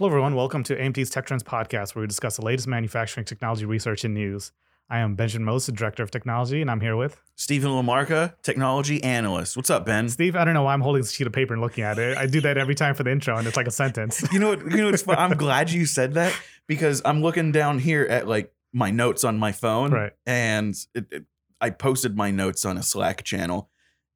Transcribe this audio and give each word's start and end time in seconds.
Hello, 0.00 0.08
everyone. 0.08 0.34
Welcome 0.34 0.62
to 0.64 0.80
AMT's 0.80 1.10
Tech 1.10 1.26
Trends 1.26 1.42
podcast, 1.42 1.94
where 1.94 2.00
we 2.00 2.06
discuss 2.06 2.36
the 2.36 2.42
latest 2.42 2.66
manufacturing 2.66 3.26
technology 3.26 3.66
research 3.66 4.02
and 4.02 4.14
news. 4.14 4.50
I 4.88 5.00
am 5.00 5.14
Benjamin 5.14 5.44
Moses, 5.44 5.74
Director 5.74 6.02
of 6.02 6.10
Technology, 6.10 6.62
and 6.62 6.70
I'm 6.70 6.80
here 6.80 6.96
with 6.96 7.20
Stephen 7.36 7.70
Lamarca, 7.72 8.32
technology 8.40 9.02
analyst. 9.04 9.58
What's 9.58 9.68
up, 9.68 9.84
Ben? 9.84 10.08
Steve. 10.08 10.36
I 10.36 10.46
don't 10.46 10.54
know 10.54 10.62
why 10.62 10.72
I'm 10.72 10.80
holding 10.80 11.02
this 11.02 11.12
sheet 11.12 11.26
of 11.26 11.34
paper 11.34 11.52
and 11.52 11.60
looking 11.60 11.84
at 11.84 11.98
it. 11.98 12.16
I 12.16 12.24
do 12.24 12.40
that 12.40 12.56
every 12.56 12.74
time 12.74 12.94
for 12.94 13.02
the 13.02 13.10
intro, 13.12 13.36
and 13.36 13.46
it's 13.46 13.58
like 13.58 13.66
a 13.66 13.70
sentence. 13.70 14.24
You 14.32 14.38
know 14.38 14.48
what? 14.48 14.60
You 14.70 14.78
know 14.78 14.86
what's 14.90 15.02
fun? 15.02 15.18
I'm 15.18 15.36
glad 15.36 15.70
you 15.70 15.84
said 15.84 16.14
that 16.14 16.34
because 16.66 17.02
I'm 17.04 17.20
looking 17.20 17.52
down 17.52 17.78
here 17.78 18.04
at 18.04 18.26
like 18.26 18.54
my 18.72 18.90
notes 18.90 19.22
on 19.22 19.38
my 19.38 19.52
phone, 19.52 19.90
Right. 19.92 20.12
and 20.24 20.74
it, 20.94 21.08
it, 21.12 21.24
I 21.60 21.68
posted 21.68 22.16
my 22.16 22.30
notes 22.30 22.64
on 22.64 22.78
a 22.78 22.82
Slack 22.82 23.22
channel, 23.22 23.68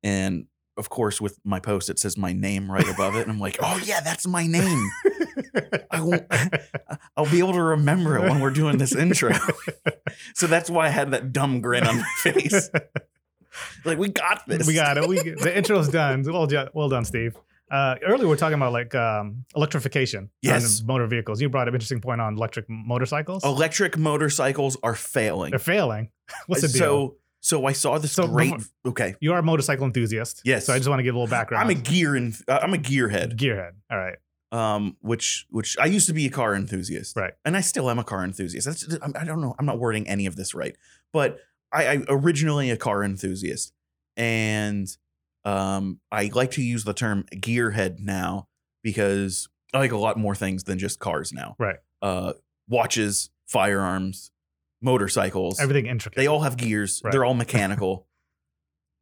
and 0.02 0.46
of 0.78 0.88
course, 0.88 1.20
with 1.20 1.38
my 1.44 1.60
post, 1.60 1.90
it 1.90 1.98
says 1.98 2.16
my 2.16 2.32
name 2.32 2.72
right 2.72 2.88
above 2.88 3.16
it, 3.16 3.20
and 3.22 3.30
I'm 3.30 3.38
like, 3.38 3.58
oh 3.60 3.78
yeah, 3.84 4.00
that's 4.00 4.26
my 4.26 4.46
name. 4.46 4.90
I 5.90 6.00
won't. 6.00 6.24
I'll 7.16 7.30
be 7.30 7.38
able 7.38 7.52
to 7.52 7.62
remember 7.62 8.16
it 8.16 8.22
when 8.28 8.40
we're 8.40 8.50
doing 8.50 8.78
this 8.78 8.94
intro. 8.94 9.32
so 10.34 10.46
that's 10.46 10.68
why 10.70 10.86
I 10.86 10.90
had 10.90 11.10
that 11.12 11.32
dumb 11.32 11.60
grin 11.60 11.86
on 11.86 11.96
my 11.98 12.06
face. 12.18 12.70
Like 13.84 13.98
we 13.98 14.08
got 14.08 14.46
this. 14.46 14.66
we 14.66 14.74
got 14.74 14.96
it. 14.98 15.08
We 15.08 15.18
the 15.18 15.56
intro's 15.56 15.88
done. 15.88 16.22
Well, 16.24 16.46
jo- 16.46 16.68
well 16.74 16.88
done, 16.88 17.04
Steve. 17.04 17.36
Uh, 17.70 17.96
earlier, 18.06 18.26
we 18.28 18.34
are 18.34 18.36
talking 18.36 18.54
about 18.56 18.72
like 18.72 18.94
um, 18.94 19.44
electrification 19.56 20.30
Yes. 20.42 20.82
motor 20.82 21.06
vehicles. 21.06 21.40
You 21.40 21.48
brought 21.48 21.62
up 21.66 21.68
an 21.72 21.74
interesting 21.76 22.00
point 22.00 22.20
on 22.20 22.36
electric 22.36 22.66
motorcycles. 22.68 23.42
Electric 23.44 23.96
motorcycles 23.96 24.76
are 24.82 24.94
failing. 24.94 25.50
They're 25.50 25.58
failing. 25.58 26.10
What's 26.46 26.62
the 26.62 26.68
deal? 26.68 26.78
So, 26.78 27.16
so 27.40 27.66
I 27.66 27.72
saw 27.72 27.98
this 27.98 28.12
So 28.12 28.26
great. 28.28 28.52
before- 28.54 28.68
okay, 28.90 29.14
you 29.20 29.32
are 29.32 29.38
a 29.38 29.42
motorcycle 29.42 29.86
enthusiast. 29.86 30.42
Yes. 30.44 30.66
So 30.66 30.72
I 30.74 30.78
just 30.78 30.88
want 30.88 30.98
to 31.00 31.02
give 31.04 31.14
a 31.14 31.18
little 31.18 31.30
background. 31.30 31.64
I'm 31.64 31.70
a 31.70 31.74
gear 31.80 32.16
and 32.16 32.34
uh, 32.48 32.58
I'm 32.62 32.74
a 32.74 32.78
gearhead. 32.78 33.36
gearhead. 33.36 33.72
All 33.90 33.98
right. 33.98 34.16
Um, 34.54 34.96
which 35.00 35.46
which 35.50 35.76
I 35.80 35.86
used 35.86 36.06
to 36.06 36.12
be 36.12 36.26
a 36.26 36.30
car 36.30 36.54
enthusiast, 36.54 37.16
Right. 37.16 37.32
And 37.44 37.56
I 37.56 37.60
still 37.60 37.90
am 37.90 37.98
a 37.98 38.04
car 38.04 38.22
enthusiast. 38.22 38.66
That's 38.66 38.86
I'm- 39.02 39.12
don't 39.26 39.40
know. 39.40 39.54
I'm 39.58 39.66
not 39.66 39.80
wording 39.80 40.06
any 40.06 40.26
of 40.26 40.36
this 40.36 40.54
right, 40.54 40.76
but 41.12 41.38
I, 41.72 41.86
I 41.86 42.04
originally 42.08 42.70
a 42.70 42.76
car 42.76 43.02
enthusiast, 43.02 43.72
and 44.16 44.86
um, 45.44 45.98
I 46.12 46.30
like 46.32 46.52
to 46.52 46.62
use 46.62 46.84
the 46.84 46.94
term 46.94 47.24
gearhead 47.34 47.98
now 47.98 48.46
because 48.84 49.48
I 49.74 49.78
like 49.78 49.90
a 49.90 49.96
lot 49.98 50.16
more 50.16 50.36
things 50.36 50.62
than 50.64 50.78
just 50.78 51.00
cars 51.00 51.32
now. 51.32 51.56
Right. 51.58 51.78
Uh, 52.00 52.34
watches, 52.68 53.30
firearms, 53.48 54.30
motorcycles. 54.80 55.58
Everything 55.58 55.86
intricate. 55.86 56.16
They 56.16 56.28
all 56.28 56.42
have 56.42 56.56
gears. 56.56 57.00
Right. 57.02 57.10
They're 57.10 57.24
all 57.24 57.34
mechanical. 57.44 58.06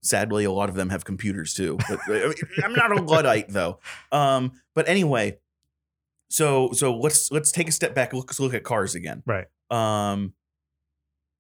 Sadly, 0.05 0.44
a 0.44 0.50
lot 0.50 0.69
of 0.69 0.75
them 0.75 0.89
have 0.89 1.05
computers 1.05 1.55
too. 1.55 1.78
But 1.89 2.00
I 2.09 2.27
mean, 2.27 2.34
I'm 2.64 2.72
not 2.72 2.91
a 2.91 3.03
luddite 3.03 3.50
though. 3.50 3.78
Um, 4.11 4.53
but 4.75 4.89
anyway, 4.89 5.39
so 6.33 6.72
so 6.72 6.97
let's 6.97 7.30
let's 7.30 7.52
take 7.52 7.69
a 7.69 7.72
step 7.72 7.94
back. 7.94 8.12
Let's 8.12 8.41
look 8.41 8.55
at 8.55 8.64
cars 8.64 8.94
again. 8.94 9.22
Right. 9.27 9.47
Um, 9.70 10.34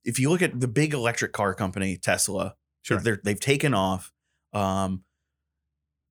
if 0.04 0.18
you 0.18 0.30
look 0.30 0.42
at 0.42 0.58
the 0.60 0.68
big 0.68 0.94
electric 0.94 1.32
car 1.32 1.54
company 1.54 1.96
Tesla, 1.96 2.56
Sure. 2.82 2.98
they're, 2.98 3.20
they've 3.24 3.38
taken 3.38 3.74
off. 3.74 4.12
Um, 4.52 5.04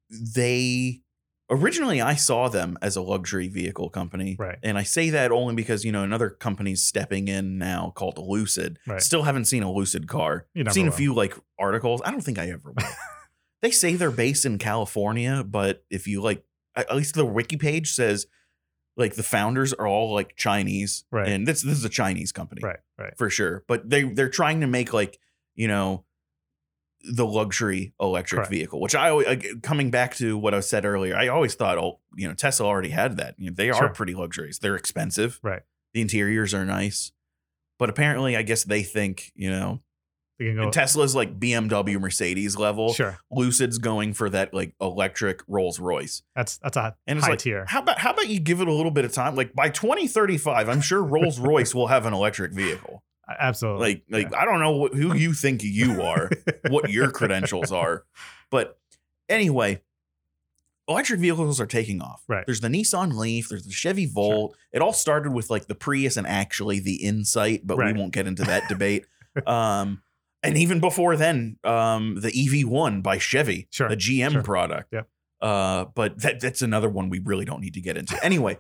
they 0.10 1.02
originally 1.50 2.02
I 2.02 2.16
saw 2.16 2.48
them 2.50 2.78
as 2.82 2.96
a 2.96 3.02
luxury 3.02 3.48
vehicle 3.50 3.90
company, 3.90 4.36
Right. 4.40 4.58
and 4.64 4.78
I 4.78 4.84
say 4.84 5.10
that 5.12 5.32
only 5.32 5.56
because 5.56 5.84
you 5.86 5.92
know 5.92 6.04
another 6.04 6.30
company's 6.30 6.82
stepping 6.84 7.28
in 7.28 7.58
now 7.58 7.92
called 7.96 8.18
Lucid. 8.18 8.80
Right. 8.88 9.02
Still 9.02 9.24
haven't 9.24 9.46
seen 9.46 9.64
a 9.64 9.72
Lucid 9.72 10.08
car. 10.08 10.48
Seen 10.70 10.88
a 10.88 10.92
few 10.92 11.14
like 11.14 11.36
articles. 11.60 12.02
I 12.06 12.12
don't 12.12 12.22
think 12.24 12.40
I 12.40 12.50
ever 12.50 12.72
will. 12.72 12.86
they 13.62 13.72
say 13.72 13.96
they're 13.96 14.12
based 14.12 14.46
in 14.46 14.58
California, 14.58 15.44
but 15.46 15.84
if 15.90 16.08
you 16.08 16.22
like, 16.22 16.44
at 16.76 16.96
least 16.96 17.16
the 17.16 17.26
wiki 17.26 17.58
page 17.58 17.92
says 17.94 18.26
like 18.98 19.16
the 19.16 19.24
founders 19.24 19.74
are 19.74 19.88
all 19.88 20.14
like 20.14 20.36
Chinese, 20.36 21.06
Right. 21.12 21.28
And 21.30 21.48
this 21.48 21.62
this 21.62 21.78
is 21.78 21.86
a 21.86 21.90
Chinese 21.90 22.32
company, 22.32 22.62
Right. 22.64 22.80
Right. 22.98 23.18
for 23.18 23.30
sure. 23.30 23.64
But 23.68 23.90
they 23.90 24.04
they're 24.04 24.30
trying 24.30 24.62
to 24.62 24.68
make 24.68 24.94
like 24.94 25.20
you 25.56 25.68
know 25.68 26.06
the 27.04 27.26
luxury 27.26 27.94
electric 28.00 28.38
Correct. 28.40 28.52
vehicle, 28.52 28.80
which 28.80 28.94
I 28.94 29.10
always 29.10 29.26
ag- 29.28 29.64
coming 29.64 29.90
back 29.90 30.16
to 30.18 30.38
what 30.38 30.54
I 30.54 30.60
said 30.60 30.86
earlier. 30.86 31.16
I 31.16 31.30
always 31.30 31.56
thought, 31.56 31.80
oh, 31.80 32.00
you 32.16 32.28
know, 32.28 32.36
Tesla 32.36 32.68
already 32.68 32.90
had 32.90 33.18
that. 33.18 33.34
You 33.40 33.50
know, 33.50 33.56
they 33.56 33.68
Sure. 33.72 33.86
are 33.86 33.90
pretty 33.90 34.14
luxurious. 34.14 34.60
They're 34.60 34.76
expensive. 34.76 35.40
Right. 35.42 35.64
The 35.96 36.02
interiors 36.02 36.54
are 36.54 36.64
nice, 36.64 37.12
but 37.80 37.90
apparently, 37.90 38.38
I 38.38 38.44
guess 38.44 38.64
they 38.64 38.84
think 38.84 39.32
you 39.36 39.50
know 39.50 39.82
You 40.42 40.54
can 40.56 40.64
go. 40.64 40.72
Tesla's 40.72 41.16
like 41.16 41.40
BMW, 41.40 42.00
Mercedes 42.00 42.58
level. 42.58 42.94
Sure. 42.94 43.18
Lucid's 43.32 43.78
going 43.78 44.14
for 44.14 44.30
that 44.32 44.54
like 44.54 44.74
electric 44.82 45.42
Rolls 45.48 45.80
Royce. 45.80 46.24
That's 46.36 46.58
that's 46.58 46.76
a 46.78 46.96
And 47.08 47.18
it's 47.18 47.26
high 47.26 47.34
like, 47.34 47.40
tier. 47.40 47.66
how 47.68 47.82
about 47.82 48.00
how 48.00 48.12
about 48.12 48.28
you 48.28 48.40
give 48.40 48.60
it 48.60 48.68
a 48.68 48.74
little 48.74 48.92
bit 48.92 49.06
of 49.06 49.14
time? 49.14 49.36
Like 49.36 49.54
by 49.54 49.70
2035, 49.70 50.68
I'm 50.68 50.82
sure 50.82 51.04
Rolls 51.04 51.40
Royce 51.40 51.74
will 51.76 51.88
have 51.88 52.06
an 52.06 52.14
electric 52.14 52.52
vehicle. 52.54 53.04
Absolutely. 53.40 54.04
Like 54.10 54.32
like 54.32 54.36
I 54.36 54.46
don't 54.46 54.60
know 54.60 54.72
what, 54.76 54.94
who 54.94 55.16
you 55.16 55.34
think 55.34 55.64
you 55.64 56.02
are, 56.02 56.30
what 56.70 56.90
your 56.90 57.12
credentials 57.12 57.72
are, 57.72 58.04
but 58.50 58.78
anyway, 59.30 59.82
electric 60.88 61.20
vehicles 61.20 61.62
are 61.62 61.66
taking 61.68 62.02
off. 62.02 62.24
Right. 62.28 62.46
There's 62.46 62.60
the 62.62 62.68
Nissan 62.68 63.14
Leaf. 63.14 63.48
There's 63.50 63.64
the 63.66 63.72
Chevy 63.72 64.06
Volt. 64.06 64.56
It 64.74 64.82
all 64.82 64.92
started 64.94 65.32
with 65.32 65.50
like 65.50 65.68
the 65.68 65.76
Prius 65.76 66.18
and 66.18 66.28
actually 66.28 66.80
the 66.80 66.96
Insight, 66.96 67.62
but 67.66 67.78
Right. 67.78 67.94
we 67.96 68.00
won't 68.02 68.12
get 68.14 68.28
into 68.28 68.44
that 68.44 68.68
debate. 68.70 69.06
Um, 69.48 70.02
and 70.44 70.58
even 70.58 70.80
before 70.80 71.16
then, 71.16 71.58
um, 71.64 72.16
the 72.22 72.32
EV1 72.32 73.04
by 73.04 73.18
Chevy, 73.18 73.68
Sure, 73.72 73.88
a 73.88 73.96
GM 73.96 74.32
sure. 74.32 74.44
product. 74.44 74.94
Yep. 74.94 75.08
Uh, 75.42 75.86
but 75.96 76.22
that 76.22 76.40
that's 76.40 76.62
another 76.62 76.90
one 76.90 77.10
we 77.10 77.20
really 77.20 77.46
don't 77.46 77.62
need 77.62 77.74
to 77.74 77.82
get 77.82 77.98
into. 77.98 78.24
Anyway, 78.24 78.58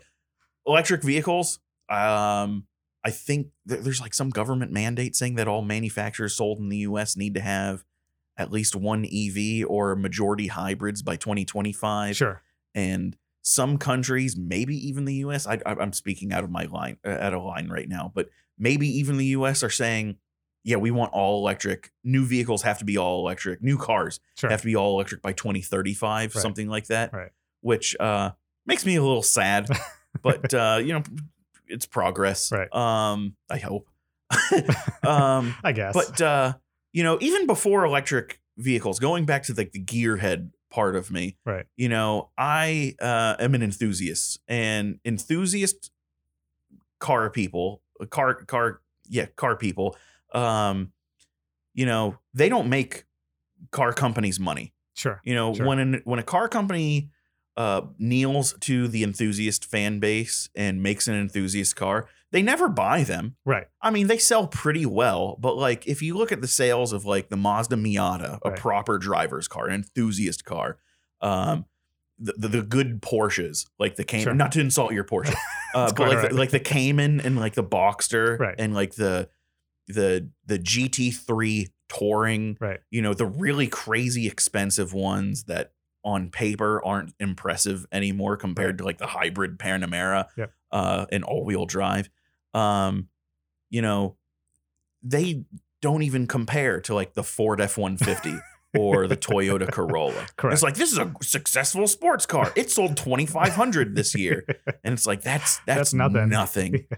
electric 0.65 1.03
vehicles. 1.03 1.59
Um, 1.89 2.65
I 3.03 3.09
think 3.11 3.47
th- 3.67 3.81
there's 3.81 4.01
like 4.01 4.13
some 4.13 4.29
government 4.29 4.71
mandate 4.71 5.15
saying 5.15 5.35
that 5.35 5.47
all 5.47 5.61
manufacturers 5.61 6.35
sold 6.35 6.59
in 6.59 6.69
the 6.69 6.77
U.S. 6.77 7.17
need 7.17 7.33
to 7.35 7.41
have 7.41 7.83
at 8.37 8.51
least 8.51 8.75
one 8.75 9.05
EV 9.05 9.65
or 9.67 9.95
majority 9.95 10.47
hybrids 10.47 11.01
by 11.01 11.15
2025 11.15 12.15
sure. 12.15 12.41
and 12.73 13.17
some 13.41 13.77
countries, 13.77 14.37
maybe 14.37 14.75
even 14.87 15.05
the 15.05 15.15
U.S. 15.15 15.45
I, 15.47 15.59
I, 15.65 15.73
I'm 15.73 15.93
speaking 15.93 16.31
out 16.31 16.43
of 16.43 16.51
my 16.51 16.65
line, 16.65 16.97
uh, 17.05 17.09
out 17.09 17.33
of 17.33 17.43
line 17.43 17.69
right 17.69 17.89
now, 17.89 18.11
but 18.13 18.29
maybe 18.57 18.87
even 18.87 19.17
the 19.17 19.25
U.S. 19.27 19.63
are 19.63 19.69
saying, 19.69 20.17
yeah, 20.63 20.75
we 20.77 20.91
want 20.91 21.11
all 21.13 21.39
electric. 21.39 21.91
New 22.03 22.25
vehicles 22.25 22.61
have 22.63 22.77
to 22.79 22.85
be 22.85 22.97
all 22.97 23.19
electric. 23.19 23.61
New 23.61 23.77
cars 23.77 24.19
Sure. 24.37 24.49
have 24.49 24.61
to 24.61 24.65
be 24.67 24.75
all 24.75 24.93
electric 24.95 25.21
by 25.21 25.33
2035, 25.33 26.35
Right. 26.35 26.41
something 26.41 26.67
like 26.67 26.87
that. 26.87 27.11
Right. 27.13 27.31
Which 27.61 27.95
uh, 27.99 28.31
makes 28.65 28.85
me 28.85 28.95
a 28.95 29.01
little 29.01 29.23
sad, 29.23 29.67
but 30.21 30.53
uh, 30.53 30.79
you 30.83 30.93
know, 30.93 31.03
it's 31.67 31.85
progress. 31.85 32.51
Right. 32.51 32.73
Um, 32.73 33.35
I 33.49 33.57
hope. 33.57 33.87
um, 35.03 35.55
I 35.63 35.71
guess. 35.73 35.93
but 35.93 36.21
uh, 36.21 36.53
you 36.93 37.03
know, 37.03 37.17
even 37.21 37.47
before 37.47 37.85
electric 37.85 38.39
vehicles, 38.57 38.99
going 38.99 39.25
back 39.25 39.43
to 39.43 39.53
like 39.53 39.71
the 39.71 39.83
gearhead 39.83 40.51
part 40.69 40.95
of 40.95 41.11
me, 41.11 41.37
Right. 41.45 41.65
You 41.75 41.89
know, 41.89 42.29
I 42.37 42.95
uh, 43.01 43.35
am 43.39 43.55
an 43.55 43.61
enthusiast, 43.63 44.39
and 44.47 44.99
enthusiast 45.05 45.91
car 46.99 47.29
people, 47.29 47.81
car 48.09 48.35
car 48.35 48.81
yeah, 49.09 49.25
car 49.35 49.55
people. 49.55 49.95
Um, 50.33 50.91
you 51.73 51.85
know, 51.85 52.17
they 52.33 52.49
don't 52.49 52.69
make 52.69 53.05
car 53.71 53.93
companies 53.93 54.39
money. 54.39 54.73
sure. 54.93 55.21
You 55.23 55.33
know, 55.35 55.53
Sure. 55.53 55.65
when 55.65 55.79
an, 55.79 56.01
when 56.03 56.19
a 56.19 56.23
car 56.23 56.47
company 56.49 57.09
uh, 57.57 57.81
kneels 57.97 58.53
to 58.61 58.87
the 58.87 59.03
enthusiast 59.03 59.65
fan 59.65 59.99
base 59.99 60.49
and 60.55 60.81
makes 60.83 61.07
an 61.07 61.15
enthusiast 61.15 61.75
car, 61.75 62.07
they 62.31 62.41
never 62.41 62.69
buy 62.69 63.03
them. 63.03 63.35
Right. 63.45 63.67
I 63.81 63.89
mean, 63.91 64.07
they 64.07 64.17
sell 64.17 64.47
pretty 64.47 64.85
well, 64.85 65.37
but 65.39 65.57
like 65.57 65.85
if 65.87 66.01
you 66.01 66.15
look 66.17 66.31
at 66.31 66.41
the 66.41 66.47
sales 66.47 66.93
of 66.93 67.05
like 67.05 67.29
the 67.29 67.35
Mazda 67.37 67.75
Miata, 67.75 68.39
a 68.43 68.49
Right. 68.51 68.59
proper 68.59 68.97
driver's 68.97 69.47
car, 69.47 69.67
an 69.67 69.73
enthusiast 69.75 70.45
car, 70.45 70.77
um, 71.21 71.65
the, 72.19 72.33
the, 72.37 72.47
the 72.47 72.61
good 72.61 73.01
Porsches, 73.01 73.65
like 73.79 73.95
the 73.95 74.03
Cayman, 74.03 74.23
Sure. 74.23 74.33
not 74.33 74.51
to 74.53 74.59
insult 74.61 74.93
your 74.93 75.03
Porsche, 75.11 75.33
uh, 75.73 75.91
but 75.93 76.07
like 76.07 76.17
right. 76.17 76.29
the, 76.31 76.35
like 76.37 76.51
the 76.51 76.59
Cayman 76.59 77.19
and 77.21 77.37
like 77.37 77.53
the 77.55 77.63
Boxster 77.63 78.39
Right. 78.39 78.55
and 78.57 78.73
like 78.73 78.95
the 78.95 79.29
the 79.87 80.29
the 80.45 80.57
GT3 80.59 81.67
touring, 81.89 82.57
Right. 82.59 82.79
you 82.89 83.01
know, 83.01 83.13
the 83.13 83.25
really 83.25 83.67
crazy 83.67 84.27
expensive 84.27 84.93
ones 84.93 85.43
that 85.45 85.73
on 86.03 86.29
paper 86.29 86.83
aren't 86.83 87.13
impressive 87.19 87.85
anymore 87.91 88.35
compared 88.37 88.77
to 88.79 88.83
like 88.83 88.97
the 88.97 89.07
hybrid 89.07 89.59
Panamera 89.59 90.25
Yep. 90.37 90.51
uh, 90.71 91.05
and 91.11 91.23
all-wheel 91.23 91.65
drive. 91.65 92.09
Um, 92.53 93.09
you 93.69 93.81
know, 93.81 94.15
they 95.03 95.43
don't 95.81 96.01
even 96.03 96.27
compare 96.27 96.79
to 96.81 96.93
like 96.95 97.13
the 97.13 97.23
Ford 97.23 97.59
F-150 97.61 98.39
or 98.77 99.07
the 99.07 99.17
Toyota 99.17 99.69
Corolla. 99.71 100.25
Correct. 100.37 100.53
It's 100.53 100.63
like 100.63 100.75
this 100.75 100.91
is 100.91 100.97
a 100.97 101.11
successful 101.21 101.87
sports 101.87 102.25
car. 102.25 102.51
It 102.55 102.71
sold 102.71 102.97
2500 102.97 103.95
this 103.95 104.15
year. 104.15 104.45
And 104.83 104.93
it's 104.93 105.05
like 105.05 105.21
that's 105.21 105.57
that's, 105.67 105.91
That's 105.91 105.93
nothing. 105.93 106.29
nothing. 106.29 106.87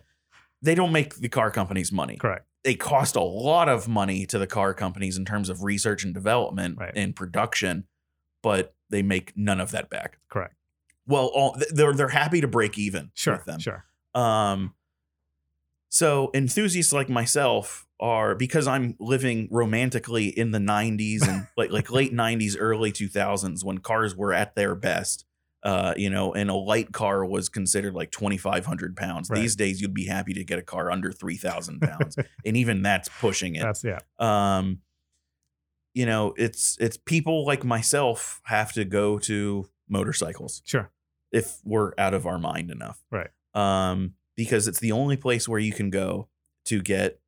They 0.62 0.76
don't 0.76 0.94
make 0.94 1.16
the 1.16 1.28
car 1.28 1.52
companies 1.52 1.92
money 1.92 2.16
Correct. 2.16 2.48
They 2.64 2.76
cost 2.76 3.16
a 3.16 3.22
lot 3.22 3.68
of 3.70 3.88
money 3.88 4.26
to 4.28 4.40
the 4.40 4.48
car 4.48 4.74
companies 4.74 5.18
in 5.18 5.26
terms 5.26 5.50
of 5.50 5.64
research 5.64 6.04
and 6.04 6.14
development 6.14 6.78
Right. 6.80 6.94
and 6.96 7.16
production, 7.16 7.86
but 8.42 8.74
they 8.90 9.02
make 9.02 9.34
none 9.36 9.60
of 9.60 9.72
that 9.72 9.90
back. 9.90 10.20
Correct. 10.30 10.56
well, 11.06 11.26
all, 11.34 11.58
they're 11.72 11.94
they're 11.94 12.08
happy 12.10 12.40
to 12.42 12.48
break 12.48 12.78
even 12.78 13.12
Sure. 13.14 13.36
with 13.36 13.46
them. 13.46 13.60
Sure. 13.60 13.84
Um, 14.16 14.74
so 15.90 16.32
enthusiasts 16.34 16.94
like 16.94 17.10
myself 17.10 17.86
are 18.00 18.36
because 18.36 18.68
I'm 18.68 18.96
living 19.00 19.48
romantically 19.52 20.28
in 20.28 20.52
the 20.52 20.60
90s 20.60 21.28
and 21.28 21.48
like 21.58 21.72
like 21.72 21.92
late 21.92 22.14
90s, 22.14 22.56
early 22.58 22.92
2000s 22.92 23.64
when 23.64 23.78
cars 23.80 24.16
were 24.16 24.34
at 24.34 24.56
their 24.56 24.76
best. 24.76 25.26
Uh, 25.64 25.94
you 25.96 26.10
know, 26.10 26.34
and 26.34 26.50
a 26.50 26.54
light 26.54 26.92
car 26.92 27.24
was 27.26 27.48
considered 27.48 27.94
like 27.94 28.12
2,500 28.12 28.98
pounds. 28.98 29.30
Right. 29.30 29.40
These 29.40 29.56
days, 29.56 29.80
you'd 29.82 29.94
be 29.94 30.06
happy 30.08 30.34
to 30.34 30.44
get 30.44 30.60
a 30.60 30.62
car 30.62 30.92
under 30.92 31.12
3,000 31.12 31.80
pounds, 31.90 32.18
and 32.46 32.58
even 32.58 32.82
that's 32.82 33.08
pushing 33.22 33.56
it 33.56 33.62
That's 33.62 33.84
yeah. 33.84 34.00
um 34.20 34.80
you 35.94 36.06
know 36.06 36.34
it's 36.38 36.78
it's 36.80 36.98
people 36.98 37.46
like 37.46 37.64
myself 37.64 38.42
have 38.46 38.74
to 38.74 38.84
go 38.86 39.20
to 39.20 39.68
motorcycles 39.88 40.62
Sure. 40.66 40.90
if 41.32 41.60
we're 41.64 41.94
out 41.98 42.14
of 42.14 42.26
our 42.26 42.40
mind 42.40 42.72
enough 42.72 43.02
Right. 43.12 43.30
um 43.54 44.14
because 44.36 44.68
it's 44.68 44.80
the 44.80 44.92
only 44.92 45.18
place 45.18 45.48
where 45.48 45.60
you 45.60 45.72
can 45.72 45.90
go 45.92 46.30
to 46.66 46.82
get 46.82 47.20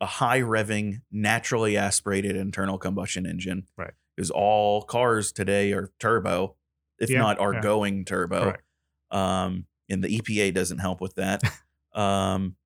a 0.00 0.06
high 0.06 0.40
revving 0.40 1.00
naturally 1.10 1.76
aspirated 1.76 2.36
internal 2.36 2.76
combustion 2.78 3.24
engine 3.26 3.66
Right. 3.78 3.94
because 4.14 4.30
all 4.30 4.82
cars 4.82 5.32
today 5.32 5.72
are 5.72 5.90
turbo 5.98 6.56
if 7.02 7.10
Yeah, 7.10 7.18
not 7.20 7.38
are 7.38 7.52
yeah. 7.54 7.60
going 7.60 8.04
turbo 8.06 8.42
Correct. 8.44 8.62
um 9.10 9.66
and 9.90 10.02
the 10.02 10.18
epa 10.18 10.54
doesn't 10.54 10.78
help 10.78 11.00
with 11.02 11.14
that 11.16 11.42
um 11.92 12.56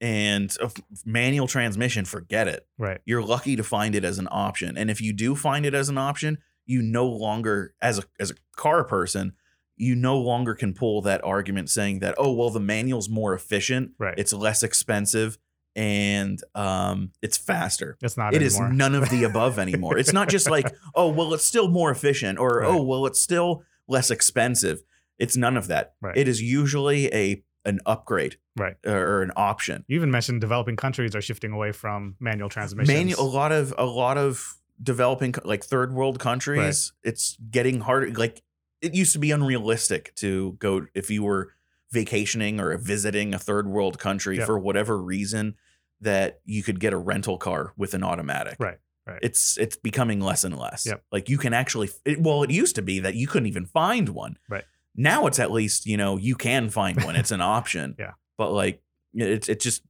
and 0.00 0.56
manual 1.04 1.46
transmission 1.48 2.04
forget 2.04 2.46
it 2.46 2.66
Right. 2.78 3.00
you're 3.04 3.22
lucky 3.22 3.56
to 3.56 3.64
find 3.64 3.94
it 3.94 4.04
as 4.04 4.18
an 4.18 4.28
option. 4.30 4.76
And 4.78 4.90
if 4.90 5.00
you 5.00 5.12
do 5.12 5.34
find 5.34 5.66
it 5.66 5.74
as 5.74 5.88
an 5.88 5.98
option, 5.98 6.38
you 6.66 6.82
no 6.82 7.06
longer 7.06 7.74
as 7.82 7.98
a 7.98 8.02
as 8.20 8.30
a 8.30 8.34
car 8.56 8.84
person, 8.84 9.32
you 9.76 9.94
no 9.96 10.16
longer 10.18 10.54
can 10.54 10.72
pull 10.74 11.02
that 11.02 11.22
argument 11.24 11.68
saying 11.70 11.98
that 12.00 12.14
oh 12.18 12.32
well 12.32 12.50
the 12.50 12.60
manual's 12.60 13.08
more 13.08 13.34
efficient, 13.34 13.92
Right. 13.98 14.14
it's 14.16 14.32
less 14.32 14.62
expensive 14.62 15.38
and 15.78 16.40
um 16.56 17.12
it's 17.22 17.38
faster. 17.38 17.96
It's 18.02 18.16
not 18.16 18.34
It 18.34 18.42
is 18.42 18.58
none 18.58 18.94
of 18.96 19.08
the 19.10 19.22
above 19.24 19.58
anymore. 19.66 19.96
It's 19.96 20.12
not 20.12 20.28
just 20.28 20.50
like 20.50 20.74
oh 20.94 21.08
well 21.08 21.32
it's 21.34 21.44
still 21.46 21.68
more 21.68 21.90
efficient 21.90 22.38
or 22.38 22.58
Right. 22.58 22.68
oh 22.68 22.82
well 22.82 23.06
it's 23.06 23.20
still 23.20 23.62
less 23.86 24.10
expensive. 24.10 24.82
It's 25.18 25.36
none 25.36 25.56
of 25.56 25.68
that. 25.68 25.94
Right. 26.02 26.16
It 26.16 26.26
is 26.28 26.42
usually 26.42 27.06
a 27.14 27.42
an 27.64 27.80
upgrade 27.86 28.36
Right. 28.56 28.74
or, 28.84 28.96
or 29.18 29.22
an 29.22 29.30
option. 29.36 29.84
You 29.88 29.96
even 29.96 30.10
mentioned 30.10 30.40
developing 30.40 30.74
countries 30.76 31.14
are 31.14 31.20
shifting 31.20 31.52
away 31.52 31.70
from 31.72 32.16
manual 32.18 32.48
transmissions. 32.48 32.88
Manual, 32.96 33.20
a 33.22 33.28
lot 33.28 33.52
of 33.52 33.72
a 33.78 33.84
lot 33.86 34.18
of 34.18 34.56
developing 34.82 35.34
like 35.44 35.62
third 35.64 35.92
world 35.92 36.18
countries, 36.18 36.92
it's 37.04 37.36
getting 37.50 37.80
harder. 37.80 38.10
Like 38.12 38.42
it 38.80 38.94
used 38.94 39.12
to 39.12 39.18
be 39.20 39.30
unrealistic 39.30 40.12
to 40.16 40.56
go 40.58 40.86
if 40.94 41.08
you 41.10 41.22
were 41.22 41.52
vacationing 41.90 42.60
or 42.60 42.76
visiting 42.78 43.32
a 43.34 43.38
third 43.38 43.66
world 43.66 43.98
country 43.98 44.36
Yep. 44.36 44.46
for 44.46 44.58
whatever 44.58 45.00
reason 45.00 45.54
that 46.00 46.40
you 46.44 46.62
could 46.62 46.80
get 46.80 46.92
a 46.92 46.96
rental 46.96 47.38
car 47.38 47.72
with 47.76 47.94
an 47.94 48.02
automatic. 48.04 48.56
Right, 48.58 48.78
right. 49.06 49.18
It's 49.22 49.56
it's 49.58 49.76
becoming 49.76 50.20
less 50.20 50.44
and 50.44 50.56
less. 50.56 50.86
Yep. 50.86 51.02
Like 51.12 51.28
you 51.28 51.38
can 51.38 51.52
actually 51.52 51.90
it, 52.04 52.20
well 52.20 52.42
it 52.42 52.50
used 52.50 52.74
to 52.76 52.82
be 52.82 53.00
that 53.00 53.14
you 53.14 53.26
couldn't 53.26 53.48
even 53.48 53.66
find 53.66 54.08
one. 54.10 54.38
Right. 54.48 54.64
Now 54.94 55.26
it's 55.26 55.38
at 55.38 55.50
least, 55.50 55.86
you 55.86 55.96
know, 55.96 56.16
you 56.16 56.34
can 56.34 56.70
find 56.70 57.02
one. 57.04 57.16
It's 57.16 57.30
an 57.30 57.40
option. 57.58 57.94
Yeah. 57.98 58.12
But 58.36 58.52
like 58.52 58.82
it's 59.14 59.48
it 59.48 59.60
just 59.60 59.82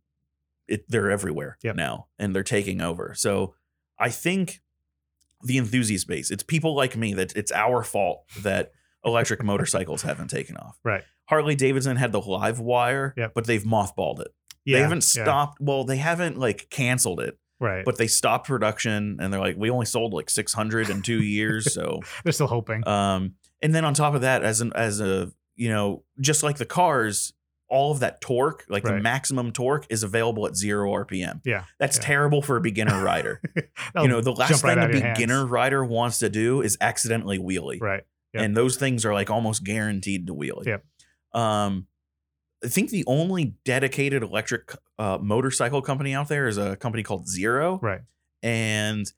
it 0.67 0.85
they're 0.91 1.11
everywhere 1.11 1.59
Yep. 1.63 1.77
now 1.77 2.07
and 2.19 2.35
they're 2.35 2.43
taking 2.43 2.81
over. 2.81 3.15
So 3.15 3.55
I 3.99 4.11
think 4.11 4.61
the 5.43 5.57
enthusiast 5.59 6.07
base, 6.09 6.31
it's 6.31 6.43
people 6.43 6.75
like 6.75 6.97
me 6.97 7.15
that 7.15 7.37
it's 7.37 7.53
our 7.53 7.83
fault 7.85 8.25
that 8.43 8.73
electric 9.05 9.43
motorcycles 9.43 10.03
haven't 10.03 10.29
taken 10.29 10.57
off. 10.57 10.79
Right. 10.85 11.05
Harley 11.27 11.55
Davidson 11.55 11.97
had 11.97 12.11
the 12.13 12.21
LiveWire, 12.21 13.13
Yep. 13.17 13.33
but 13.35 13.47
they've 13.47 13.63
mothballed 13.63 14.21
it. 14.21 14.29
Yeah, 14.65 14.79
they 14.79 14.83
haven't 14.83 15.03
stopped. 15.05 15.61
Well, 15.61 15.85
they 15.85 15.97
haven't 15.97 16.39
like 16.39 16.69
canceled 16.71 17.21
it, 17.21 17.39
Right. 17.61 17.85
but 17.85 17.97
they 17.99 18.07
stopped 18.07 18.47
production 18.49 19.19
and 19.21 19.33
they're 19.33 19.41
like, 19.41 19.57
we 19.57 19.71
only 19.71 19.87
sold 19.87 20.13
like 20.13 20.29
600 20.31 20.91
in 20.91 21.03
two 21.03 21.23
years. 21.23 21.73
So, 21.73 22.01
They're 22.25 22.33
still 22.33 22.47
hoping. 22.47 22.87
um, 22.87 23.35
and 23.63 23.75
then 23.75 23.85
on 23.85 23.95
top 23.95 24.15
of 24.15 24.21
that, 24.23 24.43
as 24.45 24.61
an, 24.61 24.73
as 24.75 25.01
a, 25.01 25.31
you 25.57 25.69
know, 25.71 26.05
just 26.21 26.43
like 26.43 26.59
the 26.59 26.67
cars, 26.67 27.33
all 27.71 27.91
of 27.93 28.01
that 28.01 28.21
torque, 28.21 28.65
like 28.69 28.83
the 28.85 28.99
maximum 29.01 29.53
torque 29.53 29.85
is 29.91 30.03
available 30.03 30.47
at 30.47 30.57
zero 30.57 30.91
RPM. 30.93 31.41
Yeah, 31.45 31.65
That's 31.79 31.99
yeah. 31.99 32.03
terrible 32.05 32.41
for 32.41 32.57
a 32.57 32.61
beginner 32.61 33.03
rider. 33.03 33.43
You 34.01 34.07
know, 34.09 34.21
the 34.21 34.33
last 34.33 34.51
jump 34.63 34.65
right 34.65 34.91
thing 34.93 35.03
a 35.03 35.13
beginner 35.13 35.45
rider 35.47 35.85
wants 35.85 36.19
to 36.19 36.29
do 36.29 36.63
is 36.63 36.77
accidentally 36.81 37.39
wheelie. 37.39 37.81
Right. 37.81 38.05
Yep. 38.35 38.43
And 38.45 38.57
those 38.57 38.77
things 38.77 39.05
are 39.05 39.13
like 39.15 39.29
almost 39.31 39.65
guaranteed 39.65 40.27
to 40.29 40.35
wheelie. 40.35 40.67
Yep. 40.67 40.85
Um, 41.33 41.87
I 42.65 42.69
think 42.69 42.91
the 42.91 43.05
only 43.07 43.55
dedicated 43.65 44.23
electric 44.23 44.75
uh, 44.99 45.19
motorcycle 45.21 45.81
company 45.83 46.15
out 46.15 46.29
there 46.29 46.49
is 46.49 46.59
a 46.59 46.77
company 46.77 47.03
called 47.03 47.29
Zero. 47.29 47.79
Right. 47.83 48.01
And 48.43 49.11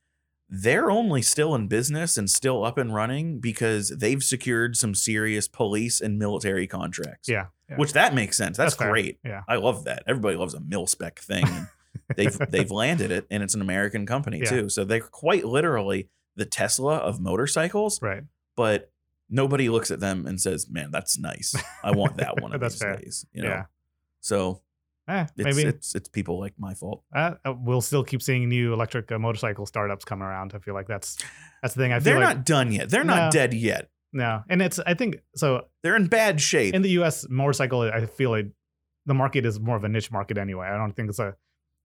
they're 0.49 0.91
only 0.91 1.23
still 1.23 1.55
in 1.55 1.69
business 1.69 2.17
and 2.19 2.29
still 2.29 2.65
up 2.65 2.77
and 2.77 2.93
running 2.95 3.39
because 3.41 3.91
they've 3.91 4.23
secured 4.23 4.77
some 4.77 4.95
serious 4.95 5.47
police 5.47 6.01
and 6.01 6.19
military 6.19 6.67
contracts. 6.67 7.29
Yeah. 7.29 7.47
yeah. 7.69 7.77
Which 7.77 7.93
that 7.93 8.15
makes 8.15 8.37
sense. 8.37 8.57
That's, 8.57 8.75
That's 8.75 8.83
fair. 8.83 8.91
great. 8.91 9.19
Yeah. 9.25 9.43
I 9.49 9.57
love 9.57 9.85
that. 9.85 10.03
Everybody 10.07 10.37
loves 10.37 10.55
a 10.55 10.61
mil 10.61 10.87
spec 10.87 11.21
thing. 11.21 11.45
And 11.47 11.69
they've 12.17 12.37
they've 12.51 12.71
landed 12.71 13.11
it 13.13 13.27
and 13.31 13.43
it's 13.43 13.55
an 13.55 13.61
American 13.63 14.07
company 14.07 14.41
Yeah. 14.41 14.51
too. 14.51 14.69
So 14.69 14.85
they're 14.85 15.01
quite 15.01 15.45
literally 15.45 16.09
the 16.37 16.45
Tesla 16.47 16.97
of 16.97 17.21
motorcycles, 17.21 18.03
Right. 18.03 18.25
but 18.57 18.90
nobody 19.31 19.69
looks 19.69 19.91
at 19.91 20.01
them 20.01 20.27
and 20.27 20.41
says, 20.41 20.69
"Man, 20.69 20.91
that's 20.91 21.19
nice. 21.19 21.55
I 21.83 21.93
want 21.93 22.17
that 22.19 22.41
one 22.41 22.53
of 22.55 22.61
That's 22.61 22.75
these 22.75 22.83
fair. 22.83 22.97
days." 22.97 23.27
You 23.33 23.43
know. 23.45 23.49
Yeah. 23.49 23.65
So 24.21 24.61
Eh, 25.09 25.27
it's, 25.37 25.57
maybe 25.57 25.69
it's 25.69 25.95
it's 25.97 26.09
people 26.09 26.39
like 26.39 26.53
my 26.59 26.75
fault. 26.75 27.03
uh, 27.13 27.35
uh, 27.45 27.53
we'll 27.59 27.81
still 27.81 28.05
keep 28.05 28.23
seeing 28.23 28.49
new 28.49 28.73
electric 28.73 29.11
uh, 29.11 29.19
motorcycle 29.19 29.67
startups 29.67 30.05
come 30.05 30.23
around. 30.23 30.53
I 30.55 30.59
feel 30.59 30.75
like 30.75 30.87
that's 30.87 31.17
that's 31.63 31.75
the 31.75 31.83
thing. 31.83 31.93
I 31.93 31.97
feel 31.99 32.13
They're 32.15 32.21
like 32.25 32.37
not 32.37 32.45
done 32.47 32.71
yet. 32.71 32.91
They're 32.91 33.03
No. 33.03 33.17
not 33.17 33.33
dead 33.33 33.53
yet. 33.55 33.91
no, 34.13 34.43
and 34.49 34.63
it's 34.63 34.79
I 34.79 34.95
think 34.95 35.17
so. 35.35 35.67
They're 35.83 35.97
in 35.97 36.07
bad 36.07 36.41
shape. 36.41 36.75
In 36.75 36.83
the 36.83 36.91
U.S., 36.91 37.27
motorcycle, 37.29 37.81
I 37.83 38.07
feel 38.07 38.31
like 38.31 38.47
the 39.07 39.15
market 39.15 39.47
is 39.47 39.59
more 39.59 39.75
of 39.77 39.83
a 39.83 39.89
niche 39.89 40.13
market 40.13 40.39
anyway. 40.39 40.69
I 40.69 40.77
don't 40.77 40.93
think 40.95 41.09
it's 41.09 41.19
a 41.19 41.35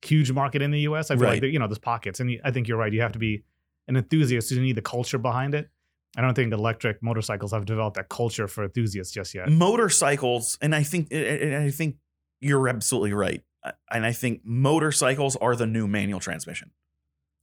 huge 0.03 0.31
market 0.31 0.61
in 0.61 0.69
the 0.69 0.81
U.S. 0.81 1.09
I 1.09 1.15
feel 1.15 1.23
Right. 1.23 1.41
like 1.41 1.51
you 1.51 1.57
know 1.57 1.67
there's 1.67 1.79
pockets, 1.79 2.19
and 2.19 2.29
I 2.43 2.51
think 2.51 2.67
you're 2.67 2.77
right. 2.77 2.93
You 2.93 3.01
have 3.01 3.13
to 3.13 3.19
be 3.19 3.43
an 3.87 3.95
enthusiast. 3.95 4.51
You 4.51 4.61
need 4.61 4.75
the 4.75 4.81
culture 4.83 5.17
behind 5.17 5.55
it. 5.55 5.69
I 6.15 6.21
don't 6.21 6.33
think 6.33 6.53
electric 6.53 7.03
motorcycles 7.03 7.51
have 7.51 7.65
developed 7.65 7.97
that 7.97 8.09
culture 8.09 8.47
for 8.47 8.63
enthusiasts 8.63 9.13
just 9.13 9.33
yet. 9.33 9.49
motorcycles, 9.49 10.57
and 10.61 10.73
I 10.73 10.83
think 10.83 11.09
and 11.11 11.55
I 11.55 11.71
think 11.71 11.97
you're 12.39 12.67
absolutely 12.67 13.13
right. 13.13 13.43
Uh, 13.63 13.71
and 13.91 14.05
I 14.05 14.13
think 14.13 14.41
motorcycles 14.43 15.35
are 15.35 15.55
the 15.55 15.65
new 15.65 15.87
manual 15.87 16.19
transmission. 16.19 16.71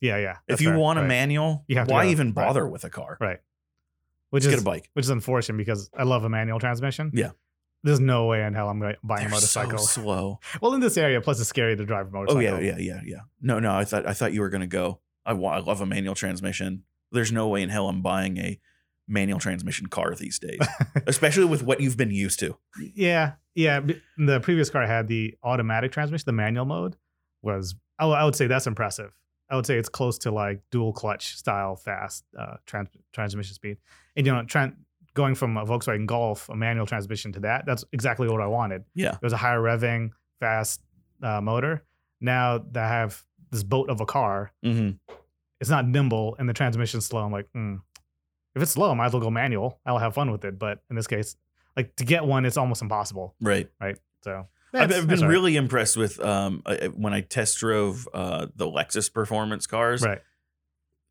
Yeah, 0.01 0.17
yeah. 0.17 0.39
If 0.49 0.61
you 0.61 0.71
fair, 0.71 0.79
want 0.79 0.99
a 0.99 1.03
right. 1.03 1.09
manual, 1.09 1.65
why 1.87 2.09
even 2.09 2.29
right. 2.29 2.35
bother 2.35 2.67
with 2.67 2.85
a 2.85 2.91
car? 2.91 3.17
Right. 3.21 3.39
which 4.31 4.43
Just 4.43 4.55
is 4.55 4.61
get 4.61 4.63
a 4.63 4.65
bike. 4.65 4.91
which 4.95 5.05
is 5.05 5.11
unfortunate 5.11 5.59
because 5.59 5.91
I 5.97 6.03
love 6.03 6.25
a 6.25 6.29
manual 6.29 6.59
transmission. 6.59 7.13
Yeah. 7.15 7.31
There's 7.85 8.01
no 8.01 8.27
way 8.27 8.45
in 8.45 8.55
hell 8.55 8.69
I'm 8.69 8.79
going 8.79 8.95
to 8.95 8.99
buy 9.03 9.17
a 9.17 9.21
They're 9.21 9.29
motorcycle. 9.29 9.79
so 9.79 10.01
slow. 10.03 10.41
well, 10.61 10.75
in 10.75 10.81
this 10.81 10.97
area, 10.97 11.21
plus 11.21 11.41
it's 11.41 11.49
scary 11.49 11.77
to 11.77 11.85
drive 11.85 12.09
a 12.09 12.11
motorcycle. 12.11 12.39
Oh 12.39 12.59
yeah, 12.61 12.75
yeah, 12.75 12.79
yeah, 12.79 13.01
yeah. 13.05 13.21
No, 13.41 13.59
no. 13.59 13.75
I 13.75 13.85
thought 13.85 14.07
I 14.07 14.13
thought 14.13 14.33
you 14.33 14.41
were 14.41 14.51
gonna 14.51 14.67
go. 14.67 15.01
I. 15.27 15.33
I 15.33 15.59
love 15.59 15.81
a 15.81 15.87
manual 15.87 16.15
transmission. 16.15 16.85
There's 17.13 17.33
no 17.33 17.49
way 17.49 17.63
in 17.63 17.69
hell 17.69 17.89
I'm 17.89 18.03
buying 18.03 18.39
a 18.39 18.59
manual 19.09 19.39
transmission 19.39 19.87
car 19.89 20.15
these 20.15 20.39
days, 20.39 20.61
especially 21.07 21.45
with 21.45 21.63
what 21.63 21.81
you've 21.81 21.97
been 21.97 22.11
used 22.11 22.39
to. 22.41 22.57
Yeah, 22.95 23.33
yeah. 23.55 23.81
The 24.17 24.41
previous 24.41 24.71
car 24.71 24.83
I 24.83 24.87
had 24.87 25.09
the 25.09 25.35
automatic 25.43 25.93
transmission. 25.93 26.25
The 26.27 26.33
manual 26.33 26.65
mode 26.65 26.97
was, 27.43 27.75
I 27.99 28.07
would- 28.07 28.15
I 28.15 28.25
would 28.25 28.37
say 28.37 28.47
that's 28.47 28.67
impressive. 28.67 29.13
I 29.51 29.57
would 29.57 29.67
say 29.67 29.77
it's 29.77 29.89
close 29.91 30.17
to 30.19 30.31
like 30.31 30.63
dual 30.71 30.93
clutch 30.95 31.37
style 31.37 31.77
fast 31.77 32.25
uh, 32.39 32.57
trans- 32.65 32.89
transmission 33.13 33.55
speed. 33.55 33.77
And 34.17 34.27
you 34.27 34.33
know, 34.33 34.43
tran 34.45 34.77
going 35.15 35.35
from 35.35 35.59
a 35.59 35.67
Volkswagen 35.67 36.07
Golf, 36.07 36.49
a 36.49 36.57
manual 36.57 36.87
transmission 36.87 37.33
to 37.33 37.41
that, 37.41 37.67
that's 37.67 37.85
exactly 37.93 38.29
what 38.29 38.41
I 38.41 38.47
wanted. 38.47 38.85
Yeah. 38.95 39.13
It 39.17 39.23
was 39.23 39.35
a 39.35 39.37
higher 39.37 39.61
revving, 39.61 40.11
fast 40.41 40.81
uh, 41.23 41.43
motor. 41.43 41.83
Now 42.21 42.59
that 42.59 42.83
I 42.85 42.89
have 42.89 43.23
this 43.51 43.63
boat 43.63 43.91
of 43.91 44.01
a 44.01 44.07
car, 44.07 44.53
Mm-hmm. 44.65 44.93
It's 45.63 45.71
not 45.71 45.87
nimble 45.87 46.35
and 46.41 46.49
the 46.49 46.53
transmission's 46.53 47.07
slow. 47.07 47.25
I'm 47.25 47.31
like, 47.31 47.49
hmm. 47.55 47.77
if 48.57 48.63
it's 48.63 48.73
slow, 48.73 48.91
I 48.91 48.95
might 48.95 49.07
as 49.07 49.13
well 49.13 49.23
go 49.23 49.31
manual. 49.31 49.79
I'll 49.87 49.97
have 49.99 50.13
fun 50.13 50.33
with 50.33 50.45
it. 50.45 50.59
But 50.59 50.81
in 50.91 50.97
this 50.97 51.07
case, 51.07 51.37
like 51.77 51.95
to 51.97 52.05
get 52.05 52.25
one, 52.25 52.45
it's 52.45 52.57
almost 52.57 52.83
impossible. 52.83 53.37
Right. 53.41 53.71
Right. 53.81 53.97
So 54.25 54.49
I've, 54.75 54.89
that's- 54.89 55.01
I've 55.01 55.07
that's 55.07 55.21
been 55.21 55.29
right. 55.29 55.33
really 55.33 55.55
impressed 55.57 55.97
with 55.97 56.19
um 56.21 56.65
when 56.97 57.15
I 57.15 57.21
test 57.21 57.59
drove 57.61 58.09
uh 58.13 58.49
the 58.57 58.67
Lexus 58.67 59.11
performance 59.11 59.69
cars. 59.69 60.03
right. 60.03 60.21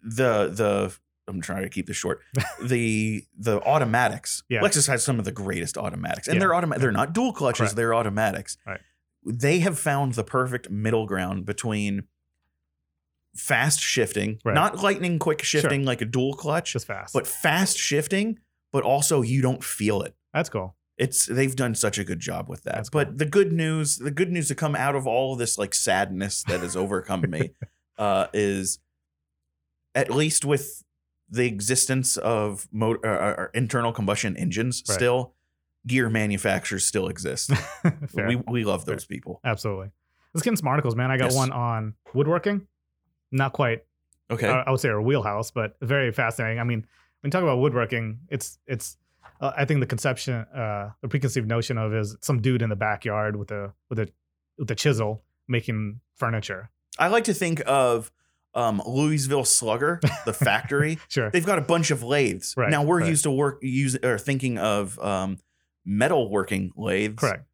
The 0.03 0.49
the 0.49 0.93
I'm 1.29 1.39
trying 1.39 1.63
to 1.63 1.69
keep 1.69 1.87
this 1.87 1.95
short. 1.95 2.19
the 2.61 3.23
the 3.37 3.61
automatics. 3.61 4.43
Yeah. 4.49 4.59
Lexus 4.59 4.87
has 4.89 5.01
some 5.01 5.17
of 5.17 5.23
the 5.23 5.31
greatest 5.31 5.77
automatics, 5.77 6.27
and 6.27 6.35
Yeah. 6.35 6.39
they're 6.41 6.53
automatic. 6.55 6.81
They're 6.81 6.91
not 6.91 7.13
dual 7.13 7.31
clutches. 7.31 7.59
Correct. 7.59 7.75
They're 7.77 7.95
automatics. 7.95 8.57
Right. 8.67 8.81
They 9.23 9.59
have 9.59 9.79
found 9.79 10.15
the 10.15 10.25
perfect 10.25 10.69
middle 10.69 11.05
ground 11.05 11.45
between 11.45 12.03
fast 13.35 13.79
shifting, 13.79 14.39
Right. 14.43 14.53
not 14.53 14.81
lightning 14.83 15.19
quick 15.19 15.41
shifting 15.43 15.85
like 15.85 16.01
a 16.01 16.05
dual 16.05 16.33
clutch, 16.33 16.73
Just 16.73 16.87
fast. 16.87 17.13
but 17.13 17.25
fast 17.27 17.77
shifting 17.77 18.39
but 18.73 18.83
also 18.83 19.21
you 19.21 19.41
don't 19.41 19.63
feel 19.63 20.01
it. 20.01 20.15
That's 20.33 20.47
cool. 20.49 20.75
It's 20.97 21.25
they've 21.25 21.55
done 21.55 21.75
such 21.75 21.97
a 21.97 22.03
good 22.05 22.19
job 22.21 22.47
with 22.47 22.63
that. 22.63 22.75
That's 22.75 22.89
but 22.89 23.07
cool. 23.09 23.17
the 23.17 23.25
good 23.25 23.51
news, 23.51 23.97
the 23.97 24.11
good 24.11 24.31
news 24.31 24.47
to 24.47 24.55
come 24.55 24.75
out 24.77 24.95
of 24.95 25.05
all 25.07 25.33
of 25.33 25.39
this 25.39 25.57
like 25.57 25.73
sadness 25.73 26.43
that 26.43 26.61
has 26.61 26.75
overcome 26.77 27.25
me, 27.29 27.51
uh, 27.97 28.27
is 28.33 28.79
at 29.95 30.09
least 30.09 30.45
with 30.45 30.83
the 31.29 31.45
existence 31.47 32.17
of 32.17 32.67
motor 32.71 33.05
uh, 33.05 33.43
uh, 33.43 33.47
internal 33.53 33.91
combustion 33.91 34.37
engines 34.37 34.83
Right. 34.87 34.95
still, 34.95 35.33
gear 35.87 36.09
manufacturers 36.09 36.85
still 36.85 37.07
exist. 37.07 37.51
We 38.13 38.35
we 38.47 38.63
love 38.63 38.85
those 38.85 39.05
people. 39.05 39.39
Absolutely. 39.43 39.91
Let's 40.33 40.43
get 40.43 40.51
into 40.51 40.59
some 40.59 40.67
articles, 40.69 40.95
man. 40.95 41.11
I 41.11 41.17
got 41.17 41.25
Yes. 41.25 41.35
one 41.35 41.51
on 41.51 41.95
woodworking. 42.13 42.67
Not 43.31 43.53
quite, 43.53 43.83
Okay. 44.31 44.47
I, 44.47 44.61
I 44.61 44.71
would 44.71 44.79
say, 44.79 44.89
our 44.89 45.01
wheelhouse, 45.01 45.51
but 45.51 45.75
very 45.81 46.11
fascinating. 46.11 46.59
I 46.59 46.63
mean, 46.63 46.85
when 47.21 47.27
you 47.27 47.31
talk 47.31 47.43
about 47.43 47.59
woodworking, 47.59 48.19
it's 48.29 48.57
it's. 48.65 48.97
Uh, 49.39 49.51
I 49.55 49.65
think 49.65 49.79
the 49.79 49.87
conception, 49.87 50.35
uh, 50.35 50.91
the 51.01 51.07
preconceived 51.07 51.47
notion 51.47 51.77
of 51.77 51.93
is 51.93 52.15
some 52.21 52.41
dude 52.41 52.61
in 52.61 52.69
the 52.69 52.75
backyard 52.75 53.35
with 53.35 53.51
a 53.51 53.73
with 53.89 53.99
a 53.99 54.09
with 54.57 54.71
a 54.71 54.75
chisel 54.75 55.23
making 55.47 55.99
furniture. 56.15 56.69
I 56.97 57.09
like 57.09 57.25
to 57.25 57.33
think 57.33 57.61
of 57.65 58.11
um, 58.53 58.81
Louisville 58.85 59.45
Slugger, 59.45 59.99
the 60.25 60.33
factory. 60.33 60.97
Sure. 61.09 61.29
They've 61.29 61.45
got 61.45 61.57
a 61.57 61.63
bunch 61.63 61.91
of 61.91 62.03
lathes. 62.03 62.53
Right, 62.55 62.69
now 62.69 62.83
we're 62.83 62.99
right. 62.99 63.09
used 63.09 63.23
to 63.23 63.31
work 63.31 63.59
use 63.61 63.97
or 64.01 64.17
thinking 64.17 64.57
of 64.57 64.97
um, 64.99 65.39
metal 65.85 66.29
working 66.29 66.71
lathes. 66.75 67.15
Correct. 67.15 67.45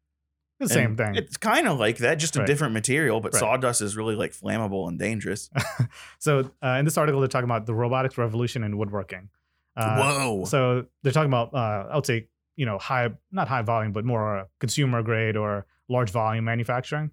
The 0.58 0.64
And 0.64 0.70
same 0.70 0.96
thing. 0.96 1.14
It's 1.14 1.36
kind 1.36 1.68
of 1.68 1.78
like 1.78 1.98
that, 1.98 2.16
just 2.16 2.34
a 2.36 2.40
Right. 2.40 2.46
different 2.46 2.74
material, 2.74 3.20
but 3.20 3.32
Right. 3.32 3.38
sawdust 3.40 3.80
is 3.80 3.96
really 3.96 4.16
like 4.16 4.32
flammable 4.32 4.88
and 4.88 4.98
dangerous. 4.98 5.50
So 6.18 6.50
uh, 6.62 6.76
in 6.78 6.84
this 6.84 6.98
article, 6.98 7.20
they're 7.20 7.28
talking 7.28 7.44
about 7.48 7.66
the 7.66 7.74
robotics 7.74 8.18
revolution 8.18 8.64
in 8.64 8.76
woodworking. 8.76 9.28
Uh, 9.76 9.96
Whoa. 9.98 10.44
So 10.46 10.86
they're 11.02 11.12
talking 11.12 11.30
about, 11.30 11.54
uh, 11.54 11.88
I 11.90 11.94
would 11.94 12.06
say, 12.06 12.26
you 12.56 12.66
know, 12.66 12.78
high, 12.78 13.10
not 13.30 13.46
high 13.46 13.62
volume, 13.62 13.92
but 13.92 14.04
more 14.04 14.38
uh, 14.40 14.44
consumer 14.58 15.02
grade 15.02 15.36
or 15.36 15.66
large 15.88 16.10
volume 16.10 16.44
manufacturing. 16.44 17.12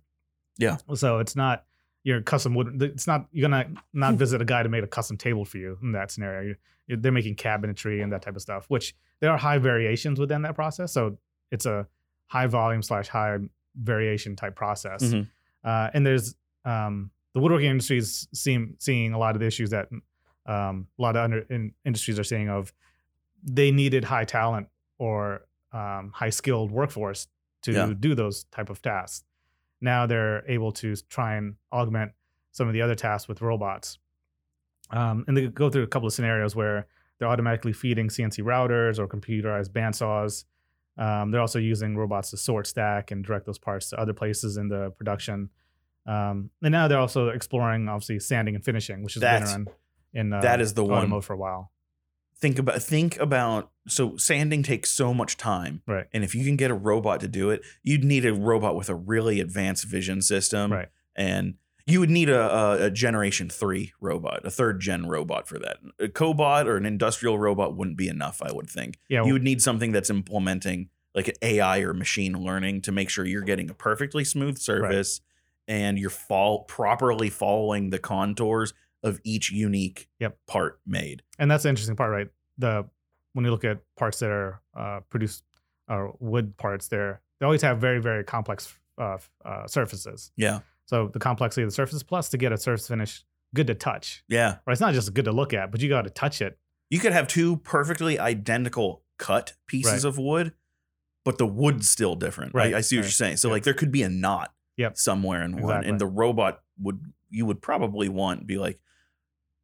Yeah. 0.57 0.77
So 0.95 1.19
it's 1.19 1.35
not 1.35 1.65
your 2.03 2.21
custom 2.21 2.55
wood. 2.55 2.81
It's 2.81 3.05
not 3.05 3.27
you're 3.31 3.47
gonna 3.47 3.69
not 3.93 4.15
visit 4.15 4.41
a 4.41 4.45
guy 4.45 4.63
to 4.63 4.69
make 4.69 4.83
a 4.83 4.87
custom 4.87 5.17
table 5.17 5.45
for 5.45 5.57
you 5.59 5.77
in 5.83 5.91
that 5.91 6.09
scenario. 6.11 6.41
You- 6.49 6.55
you- 6.87 6.97
they're 6.97 7.11
making 7.11 7.35
cabinetry 7.35 8.01
and 8.03 8.11
that 8.13 8.21
type 8.23 8.35
of 8.35 8.41
stuff, 8.41 8.65
which 8.69 8.95
there 9.19 9.29
are 9.31 9.37
high 9.37 9.57
variations 9.59 10.19
within 10.19 10.41
that 10.43 10.55
process. 10.55 10.91
So 10.93 11.17
it's 11.51 11.65
a 11.67 11.87
high 12.27 12.47
volume 12.47 12.81
slash 12.81 13.07
high 13.07 13.37
variation 13.75 14.35
type 14.35 14.55
process. 14.55 15.03
Mhm. 15.03 15.29
Uh, 15.63 15.89
and 15.93 16.05
there's 16.05 16.35
um, 16.63 17.11
the 17.33 17.39
woodworking 17.39 17.69
industry 17.69 17.97
is 17.97 18.27
seeing 18.33 18.75
seeing 18.79 19.13
a 19.13 19.17
lot 19.17 19.35
of 19.35 19.39
the 19.41 19.45
issues 19.47 19.69
that 19.71 19.89
um, 20.45 20.87
a 20.97 21.01
lot 21.01 21.15
of 21.15 21.23
under, 21.23 21.39
in, 21.49 21.73
industries 21.85 22.17
are 22.19 22.23
seeing 22.23 22.49
of 22.49 22.71
they 23.43 23.71
needed 23.71 24.03
high 24.03 24.23
talent 24.25 24.67
or 24.97 25.45
um, 25.71 26.11
high 26.13 26.29
skilled 26.29 26.71
workforce 26.71 27.27
to 27.63 27.71
Yeah. 27.71 27.93
do 27.99 28.15
those 28.15 28.45
type 28.45 28.69
of 28.69 28.81
tasks. 28.81 29.23
Now 29.81 30.05
they're 30.05 30.43
able 30.49 30.71
to 30.73 30.95
try 31.09 31.35
and 31.35 31.55
augment 31.71 32.13
some 32.51 32.67
of 32.67 32.73
the 32.73 32.81
other 32.81 32.95
tasks 32.95 33.27
with 33.27 33.41
robots. 33.41 33.99
Um, 34.91 35.25
and 35.27 35.35
they 35.35 35.47
go 35.47 35.69
through 35.69 35.83
a 35.83 35.87
couple 35.87 36.07
of 36.07 36.13
scenarios 36.13 36.55
where 36.55 36.87
they're 37.19 37.27
automatically 37.27 37.73
feeding 37.73 38.07
CNC 38.07 38.43
routers 38.43 38.99
or 38.99 39.07
computerized 39.07 39.69
bandsaws. 39.69 40.45
Um, 40.97 41.31
they're 41.31 41.41
also 41.41 41.59
using 41.59 41.97
robots 41.97 42.29
to 42.31 42.37
sort, 42.37 42.67
stack, 42.67 43.11
and 43.11 43.23
direct 43.23 43.45
those 43.45 43.57
parts 43.57 43.89
to 43.89 43.99
other 43.99 44.13
places 44.13 44.57
in 44.57 44.69
the 44.69 44.91
production. 44.91 45.49
Um, 46.05 46.51
and 46.61 46.71
now 46.71 46.87
they're 46.87 46.99
also 46.99 47.29
exploring, 47.29 47.89
obviously, 47.89 48.19
sanding 48.19 48.55
and 48.55 48.63
finishing, 48.63 49.03
which 49.03 49.15
has 49.15 49.21
That's- 49.21 49.51
been 49.51 49.61
around 49.67 49.69
in 50.13 50.33
uh, 50.33 50.41
that 50.41 50.61
is 50.61 50.73
the 50.73 50.83
one. 50.83 50.99
automotive 50.99 51.25
for 51.25 51.33
a 51.33 51.37
while. 51.37 51.71
Think 52.37 52.59
about 52.59 52.81
think 52.81 53.17
about 53.19 53.71
so 53.87 54.17
sanding 54.17 54.61
takes 54.61 54.91
so 54.91 55.13
much 55.13 55.37
time. 55.37 55.81
Right. 55.87 56.05
And 56.13 56.23
if 56.23 56.35
you 56.35 56.43
can 56.45 56.57
get 56.57 56.69
a 56.69 56.73
robot 56.73 57.21
to 57.21 57.27
do 57.27 57.49
it, 57.49 57.61
you'd 57.81 58.03
need 58.03 58.25
a 58.25 58.33
robot 58.33 58.75
with 58.75 58.89
a 58.89 58.95
really 58.95 59.39
advanced 59.39 59.85
vision 59.85 60.21
system. 60.21 60.71
Right. 60.71 60.89
And 61.15 61.55
you 61.87 61.99
would 61.99 62.09
need 62.09 62.29
a, 62.29 62.41
a, 62.41 62.85
a 62.85 62.91
generation 62.91 63.49
three 63.49 63.93
robot, 64.01 64.41
a 64.43 64.49
third 64.49 64.79
gen 64.79 65.07
robot 65.07 65.47
for 65.47 65.59
that. 65.59 65.77
A 65.99 66.07
cobot 66.07 66.65
or 66.65 66.77
an 66.77 66.85
industrial 66.85 67.37
robot 67.37 67.75
wouldn't 67.75 67.97
be 67.97 68.07
enough, 68.07 68.41
I 68.41 68.51
would 68.51 68.69
think. 68.69 68.97
Yeah, 69.07 69.23
you 69.25 69.33
would 69.33 69.43
need 69.43 69.61
something 69.61 69.91
that's 69.91 70.09
implementing 70.09 70.89
like 71.13 71.27
an 71.27 71.35
AI 71.41 71.79
or 71.79 71.93
machine 71.93 72.33
learning 72.43 72.81
to 72.81 72.91
make 72.91 73.09
sure 73.09 73.25
you're 73.25 73.41
getting 73.41 73.69
a 73.69 73.73
perfectly 73.73 74.23
smooth 74.25 74.57
surface 74.57 75.21
and 75.67 75.97
you're 75.97 76.09
fall 76.09 76.63
properly 76.63 77.29
following 77.29 77.89
the 77.89 77.99
contours 77.99 78.73
of 79.03 79.19
each 79.23 79.51
unique 79.51 80.09
Yep. 80.19 80.37
part 80.47 80.79
made. 80.85 81.21
and 81.39 81.49
that's 81.49 81.63
the 81.63 81.69
interesting 81.69 81.95
part, 81.95 82.11
right? 82.11 82.27
The 82.57 82.89
when 83.33 83.45
you 83.45 83.51
look 83.51 83.63
at 83.65 83.79
parts 83.97 84.19
that 84.19 84.29
are 84.31 84.61
uh, 84.75 85.01
produced 85.09 85.43
or 85.87 86.15
wood 86.19 86.57
parts, 86.57 86.87
they're 86.87 87.21
they 87.39 87.45
always 87.45 87.61
have 87.61 87.77
very 87.79 88.01
very 88.01 88.23
complex 88.23 88.73
uh, 88.97 89.17
uh, 89.43 89.67
surfaces. 89.67 90.31
Yeah. 90.35 90.59
So 90.85 91.09
the 91.11 91.19
complexity 91.19 91.63
of 91.63 91.69
the 91.69 91.73
surface, 91.75 92.03
plus 92.03 92.29
to 92.29 92.37
get 92.37 92.51
a 92.51 92.57
surface 92.57 92.87
finish 92.87 93.23
good 93.53 93.67
to 93.67 93.75
touch, 93.75 94.23
Yeah. 94.27 94.57
right? 94.65 94.73
It's 94.73 94.81
not 94.81 94.93
just 94.93 95.13
good 95.13 95.25
to 95.25 95.31
look 95.31 95.53
at, 95.53 95.71
but 95.71 95.81
you 95.81 95.89
got 95.89 96.03
to 96.03 96.09
touch 96.09 96.41
it. 96.41 96.59
You 96.89 96.99
could 96.99 97.13
have 97.13 97.27
two 97.27 97.57
perfectly 97.57 98.19
identical 98.19 99.03
cut 99.17 99.53
pieces 99.67 100.03
Right. 100.03 100.09
of 100.09 100.17
wood, 100.17 100.53
but 101.23 101.37
the 101.37 101.47
wood's 101.47 101.89
still 101.89 102.15
different. 102.15 102.53
Right, 102.53 102.73
I, 102.73 102.77
I 102.79 102.81
see 102.81 102.97
what 102.97 103.01
right. 103.01 103.05
you're 103.05 103.11
saying. 103.11 103.37
So 103.37 103.47
Yep. 103.47 103.53
like 103.53 103.63
there 103.63 103.73
could 103.73 103.91
be 103.91 104.03
a 104.03 104.09
knot 104.09 104.53
Yep. 104.77 104.97
somewhere 104.97 105.41
in 105.43 105.61
one, 105.61 105.83
and 105.85 105.99
the 105.99 106.05
robot 106.07 106.61
would 106.79 106.99
you 107.29 107.45
would 107.45 107.61
probably 107.61 108.07
want 108.09 108.45
be 108.45 108.57
like 108.57 108.79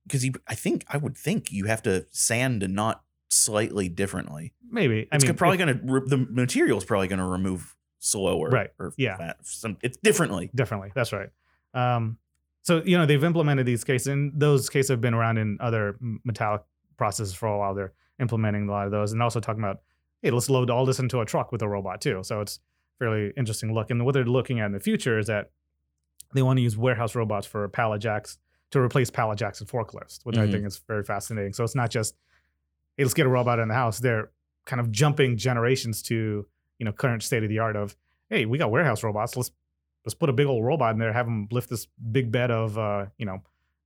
because 0.07 0.25
I 0.47 0.55
think 0.55 0.83
I 0.87 0.97
would 0.97 1.15
think 1.17 1.51
you 1.51 1.65
have 1.65 1.83
to 1.83 2.07
sand 2.09 2.63
a 2.63 2.67
knot 2.67 3.03
slightly 3.29 3.87
differently. 3.89 4.53
Maybe 4.69 5.07
I 5.11 5.15
It's 5.17 5.25
mean, 5.25 5.35
probably 5.35 5.57
gonna 5.57 5.79
re- 5.83 6.01
the 6.05 6.75
is 6.77 6.85
probably 6.85 7.07
gonna 7.07 7.27
remove 7.27 7.75
slower, 8.03 8.49
Right. 8.49 8.71
Or 8.79 8.93
Yeah. 8.97 9.15
fat, 9.15 9.37
some 9.43 9.77
it's 9.81 9.97
differently. 9.97 10.49
Definitely, 10.55 10.91
that's 10.95 11.13
right. 11.13 11.29
Um, 11.73 12.17
so 12.63 12.81
you 12.83 12.97
know 12.97 13.05
they've 13.05 13.23
implemented 13.23 13.65
these 13.65 13.83
cases, 13.83 14.07
and 14.07 14.33
those 14.37 14.69
cases 14.69 14.89
have 14.89 15.01
been 15.01 15.13
around 15.13 15.37
in 15.37 15.57
other 15.61 15.97
metallic 16.25 16.63
processes 16.97 17.33
for 17.33 17.47
a 17.47 17.57
while. 17.57 17.73
They're 17.75 17.93
implementing 18.19 18.67
a 18.67 18.71
lot 18.71 18.85
of 18.85 18.91
those, 18.91 19.11
and 19.13 19.21
also 19.21 19.39
talking 19.39 19.63
about, 19.63 19.81
hey, 20.21 20.31
let's 20.31 20.49
load 20.49 20.69
all 20.69 20.85
this 20.85 20.99
into 20.99 21.19
a 21.21 21.25
truck 21.25 21.51
with 21.51 21.61
a 21.61 21.69
robot 21.69 22.01
too. 22.01 22.21
So 22.23 22.41
it's 22.41 22.59
fairly 22.99 23.31
interesting 23.37 23.73
look. 23.73 23.89
And 23.91 24.03
what 24.05 24.13
they're 24.13 24.25
looking 24.25 24.59
at 24.59 24.65
in 24.67 24.71
the 24.73 24.79
future 24.79 25.17
is 25.17 25.27
that 25.27 25.51
they 26.33 26.41
want 26.41 26.57
to 26.57 26.61
use 26.63 26.77
warehouse 26.77 27.15
robots 27.15 27.45
for 27.47 27.67
pallet 27.69 28.01
jacks 28.01 28.37
to 28.71 28.79
replace 28.79 29.09
pallet 29.09 29.37
jacks 29.37 29.59
and 29.59 29.69
forklifts, 29.69 30.19
which 30.23 30.37
I 30.37 30.45
Mhm. 30.47 30.51
think 30.51 30.65
is 30.65 30.77
very 30.87 31.03
fascinating. 31.03 31.53
So 31.53 31.63
it's 31.63 31.75
not 31.75 31.89
just, 31.89 32.15
hey, 32.97 33.03
let's 33.03 33.13
get 33.13 33.25
a 33.25 33.29
robot 33.29 33.59
in 33.59 33.67
the 33.67 33.73
house. 33.73 33.99
They're 33.99 34.31
kind 34.65 34.79
of 34.79 34.91
jumping 34.91 35.35
generations 35.37 36.01
to 36.03 36.47
you 36.81 36.85
know 36.85 36.91
current 36.91 37.21
state 37.21 37.43
of 37.43 37.49
the 37.49 37.59
art 37.59 37.75
of, 37.75 37.95
hey, 38.31 38.45
we 38.47 38.57
got 38.57 38.71
warehouse 38.71 39.03
robots. 39.03 39.37
Let's 39.37 39.51
let's 40.03 40.15
put 40.15 40.29
a 40.29 40.33
big 40.33 40.47
old 40.47 40.65
robot 40.65 40.93
in 40.93 40.99
there, 40.99 41.13
have 41.13 41.27
them 41.27 41.47
lift 41.51 41.69
this 41.69 41.85
big 42.11 42.31
bed 42.31 42.49
of 42.49 42.75
uh, 42.75 43.05
you 43.19 43.25
know 43.27 43.43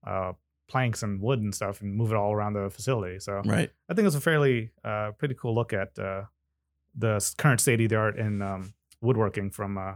uh, 0.07 0.31
planks 0.69 1.03
and 1.03 1.19
wood 1.21 1.41
and 1.41 1.53
stuff, 1.53 1.81
and 1.81 1.93
move 1.93 2.11
it 2.11 2.15
all 2.15 2.31
around 2.31 2.53
the 2.53 2.69
facility. 2.69 3.19
So 3.19 3.41
Right. 3.43 3.69
I 3.89 3.93
think 3.93 4.05
it's 4.07 4.15
a 4.15 4.21
fairly 4.21 4.71
uh, 4.85 5.11
pretty 5.17 5.35
cool 5.35 5.53
look 5.53 5.73
at 5.73 5.99
uh, 5.99 6.23
the 6.97 7.19
current 7.37 7.59
state 7.59 7.81
of 7.81 7.89
the 7.89 7.95
art 7.97 8.17
in 8.17 8.41
um, 8.41 8.73
woodworking 9.01 9.51
from 9.51 9.77
uh, 9.77 9.95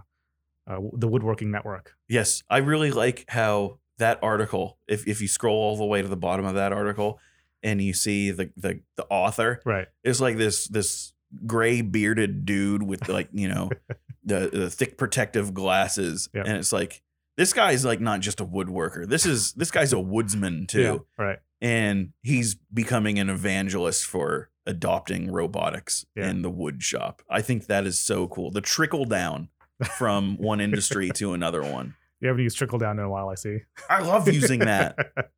uh, 0.68 0.80
the 0.94 1.08
woodworking 1.08 1.52
network. 1.52 1.96
Yes, 2.10 2.44
I 2.50 2.58
really 2.58 2.92
like 2.92 3.24
how 3.30 3.80
that 3.98 4.20
article. 4.22 4.78
If 4.90 5.08
if 5.08 5.22
you 5.22 5.30
scroll 5.30 5.56
all 5.58 5.78
the 5.78 5.86
way 5.86 6.02
to 6.02 6.08
the 6.10 6.18
bottom 6.18 6.46
of 6.46 6.56
that 6.56 6.74
article, 6.74 7.18
and 7.64 7.82
you 7.82 7.94
see 7.94 8.32
the 8.32 8.52
the 8.58 8.82
the 8.98 9.06
author, 9.10 9.62
Right. 9.64 9.88
it's 10.04 10.20
like 10.20 10.36
this 10.36 10.68
this 10.68 11.14
gray 11.46 11.82
bearded 11.82 12.46
dude 12.46 12.84
with 12.84 13.08
like 13.10 13.30
you 13.32 13.48
know 13.48 13.70
the, 14.24 14.50
the 14.52 14.70
thick 14.70 14.98
protective 14.98 15.54
glasses, 15.54 16.30
and 16.34 16.48
it's 16.50 16.72
like 16.74 17.02
this 17.38 17.54
guy's 17.54 17.86
like 17.86 18.00
not 18.02 18.20
just 18.20 18.40
a 18.42 18.46
woodworker. 18.46 19.08
This 19.08 19.26
is 19.26 19.54
this 19.54 19.72
guy's 19.72 19.94
a 19.94 20.00
woodsman 20.00 20.68
too, 20.68 21.06
Yeah. 21.18 21.24
Right. 21.26 21.40
and 21.62 22.14
he's 22.24 22.56
becoming 22.74 23.18
an 23.20 23.30
evangelist 23.30 24.06
for 24.06 24.50
adopting 24.66 25.32
robotics 25.32 26.06
Yeah. 26.16 26.30
in 26.30 26.42
the 26.42 26.50
wood 26.50 26.84
shop. 26.84 27.22
I 27.30 27.42
think 27.42 27.68
that 27.68 27.86
is 27.88 28.00
so 28.00 28.28
cool. 28.28 28.52
The 28.52 28.62
trickle 28.62 29.06
down 29.06 29.50
from 29.98 30.36
one 30.40 30.60
industry 30.62 31.10
to 31.16 31.34
another 31.34 31.62
one. 31.64 31.96
You 32.20 32.28
haven't 32.28 32.44
used 32.44 32.58
trickle 32.58 32.78
down 32.80 33.00
in 33.00 33.06
a 33.06 33.10
while, 33.10 33.30
I 33.30 33.36
see. 33.36 33.60
I 33.90 34.02
love 34.02 34.28
using 34.28 34.60
that. 34.60 34.98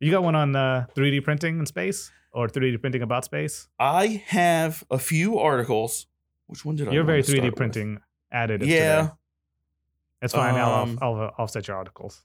you 0.00 0.12
got 0.12 0.22
one 0.22 0.36
on 0.36 0.54
uh, 0.54 0.86
3D 0.94 1.24
printing 1.24 1.58
in 1.58 1.66
space 1.66 2.12
or 2.32 2.48
3D 2.48 2.80
printing 2.80 3.02
about 3.02 3.24
space? 3.24 3.68
I 3.78 4.22
have 4.26 4.84
a 4.90 4.98
few 4.98 5.38
articles. 5.38 6.06
Which 6.46 6.64
one 6.64 6.76
did 6.76 6.88
I? 6.88 6.92
You're 6.92 7.04
very 7.04 7.20
wanna 7.22 7.40
3D 7.40 7.44
with? 7.46 7.56
printing 7.56 7.98
additive. 8.32 8.66
Yeah. 8.66 9.00
Today. 9.02 9.12
It's 10.22 10.32
fine. 10.34 10.54
I'll, 10.56 10.74
Um, 10.82 10.98
I'll, 11.00 11.14
I'll 11.16 11.34
offset 11.38 11.68
your 11.68 11.76
articles. 11.76 12.22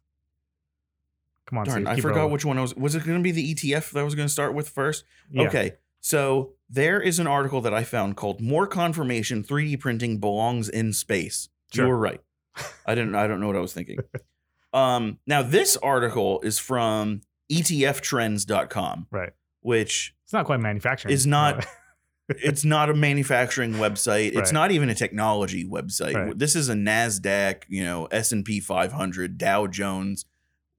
Come 1.45 1.57
on, 1.59 1.65
Darn, 1.65 1.85
Steve, 1.85 1.87
I 1.87 1.99
forgot 1.99 2.15
rolling. 2.17 2.31
which 2.33 2.45
one 2.45 2.57
I 2.57 2.61
was. 2.61 2.73
Was 2.75 2.95
it 2.95 3.03
going 3.05 3.17
to 3.17 3.23
be 3.23 3.31
the 3.31 3.53
ETF 3.53 3.91
that 3.91 3.99
I 3.99 4.03
was 4.03 4.15
going 4.15 4.27
to 4.27 4.31
start 4.31 4.53
with 4.53 4.69
first? 4.69 5.03
Yeah. 5.29 5.43
Okay. 5.47 5.73
So 5.99 6.53
there 6.69 7.01
is 7.01 7.19
an 7.19 7.27
article 7.27 7.59
that 7.61 7.73
I 7.73 7.83
found 7.83 8.15
called 8.15 8.39
"More 8.41 8.65
Confirmation: 8.65 9.43
3D 9.43 9.79
Printing 9.79 10.19
Belongs 10.19 10.69
in 10.69 10.93
Space." 10.93 11.49
Sure. 11.73 11.85
You 11.85 11.89
were 11.91 11.97
right. 11.97 12.21
I 12.85 12.95
didn't. 12.95 13.15
I 13.15 13.27
don't 13.27 13.39
know 13.41 13.47
what 13.47 13.55
I 13.57 13.59
was 13.59 13.73
thinking. 13.73 13.99
um. 14.73 15.19
Now 15.27 15.43
this 15.43 15.75
article 15.77 16.39
is 16.41 16.59
from 16.59 17.21
ETFTrends.com, 17.51 19.07
Right. 19.11 19.33
Which 19.63 20.13
It's 20.23 20.33
not 20.33 20.45
quite 20.45 20.59
manufacturing. 20.59 21.13
Is 21.13 21.25
not- 21.25 21.65
it's 22.29 22.63
not 22.63 22.89
a 22.89 22.93
manufacturing 22.93 23.73
website. 23.73 24.27
It's 24.27 24.35
Right. 24.37 24.53
not 24.53 24.71
even 24.71 24.89
a 24.89 24.95
technology 24.95 25.65
website. 25.65 26.13
Right. 26.13 26.37
This 26.37 26.55
is 26.55 26.69
a 26.69 26.73
Nasdaq, 26.73 27.63
you 27.67 27.83
know, 27.83 28.05
S 28.05 28.31
and 28.31 28.45
P 28.45 28.59
500, 28.59 29.37
Dow 29.37 29.67
Jones 29.67 30.25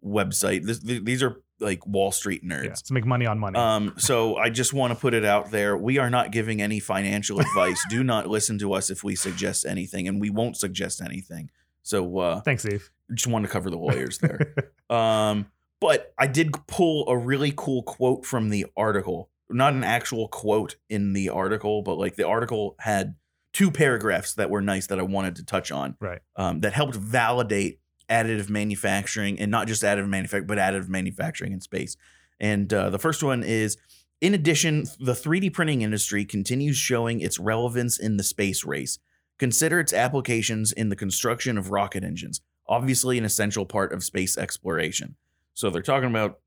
website. 0.05 0.65
This, 0.65 0.79
th- 0.81 1.05
these 1.05 1.23
are 1.23 1.41
like 1.61 1.87
Wall 1.87 2.11
Street 2.13 2.43
yeah, 2.45 2.57
nerds. 2.57 2.83
to 2.85 2.93
make 2.93 3.05
money 3.07 3.27
on 3.27 3.39
money. 3.39 3.59
Um, 3.59 3.95
so 3.97 4.37
I 4.37 4.51
just 4.51 4.73
want 4.73 4.93
to 4.93 4.99
put 4.99 5.15
it 5.15 5.25
out 5.25 5.51
there. 5.51 5.77
We 5.77 5.99
are 5.99 6.11
not 6.11 6.31
giving 6.33 6.61
any 6.61 6.81
financial 6.81 7.41
advice. 7.41 7.81
Do 7.91 8.03
not 8.03 8.27
listen 8.29 8.59
to 8.59 8.73
us 8.75 8.91
if 8.91 9.05
we 9.05 9.15
suggest 9.15 9.65
anything, 9.65 10.09
and 10.09 10.21
we 10.21 10.31
won't 10.31 10.57
suggest 10.57 11.01
anything. 11.01 11.51
So 11.83 12.19
uh, 12.19 12.41
Thanks, 12.41 12.63
Steve. 12.63 12.91
just 13.13 13.27
want 13.29 13.45
to 13.45 13.51
cover 13.51 13.71
the 13.71 13.79
lawyers 13.79 14.19
there. 14.19 14.55
Um, 14.91 15.47
but 15.85 16.15
I 16.19 16.27
did 16.27 16.55
pull 16.67 17.07
a 17.11 17.17
really 17.17 17.53
cool 17.55 17.83
quote 17.83 18.25
from 18.25 18.49
the 18.49 18.65
article. 18.75 19.29
Not 19.51 19.75
an 19.75 19.85
actual 19.85 20.29
quote 20.29 20.77
in 20.89 21.13
the 21.13 21.29
article, 21.29 21.83
but 21.83 21.99
like 21.99 22.17
the 22.17 22.27
article 22.27 22.75
had 22.79 23.17
two 23.53 23.71
paragraphs 23.71 24.33
that 24.37 24.49
were 24.49 24.63
nice 24.63 24.87
that 24.87 24.99
I 24.99 25.03
wanted 25.03 25.37
to 25.37 25.45
touch 25.45 25.71
on. 25.71 25.97
Right. 26.01 26.21
Um, 26.37 26.61
that 26.61 26.73
helped 26.73 26.95
validate 26.95 27.81
additive 28.09 28.49
manufacturing 28.49 29.39
and 29.39 29.51
not 29.51 29.67
just 29.67 29.83
additive 29.83 30.09
manufacturing, 30.09 30.47
but 30.47 30.57
additive 30.57 30.89
manufacturing 30.89 31.53
in 31.53 31.61
space. 31.61 31.99
And 32.41 32.73
uh, 32.73 32.89
the 32.89 32.99
first 32.99 33.23
one 33.23 33.43
is 33.43 33.77
in 34.23 34.33
addition, 34.33 34.85
the 34.99 35.13
3D 35.13 35.53
printing 35.53 35.83
industry 35.83 36.25
continues 36.25 36.79
showing 36.79 37.21
its 37.21 37.39
relevance 37.39 37.99
in 37.99 38.17
the 38.17 38.23
space 38.23 38.65
race. 38.65 38.99
Consider 39.39 39.81
its 39.81 39.93
applications 39.93 40.73
in 40.73 40.89
the 40.89 40.97
construction 40.97 41.59
of 41.59 41.71
rocket 41.71 42.05
engines, 42.05 42.41
obviously 42.67 43.19
an 43.19 43.27
essential 43.27 43.67
part 43.67 43.93
of 43.93 44.03
space 44.03 44.39
exploration. 44.39 45.17
So 45.55 45.71
they're 45.71 45.83
talking 45.83 46.11
about 46.11 46.41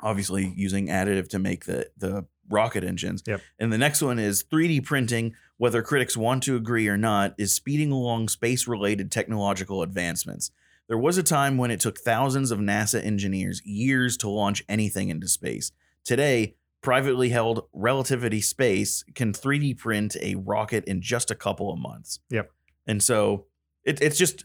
obviously 0.00 0.52
using 0.56 0.88
additive 0.88 1.28
to 1.28 1.38
make 1.38 1.66
the 1.66 1.90
the 1.96 2.26
rocket 2.48 2.84
engines. 2.84 3.22
Yep. 3.26 3.40
And 3.58 3.72
the 3.72 3.78
next 3.78 4.02
one 4.02 4.18
is 4.18 4.42
3D 4.42 4.84
printing, 4.84 5.34
whether 5.58 5.82
critics 5.82 6.16
want 6.16 6.42
to 6.44 6.56
agree 6.56 6.88
or 6.88 6.96
not, 6.96 7.34
is 7.38 7.54
speeding 7.54 7.92
along 7.92 8.28
space 8.28 8.66
related 8.66 9.10
technological 9.10 9.82
advancements. 9.82 10.50
There 10.88 10.98
was 10.98 11.16
a 11.16 11.22
time 11.22 11.56
when 11.56 11.70
it 11.70 11.80
took 11.80 11.98
thousands 11.98 12.50
of 12.50 12.58
NASA 12.58 13.02
engineers 13.02 13.62
years 13.64 14.16
to 14.18 14.28
launch 14.28 14.64
anything 14.68 15.08
into 15.08 15.28
space. 15.28 15.72
Today, 16.04 16.56
privately 16.82 17.28
held 17.28 17.64
Relativity 17.72 18.40
Space 18.40 19.04
can 19.14 19.32
3D 19.32 19.78
print 19.78 20.16
a 20.20 20.34
rocket 20.34 20.84
in 20.84 21.00
just 21.00 21.30
a 21.30 21.36
couple 21.36 21.72
of 21.72 21.78
months. 21.78 22.18
Yep. 22.28 22.50
And 22.86 23.02
so 23.02 23.46
it, 23.84 24.02
it's 24.02 24.18
just 24.18 24.44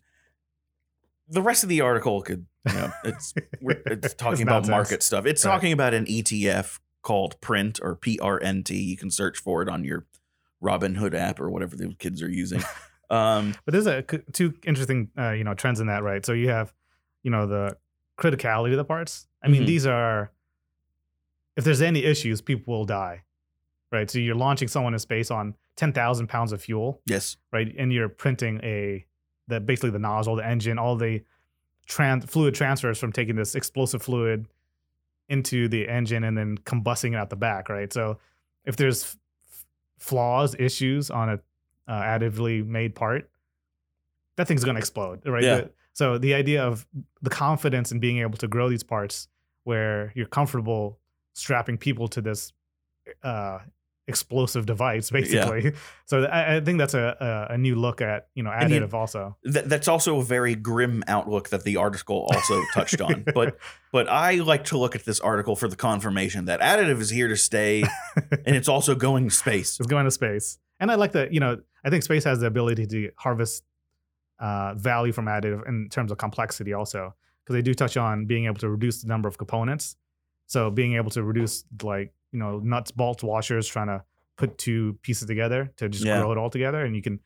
the 1.29 1.41
rest 1.41 1.63
of 1.63 1.69
the 1.69 1.81
article 1.81 2.21
could, 2.21 2.45
you 2.67 2.73
know, 2.73 2.91
it's 3.03 3.33
we're, 3.61 3.81
it's 3.85 4.13
talking 4.13 4.33
It's 4.33 4.41
about 4.41 4.67
market 4.67 5.03
stuff. 5.03 5.25
It's 5.25 5.43
Right. 5.45 5.51
talking 5.51 5.71
about 5.73 5.93
an 5.93 6.05
ETF 6.05 6.79
called 7.01 7.39
Print 7.41 7.79
or 7.81 7.95
PRNT. 7.95 8.69
You 8.85 8.97
can 8.97 9.11
search 9.11 9.37
for 9.37 9.61
it 9.61 9.69
on 9.69 9.83
your 9.83 10.05
Robinhood 10.63 11.13
app 11.13 11.39
or 11.39 11.49
whatever 11.49 11.75
the 11.75 11.93
kids 11.99 12.21
are 12.21 12.29
using. 12.29 12.61
Um, 13.09 13.55
But 13.63 13.71
there's 13.71 13.87
a 13.87 14.01
two 14.33 14.53
interesting 14.65 15.11
uh, 15.17 15.31
you 15.31 15.45
know 15.45 15.53
trends 15.53 15.79
in 15.79 15.87
that, 15.87 16.03
right? 16.03 16.25
So 16.25 16.33
you 16.33 16.49
have 16.49 16.73
you 17.23 17.31
know 17.31 17.47
the 17.47 17.77
criticality 18.17 18.71
of 18.71 18.77
the 18.77 18.83
parts. 18.83 19.27
I 19.41 19.47
mean, 19.47 19.63
Mhm. 19.63 19.67
these 19.67 19.85
are 19.87 20.33
if 21.55 21.63
there's 21.63 21.81
any 21.81 22.03
issues, 22.03 22.41
people 22.41 22.73
will 22.77 22.83
die, 22.83 23.23
right? 23.93 24.11
So 24.11 24.19
you're 24.19 24.35
launching 24.35 24.67
someone 24.67 24.91
in 24.91 24.99
space 24.99 25.31
on 25.31 25.55
ten 25.77 25.93
thousand 25.93 26.27
pounds 26.27 26.51
of 26.51 26.61
fuel, 26.61 27.01
yes. 27.05 27.37
right? 27.53 27.73
And 27.79 27.93
you're 27.93 28.09
printing 28.09 28.59
a 28.61 29.05
the 29.47 29.59
basically 29.59 29.89
the 29.91 29.99
nozzle, 29.99 30.35
the 30.35 30.45
engine, 30.45 30.77
all 30.77 30.95
the 30.95 31.21
trans 31.85 32.25
fluid 32.25 32.53
transfers 32.55 32.97
from 32.99 33.11
taking 33.11 33.35
this 33.35 33.55
explosive 33.55 34.01
fluid 34.01 34.45
into 35.29 35.67
the 35.67 35.87
engine 35.87 36.23
and 36.23 36.37
then 36.37 36.57
combusting 36.59 37.13
it 37.13 37.15
out 37.15 37.29
the 37.29 37.35
back, 37.35 37.69
right? 37.69 37.91
So 37.91 38.17
if 38.65 38.75
there's 38.75 39.03
f- 39.03 39.17
flaws, 39.97 40.55
issues 40.57 41.09
on 41.09 41.29
a 41.29 41.39
uh, 41.87 42.01
additively 42.01 42.65
made 42.65 42.95
part, 42.95 43.29
that 44.35 44.47
thing's 44.47 44.63
going 44.63 44.75
to 44.75 44.79
explode, 44.79 45.25
right? 45.25 45.43
Yeah. 45.43 45.55
The- 45.61 45.71
so 45.93 46.17
the 46.19 46.35
idea 46.35 46.63
of 46.63 46.85
the 47.23 47.29
confidence 47.31 47.91
in 47.91 47.99
being 47.99 48.19
able 48.19 48.37
to 48.37 48.47
grow 48.47 48.69
these 48.69 48.83
parts 48.83 49.27
where 49.63 50.11
you're 50.15 50.27
comfortable 50.27 50.99
strapping 51.33 51.75
people 51.77 52.07
to 52.09 52.21
this 52.21 52.53
uh, 53.23 53.59
explosive 54.07 54.65
device, 54.65 55.09
basically. 55.11 55.73
So 56.05 56.23
I, 56.23 56.55
I 56.57 56.59
think 56.61 56.77
that's 56.79 56.93
a, 56.93 57.47
a 57.49 57.53
a 57.53 57.57
new 57.57 57.75
look 57.75 58.01
at 58.01 58.27
you 58.35 58.43
know 58.43 58.51
And 58.51 58.71
you- 58.71 58.79
additive 58.81 58.93
also. 58.93 59.37
Th- 59.43 59.65
that's 59.65 59.87
also 59.87 60.19
a 60.19 60.23
very 60.23 60.55
grim 60.55 61.03
outlook 61.07 61.49
that 61.49 61.63
the 61.63 61.77
article 61.77 62.27
also 62.33 62.61
touched 62.73 63.01
on. 63.01 63.25
But 63.33 63.57
but 63.91 64.07
I 64.09 64.35
like 64.35 64.63
to 64.65 64.77
look 64.77 64.95
at 64.95 65.03
this 65.05 65.19
article 65.19 65.55
for 65.55 65.67
the 65.67 65.75
confirmation 65.75 66.45
that 66.45 66.59
additive 66.61 66.99
is 67.01 67.09
here 67.09 67.27
to 67.27 67.37
stay, 67.37 67.83
and 68.45 68.55
it's 68.55 68.69
also 68.69 68.95
going 68.95 69.29
to 69.29 69.35
space. 69.35 69.79
It's 69.79 69.87
going 69.87 70.05
to 70.05 70.11
space. 70.11 70.57
And 70.79 70.91
I 70.91 70.95
like 70.95 71.11
that, 71.13 71.33
you 71.33 71.39
know, 71.39 71.57
I 71.83 71.89
think 71.89 72.03
space 72.03 72.23
has 72.25 72.39
the 72.39 72.45
ability 72.45 72.85
to 72.87 73.09
harvest 73.17 73.63
uh, 74.39 74.73
value 74.75 75.11
from 75.11 75.25
additive 75.25 75.67
in 75.67 75.89
terms 75.89 76.11
of 76.11 76.17
complexity 76.19 76.71
also, 76.73 77.15
because 77.43 77.55
they 77.55 77.61
do 77.63 77.73
touch 77.73 77.97
on 77.97 78.25
being 78.27 78.45
able 78.45 78.59
to 78.59 78.69
reduce 78.69 79.01
the 79.01 79.07
number 79.07 79.27
of 79.27 79.37
components. 79.37 79.95
So 80.45 80.69
being 80.69 80.93
able 80.95 81.09
to 81.11 81.23
reduce 81.23 81.65
like, 81.81 82.13
you 82.31 82.39
know, 82.39 82.59
nuts, 82.59 82.91
bolts, 82.91 83.23
washers, 83.23 83.67
trying 83.67 83.87
to 83.87 84.03
put 84.37 84.57
two 84.57 84.93
pieces 85.01 85.27
together 85.27 85.71
to 85.77 85.89
just 85.89 86.05
Yeah. 86.05 86.19
grow 86.19 86.31
it 86.31 86.37
all 86.37 86.49
together. 86.49 86.83
And 86.85 86.95
you 86.95 87.01
can 87.01 87.19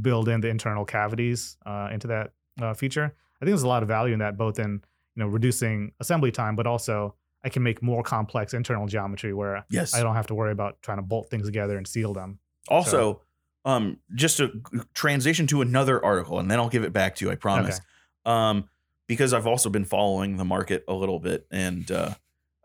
build 0.00 0.28
in 0.28 0.40
the 0.40 0.48
internal 0.48 0.84
cavities 0.84 1.56
uh, 1.66 1.88
into 1.92 2.06
that 2.08 2.32
uh, 2.60 2.74
feature. 2.74 3.04
I 3.04 3.44
think 3.44 3.50
there's 3.50 3.62
a 3.62 3.68
lot 3.68 3.82
of 3.82 3.88
value 3.88 4.12
in 4.12 4.20
that, 4.20 4.36
both 4.36 4.58
in, 4.58 4.72
you 5.14 5.22
know, 5.22 5.26
reducing 5.26 5.92
assembly 6.00 6.30
time, 6.30 6.56
but 6.56 6.66
also 6.66 7.14
I 7.44 7.48
can 7.48 7.62
make 7.62 7.82
more 7.82 8.02
complex 8.02 8.54
internal 8.54 8.86
geometry 8.86 9.32
where 9.34 9.64
Yes. 9.70 9.94
I 9.94 10.02
don't 10.02 10.14
have 10.14 10.28
to 10.28 10.34
worry 10.34 10.52
about 10.52 10.80
trying 10.82 10.98
to 10.98 11.02
bolt 11.02 11.28
things 11.30 11.46
together 11.46 11.76
and 11.76 11.86
seal 11.86 12.12
them. 12.12 12.38
Also, 12.68 13.20
um, 13.64 13.98
just 14.14 14.36
to 14.38 14.62
transition 14.94 15.46
to 15.48 15.60
another 15.60 16.02
article, 16.04 16.38
and 16.38 16.50
then 16.50 16.58
I'll 16.58 16.68
give 16.68 16.84
it 16.84 16.92
back 16.92 17.16
to 17.16 17.24
you. 17.24 17.30
I 17.30 17.34
promise. 17.34 17.80
Um, 18.24 18.68
because 19.08 19.32
I've 19.34 19.46
also 19.48 19.68
been 19.68 19.84
following 19.84 20.36
the 20.36 20.44
market 20.44 20.84
a 20.88 20.92
little 20.94 21.18
bit, 21.18 21.46
and 21.50 21.90
uh, 21.90 22.14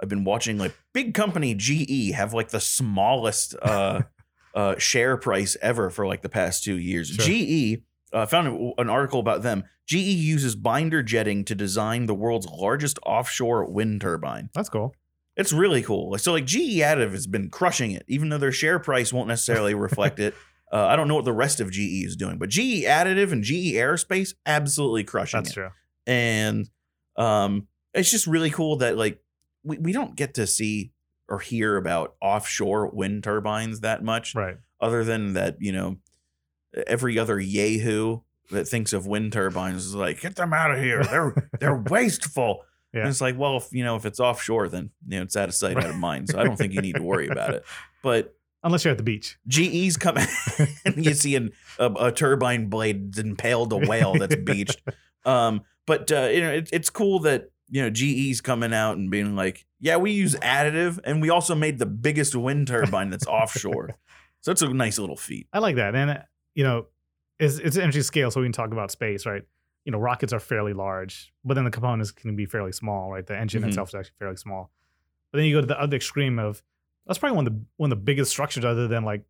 I've 0.01 0.10
been 0.10 0.23
watching 0.23 0.57
like 0.57 0.75
big 0.93 1.13
company 1.13 1.55
GE 1.55 2.13
have 2.13 2.33
like 2.33 2.49
the 2.49 2.60
smallest 2.60 3.55
uh, 3.62 4.03
uh, 4.55 4.77
share 4.77 5.17
price 5.17 5.57
ever 5.62 5.89
for 5.89 6.05
like 6.05 6.21
the 6.21 6.29
past 6.29 6.63
two 6.63 6.77
years. 6.77 7.10
Sure. 7.10 7.25
GE 7.25 7.81
uh, 8.13 8.25
found 8.25 8.73
an 8.77 8.89
article 8.89 9.19
about 9.19 9.41
them. 9.41 9.63
GE 9.88 9.95
uses 9.95 10.55
binder 10.55 11.01
jetting 11.01 11.45
to 11.45 11.55
design 11.55 12.05
the 12.05 12.13
world's 12.13 12.47
largest 12.47 12.99
offshore 13.05 13.65
wind 13.65 14.01
turbine. 14.01 14.49
That's 14.53 14.69
cool. 14.69 14.93
It's 15.36 15.53
really 15.53 15.83
cool. 15.83 16.17
So 16.17 16.33
like 16.33 16.45
GE 16.45 16.79
Additive 16.79 17.12
has 17.12 17.27
been 17.27 17.49
crushing 17.49 17.91
it, 17.91 18.03
even 18.07 18.29
though 18.29 18.39
their 18.39 18.51
share 18.51 18.79
price 18.79 19.13
won't 19.13 19.27
necessarily 19.27 19.73
reflect 19.73 20.19
it. 20.19 20.33
Uh, 20.69 20.86
I 20.86 20.97
don't 20.97 21.07
know 21.07 21.15
what 21.15 21.23
the 21.23 21.31
rest 21.31 21.62
of 21.62 21.71
GE 21.71 22.03
is 22.03 22.17
doing, 22.17 22.38
but 22.38 22.49
GE 22.49 22.83
Additive 22.83 23.31
and 23.31 23.41
GE 23.41 23.71
Aerospace 23.75 24.33
absolutely 24.45 25.05
crushing 25.05 25.38
That's 25.38 25.51
it. 25.51 25.53
true. 25.53 25.69
And 26.05 26.69
um, 27.15 27.69
it's 27.93 28.12
just 28.12 28.27
really 28.27 28.49
cool 28.49 28.75
that 28.79 28.97
like 28.97 29.21
we, 29.67 29.77
we 29.77 29.91
don't 29.91 30.15
get 30.15 30.34
to 30.36 30.47
see 30.47 30.91
or 31.30 31.39
hear 31.39 31.75
about 31.77 32.15
offshore 32.21 32.88
wind 32.89 33.23
turbines 33.23 33.82
that 33.82 34.03
much, 34.03 34.34
Right. 34.34 34.58
other 34.80 35.03
than 35.03 35.34
that 35.34 35.58
you 35.60 35.71
know 35.71 35.97
every 36.86 37.17
other 37.17 37.39
yahoo 37.39 38.19
that 38.51 38.67
thinks 38.67 38.93
of 38.93 39.06
wind 39.06 39.34
turbines 39.34 39.86
is 39.86 39.95
like 39.95 40.21
get 40.21 40.36
them 40.36 40.53
out 40.53 40.71
of 40.71 40.80
here. 40.80 41.03
They're 41.03 41.49
they're 41.60 41.75
wasteful. 41.89 42.62
Yeah. 42.93 43.01
And 43.01 43.10
it's 43.10 43.19
like, 43.21 43.38
well, 43.38 43.58
if 43.58 43.67
you 43.73 43.84
know, 43.84 43.97
if 43.97 44.06
it's 44.06 44.19
offshore, 44.19 44.69
then 44.69 44.91
you 45.08 45.17
know 45.17 45.23
it's 45.23 45.36
out 45.36 45.49
of 45.49 45.56
sight, 45.56 45.77
out 45.77 45.89
of 45.89 45.97
mind. 45.97 46.30
So 46.30 46.39
I 46.39 46.43
don't 46.45 46.56
think 46.56 46.73
you 46.73 46.82
need 46.82 46.95
to 46.95 47.03
worry 47.03 47.27
about 47.27 47.53
it. 47.53 47.63
But 48.03 48.34
Unless 48.63 48.86
you're 48.86 48.91
at 48.93 48.97
the 48.97 49.03
beach. 49.03 49.38
GE's 49.47 49.97
coming, 49.97 50.25
and 50.86 51.06
you 51.06 51.13
see 51.13 51.36
an, 51.36 51.51
a, 51.77 51.91
a 51.99 52.12
turbine 52.12 52.67
blade 52.69 53.17
impaled 53.17 53.71
a 53.73 53.77
whale 53.77 54.13
that's 54.15 54.36
beached. 54.36 54.82
Um, 55.25 55.62
but 55.86 56.12
uh, 56.12 56.30
you 56.34 56.41
know, 56.41 56.51
it, 56.53 56.69
it's 56.73 56.89
cool 56.89 57.19
that 57.19 57.51
you 57.69 57.82
know 57.82 57.89
GE's 57.89 58.41
coming 58.41 58.73
out 58.73 58.97
and 58.97 59.10
being 59.12 59.36
like, 59.36 59.65
yeah, 59.80 59.97
we 59.97 60.12
use 60.12 60.36
additive, 60.36 60.99
and 61.03 61.21
we 61.21 61.30
also 61.30 61.53
made 61.56 61.80
the 61.80 61.86
biggest 61.86 62.36
wind 62.36 62.67
turbine 62.67 63.10
that's 63.10 63.27
offshore. 63.27 63.97
So 64.41 64.51
it's 64.51 64.62
a 64.62 64.69
nice 64.71 64.97
little 64.99 65.17
feat. 65.17 65.47
I 65.51 65.60
like 65.60 65.75
that. 65.75 65.93
And, 65.95 66.12
uh, 66.12 66.17
you 66.53 66.63
know, 66.63 66.86
it's, 67.39 67.58
it's 67.58 67.75
an 67.75 67.82
interesting 67.82 68.03
scale. 68.03 68.32
So 68.32 68.39
we 68.39 68.45
can 68.45 68.53
talk 68.53 68.71
about 68.71 68.91
space, 68.91 69.25
right? 69.25 69.41
You 69.84 69.91
know, 69.91 69.97
rockets 69.97 70.32
are 70.32 70.39
fairly 70.39 70.73
large, 70.73 71.34
but 71.43 71.56
then 71.56 71.65
the 71.65 71.71
components 71.71 72.12
can 72.12 72.36
be 72.36 72.45
fairly 72.45 72.71
small, 72.71 73.12
right? 73.12 73.25
The 73.25 73.36
engine 73.36 73.63
Mhm. 73.63 73.69
itself 73.69 73.89
is 73.89 73.95
actually 73.95 74.13
fairly 74.19 74.38
small. 74.38 74.71
But 75.32 75.39
then 75.39 75.47
you 75.47 75.56
go 75.56 75.62
to 75.62 75.67
the 75.67 75.82
other 75.82 75.97
extreme 75.97 76.38
of 76.39 76.62
that's 77.08 77.17
probably 77.19 77.36
one 77.36 77.47
of 77.47 77.53
the 77.53 77.60
one 77.77 77.91
of 77.91 77.97
the 77.97 78.03
biggest 78.03 78.32
structures 78.32 78.63
other 78.63 78.88
than 78.88 79.03
like 79.03 79.25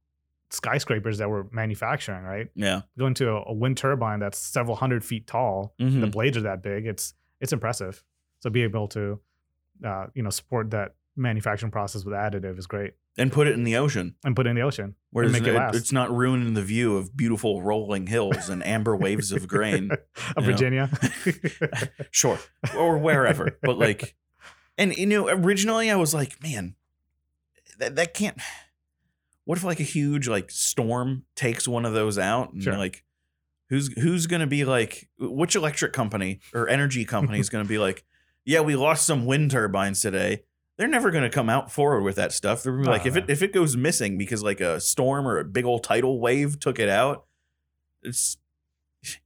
skyscrapers 0.50 1.18
that 1.20 1.30
we're 1.30 1.46
manufacturing, 1.52 2.24
right? 2.24 2.48
Yeah. 2.54 2.82
Going 2.98 3.14
to 3.16 3.30
a, 3.32 3.44
a 3.48 3.54
wind 3.54 3.78
turbine 3.78 4.20
that's 4.20 4.38
several 4.38 4.76
hundred 4.76 5.04
feet 5.04 5.26
tall, 5.26 5.74
Mhm. 5.80 6.02
the 6.02 6.08
blades 6.08 6.38
are 6.38 6.42
that 6.42 6.62
big. 6.62 6.86
It's 6.86 7.14
it's 7.40 7.54
impressive. 7.54 8.04
So 8.40 8.50
be 8.50 8.64
able 8.64 8.88
to, 8.90 9.20
uh, 9.86 10.08
you 10.14 10.24
know, 10.24 10.30
support 10.30 10.72
that 10.72 10.96
manufacturing 11.16 11.72
process 11.72 12.06
with 12.06 12.14
additive 12.14 12.60
is 12.60 12.68
great, 12.68 12.94
And 13.18 13.32
put 13.32 13.48
it 13.48 13.54
in 13.56 13.64
the 13.64 13.76
ocean. 13.78 14.16
and 14.24 14.36
put 14.36 14.46
it 14.46 14.52
in 14.52 14.56
the 14.56 14.62
ocean 14.62 14.94
Where 15.10 15.26
and 15.26 15.36
it's, 15.36 15.42
make 15.44 15.52
it 15.52 15.56
last. 15.58 15.76
it's 15.76 15.92
not 15.92 16.16
ruining 16.16 16.54
the 16.54 16.62
view 16.62 16.96
of 16.98 17.18
beautiful 17.18 17.64
rolling 17.64 18.06
hills 18.08 18.50
and 18.50 18.64
amber 18.66 18.96
waves 19.06 19.32
of 19.32 19.48
grain. 19.48 19.90
of. 20.36 20.44
Virginia. 20.46 20.90
Sure. 22.12 22.40
Or 22.76 22.98
wherever. 22.98 23.58
but 23.62 23.78
like 23.78 24.16
and 24.78 24.96
you 24.96 25.06
know, 25.08 25.28
originally 25.28 25.90
I 25.90 25.96
was 25.96 26.14
like, 26.14 26.42
man, 26.44 26.76
that, 27.80 27.96
that 27.96 28.14
can't 28.14 28.38
what 29.46 29.58
if 29.58 29.64
like 29.64 29.80
a 29.80 29.84
huge 29.84 30.28
like 30.28 30.52
storm 30.52 31.24
takes 31.36 31.68
one 31.68 31.86
of 31.86 31.94
those 31.94 32.18
out 32.20 32.54
and 32.54 32.62
Sure. 32.64 32.78
like 32.78 33.04
who's 33.70 33.92
who's 33.94 34.28
gonna 34.28 34.48
be 34.48 34.66
like 34.66 35.10
which 35.20 35.56
electric 35.56 35.94
company 35.94 36.40
or 36.54 36.68
energy 36.70 37.06
company 37.06 37.40
is 37.40 37.50
gonna 37.50 37.66
be 37.66 37.78
like, 37.80 38.04
yeah, 38.48 38.62
we 38.62 38.78
lost 38.78 39.06
some 39.06 39.26
wind 39.26 39.52
turbines 39.52 40.00
today. 40.00 40.44
They're 40.78 40.88
never 40.88 41.12
gonna 41.12 41.30
come 41.30 41.50
out 41.50 41.70
forward 41.70 42.04
with 42.04 42.16
that 42.16 42.32
stuff. 42.32 42.64
They're 42.64 42.72
gonna 42.72 42.86
be 42.86 42.90
like, 42.90 43.06
Oh, 43.06 43.10
if 43.10 43.16
it 43.18 43.30
if 43.30 43.42
it 43.42 43.52
goes 43.52 43.76
missing 43.76 44.18
because 44.18 44.42
like 44.42 44.62
a 44.62 44.80
storm 44.80 45.28
or 45.28 45.38
a 45.38 45.44
big 45.44 45.66
old 45.66 45.84
tidal 45.84 46.22
wave 46.22 46.58
took 46.58 46.80
it 46.80 46.88
out, 46.88 47.26
it's 48.02 48.38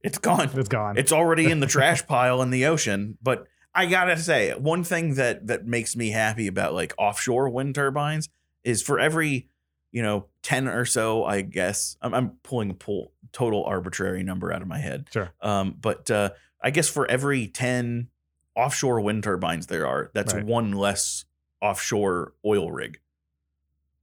it's 0.02 0.18
gone. 0.18 0.50
It's 0.54 0.68
gone. 0.68 0.98
It's 0.98 1.12
already 1.12 1.48
in 1.48 1.60
the 1.60 1.66
trash 1.68 2.04
pile 2.04 2.42
in 2.42 2.50
the 2.50 2.66
ocean. 2.66 3.16
But 3.22 3.46
I 3.72 3.86
gotta 3.86 4.16
say, 4.16 4.54
one 4.54 4.82
thing 4.82 5.14
that 5.14 5.46
that 5.46 5.66
makes 5.66 5.94
me 5.94 6.10
happy 6.10 6.48
about 6.48 6.74
like 6.74 6.92
offshore 6.98 7.48
wind 7.48 7.76
turbines 7.76 8.28
is 8.64 8.82
for 8.82 8.98
every, 8.98 9.48
you 9.92 10.02
know, 10.02 10.26
ten 10.42 10.66
or 10.66 10.84
so, 10.84 11.24
I 11.24 11.42
guess 11.42 11.96
I'm, 12.02 12.12
I'm 12.12 12.30
pulling 12.42 12.70
a 12.70 12.74
pull 12.74 13.12
total 13.30 13.62
arbitrary 13.64 14.24
number 14.24 14.52
out 14.52 14.62
of 14.62 14.68
my 14.68 14.78
head. 14.78 15.06
Sure. 15.12 15.32
Um, 15.40 15.76
but 15.80 16.10
uh, 16.10 16.30
I 16.60 16.70
guess 16.70 16.88
for 16.88 17.08
every 17.08 17.46
ten 17.46 18.08
offshore 18.54 19.00
wind 19.00 19.22
turbines 19.24 19.66
there 19.66 19.86
are, 19.86 20.10
that's 20.14 20.34
Right. 20.34 20.44
one 20.44 20.72
less 20.72 21.24
offshore 21.60 22.34
oil 22.44 22.70
rig. 22.72 22.98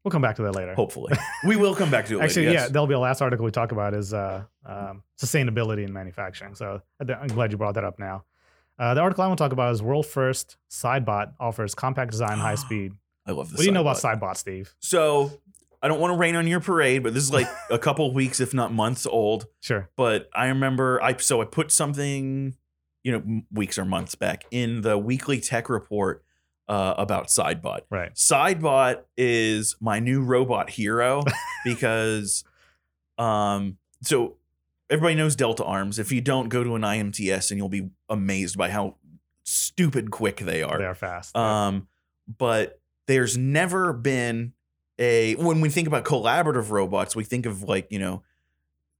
we'll 0.03 0.11
come 0.11 0.21
back 0.21 0.35
to 0.37 0.41
that 0.43 0.53
later. 0.55 0.73
Hopefully, 0.75 1.13
we 1.45 1.55
will 1.57 1.75
come 1.75 1.91
back 1.91 2.05
to 2.07 2.19
it. 2.19 2.23
Actually, 2.23 2.47
later, 2.47 2.53
yeah, 2.53 2.61
yes. 2.63 2.69
there'll 2.71 2.87
be 2.87 2.93
a 2.93 2.99
last 2.99 3.21
article 3.21 3.43
we 3.45 3.51
talk 3.51 3.71
about 3.71 3.93
is 3.93 4.13
uh, 4.13 4.43
um, 4.65 5.03
sustainability 5.21 5.83
in 5.85 5.91
manufacturing. 5.93 6.55
So 6.55 6.81
th- 7.05 7.17
I'm 7.21 7.27
glad 7.27 7.51
you 7.51 7.57
brought 7.57 7.75
that 7.75 7.83
up 7.83 7.99
now. 7.99 8.23
Uh, 8.79 8.93
the 8.93 9.01
article 9.01 9.23
I 9.25 9.27
want 9.27 9.37
to 9.37 9.43
talk 9.43 9.51
about 9.51 9.73
is 9.73 9.83
world 9.83 10.05
first 10.05 10.55
Sidebot 10.71 11.33
offers 11.39 11.75
compact 11.75 12.11
design, 12.11 12.37
high 12.37 12.55
speed. 12.65 12.93
I 13.27 13.31
love 13.31 13.49
this. 13.49 13.57
What 13.57 13.63
do 13.63 13.65
you 13.65 13.71
know 13.73 13.81
about 13.81 13.97
Sidebot. 13.97 14.21
Sidebot, 14.21 14.37
Steve? 14.37 14.73
So 14.79 15.31
I 15.83 15.89
don't 15.89 15.99
want 15.99 16.13
to 16.13 16.17
rain 16.17 16.35
on 16.37 16.47
your 16.47 16.61
parade, 16.61 17.03
but 17.03 17.13
this 17.13 17.23
is 17.23 17.33
like 17.33 17.47
a 17.69 17.77
couple 17.77 18.11
weeks, 18.13 18.39
if 18.39 18.53
not 18.53 18.71
months 18.73 19.05
old. 19.05 19.47
Sure. 19.59 19.89
But 19.97 20.29
I 20.33 20.47
remember 20.47 21.03
I 21.03 21.17
so 21.17 21.41
I 21.41 21.45
put 21.45 21.71
something, 21.73 22.55
you 23.03 23.11
know, 23.11 23.41
weeks 23.51 23.77
or 23.77 23.85
months 23.85 24.15
back 24.15 24.45
in 24.51 24.81
the 24.81 24.97
weekly 24.97 25.39
tech 25.39 25.69
report 25.69 26.23
uh, 26.67 26.93
about 26.97 27.27
Sidebot. 27.27 27.81
Right. 27.89 28.13
Sidebot 28.13 29.01
is 29.17 29.75
my 29.79 29.99
new 29.99 30.21
robot 30.21 30.69
hero 30.69 31.23
because, 31.65 32.43
um, 33.17 33.77
so 34.03 34.35
everybody 34.89 35.15
knows 35.15 35.35
Delta 35.35 35.63
Arms. 35.63 35.99
If 35.99 36.11
you 36.11 36.21
don't, 36.21 36.49
go 36.49 36.63
to 36.63 36.75
an 36.75 36.83
IMTS 36.83 37.51
and 37.51 37.57
you'll 37.57 37.69
be 37.69 37.89
amazed 38.07 38.57
by 38.57 38.69
how 38.69 38.95
stupid 39.43 40.11
quick 40.11 40.37
they 40.37 40.61
are. 40.61 40.77
They 40.77 40.85
are 40.85 40.95
fast. 40.95 41.35
Um, 41.35 41.87
but 42.37 42.79
there's 43.07 43.37
never 43.37 43.91
been 43.93 44.53
a 44.99 45.33
when 45.35 45.61
we 45.61 45.69
think 45.69 45.87
about 45.87 46.05
collaborative 46.05 46.69
robots, 46.69 47.15
we 47.15 47.23
think 47.23 47.45
of 47.45 47.63
like, 47.63 47.87
you 47.89 47.97
know, 47.97 48.21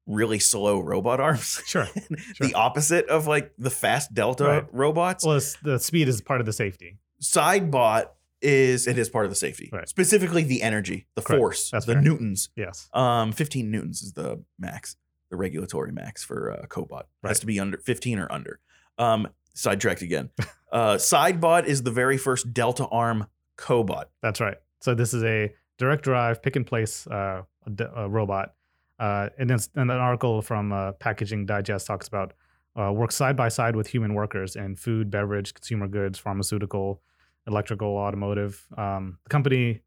really 0.09 0.39
slow 0.39 0.79
robot 0.81 1.19
arms. 1.27 1.61
sure. 1.65 1.85
sure. 1.85 2.47
the 2.47 2.53
opposite 2.55 3.07
of 3.07 3.27
like 3.27 3.53
the 3.57 3.69
fast 3.69 4.13
Delta 4.13 4.43
Right. 4.45 4.65
robots. 4.73 5.23
Well, 5.25 5.39
the 5.63 5.79
speed 5.79 6.07
is 6.09 6.19
part 6.19 6.39
of 6.41 6.45
the 6.45 6.51
safety. 6.53 6.97
Sidebot 7.21 8.07
is 8.41 8.87
it 8.87 8.97
is 8.97 9.09
part 9.09 9.25
of 9.25 9.31
the 9.31 9.35
safety. 9.35 9.69
Right. 9.71 9.87
Specifically 9.87 10.43
the 10.43 10.61
energy, 10.61 11.07
the 11.15 11.21
Correct. 11.21 11.39
force, 11.39 11.69
That's 11.71 11.85
the 11.85 11.93
fair. 11.93 12.01
newtons. 12.01 12.49
Yes. 12.55 12.89
Um 12.93 13.31
15 13.31 13.69
newtons 13.69 14.01
is 14.01 14.13
the 14.13 14.43
max, 14.57 14.95
the 15.29 15.35
regulatory 15.37 15.91
max 15.91 16.23
for 16.23 16.51
uh, 16.51 16.65
cobot. 16.67 17.03
Right. 17.21 17.29
Has 17.29 17.39
to 17.41 17.45
be 17.45 17.59
under 17.59 17.77
15 17.77 18.17
or 18.19 18.31
under. 18.31 18.59
Um 18.97 19.27
sidetracked 19.53 20.01
again. 20.01 20.29
uh 20.71 20.95
Sidebot 20.95 21.65
is 21.65 21.83
the 21.83 21.91
very 21.91 22.17
first 22.17 22.53
Delta 22.53 22.87
arm 22.87 23.27
cobot. 23.57 24.05
That's 24.21 24.39
right. 24.39 24.57
So 24.81 24.95
this 24.95 25.13
is 25.13 25.23
a 25.23 25.53
direct 25.77 26.03
drive 26.03 26.41
pick 26.41 26.55
and 26.55 26.65
place 26.65 27.05
uh, 27.07 27.43
a 27.67 27.83
a 27.95 28.09
robot. 28.09 28.53
Uh, 28.99 29.29
and 29.37 29.49
then 29.49 29.59
an 29.75 29.89
article 29.89 30.41
from 30.41 30.73
uh, 30.73 30.91
Packaging 30.93 31.45
Digest 31.45 31.87
talks 31.87 32.07
about 32.07 32.33
uh, 32.79 32.91
works 32.91 33.15
side 33.15 33.35
by 33.35 33.49
side 33.49 33.75
with 33.75 33.87
human 33.87 34.13
workers 34.13 34.55
in 34.55 34.75
food, 34.75 35.09
beverage, 35.09 35.53
consumer 35.53 35.87
goods, 35.87 36.19
pharmaceutical, 36.19 37.01
electrical, 37.47 37.97
automotive. 37.97 38.65
Um, 38.77 39.17
the 39.23 39.29
company 39.29 39.81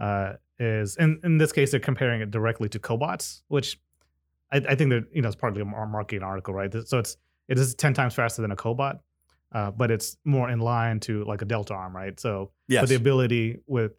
uh, 0.00 0.34
is 0.58 0.96
in 0.96 1.20
in 1.24 1.38
this 1.38 1.52
case 1.52 1.70
they're 1.70 1.80
comparing 1.80 2.20
it 2.20 2.30
directly 2.30 2.68
to 2.70 2.78
cobots, 2.78 3.42
which 3.48 3.80
I, 4.52 4.58
I 4.58 4.74
think 4.74 4.90
that 4.90 5.04
you 5.12 5.22
know 5.22 5.28
it's 5.28 5.36
partly 5.36 5.62
a 5.62 5.64
marketing 5.64 6.22
article, 6.22 6.54
right? 6.54 6.72
So 6.86 6.98
it's 6.98 7.16
it 7.48 7.58
is 7.58 7.74
ten 7.74 7.94
times 7.94 8.14
faster 8.14 8.42
than 8.42 8.50
a 8.52 8.56
cobot, 8.56 8.98
uh, 9.52 9.70
but 9.70 9.90
it's 9.90 10.16
more 10.24 10.50
in 10.50 10.58
line 10.60 11.00
to 11.00 11.24
like 11.24 11.42
a 11.42 11.46
Delta 11.46 11.74
arm, 11.74 11.96
right? 11.96 12.18
So 12.20 12.50
Yes. 12.68 12.88
the 12.88 12.96
ability 12.96 13.60
with 13.66 13.92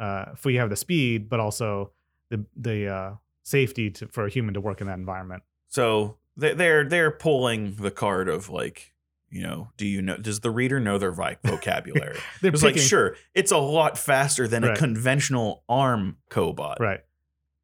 uh 0.00 0.34
for 0.34 0.50
you 0.50 0.58
have 0.58 0.70
the 0.70 0.76
speed 0.76 1.28
but 1.28 1.40
also 1.40 1.92
the 2.30 2.44
the 2.56 2.88
uh 2.88 3.14
safety 3.50 3.90
to, 3.90 4.06
for 4.08 4.24
a 4.26 4.30
human 4.30 4.54
to 4.54 4.60
work 4.60 4.80
in 4.80 4.86
that 4.86 4.98
environment 4.98 5.42
So 5.68 6.16
they- 6.36 6.54
they're 6.54 6.84
they're 6.88 7.10
pulling 7.10 7.74
the 7.74 7.90
card 7.90 8.28
of 8.28 8.48
like, 8.48 8.94
you 9.28 9.42
know, 9.42 9.68
do 9.76 9.86
you 9.86 10.00
know? 10.02 10.16
Does 10.16 10.40
the 10.40 10.50
reader 10.50 10.80
know 10.80 10.98
their 10.98 11.12
vocabulary? 11.44 12.18
they're 12.40 12.52
It's 12.52 12.62
like 12.62 12.78
sure, 12.78 13.16
it's 13.34 13.52
a 13.52 13.58
lot 13.58 13.98
faster 13.98 14.48
than 14.48 14.64
a 14.64 14.74
conventional 14.76 15.62
arm 15.68 16.16
cobot, 16.30 16.78
right 16.80 17.00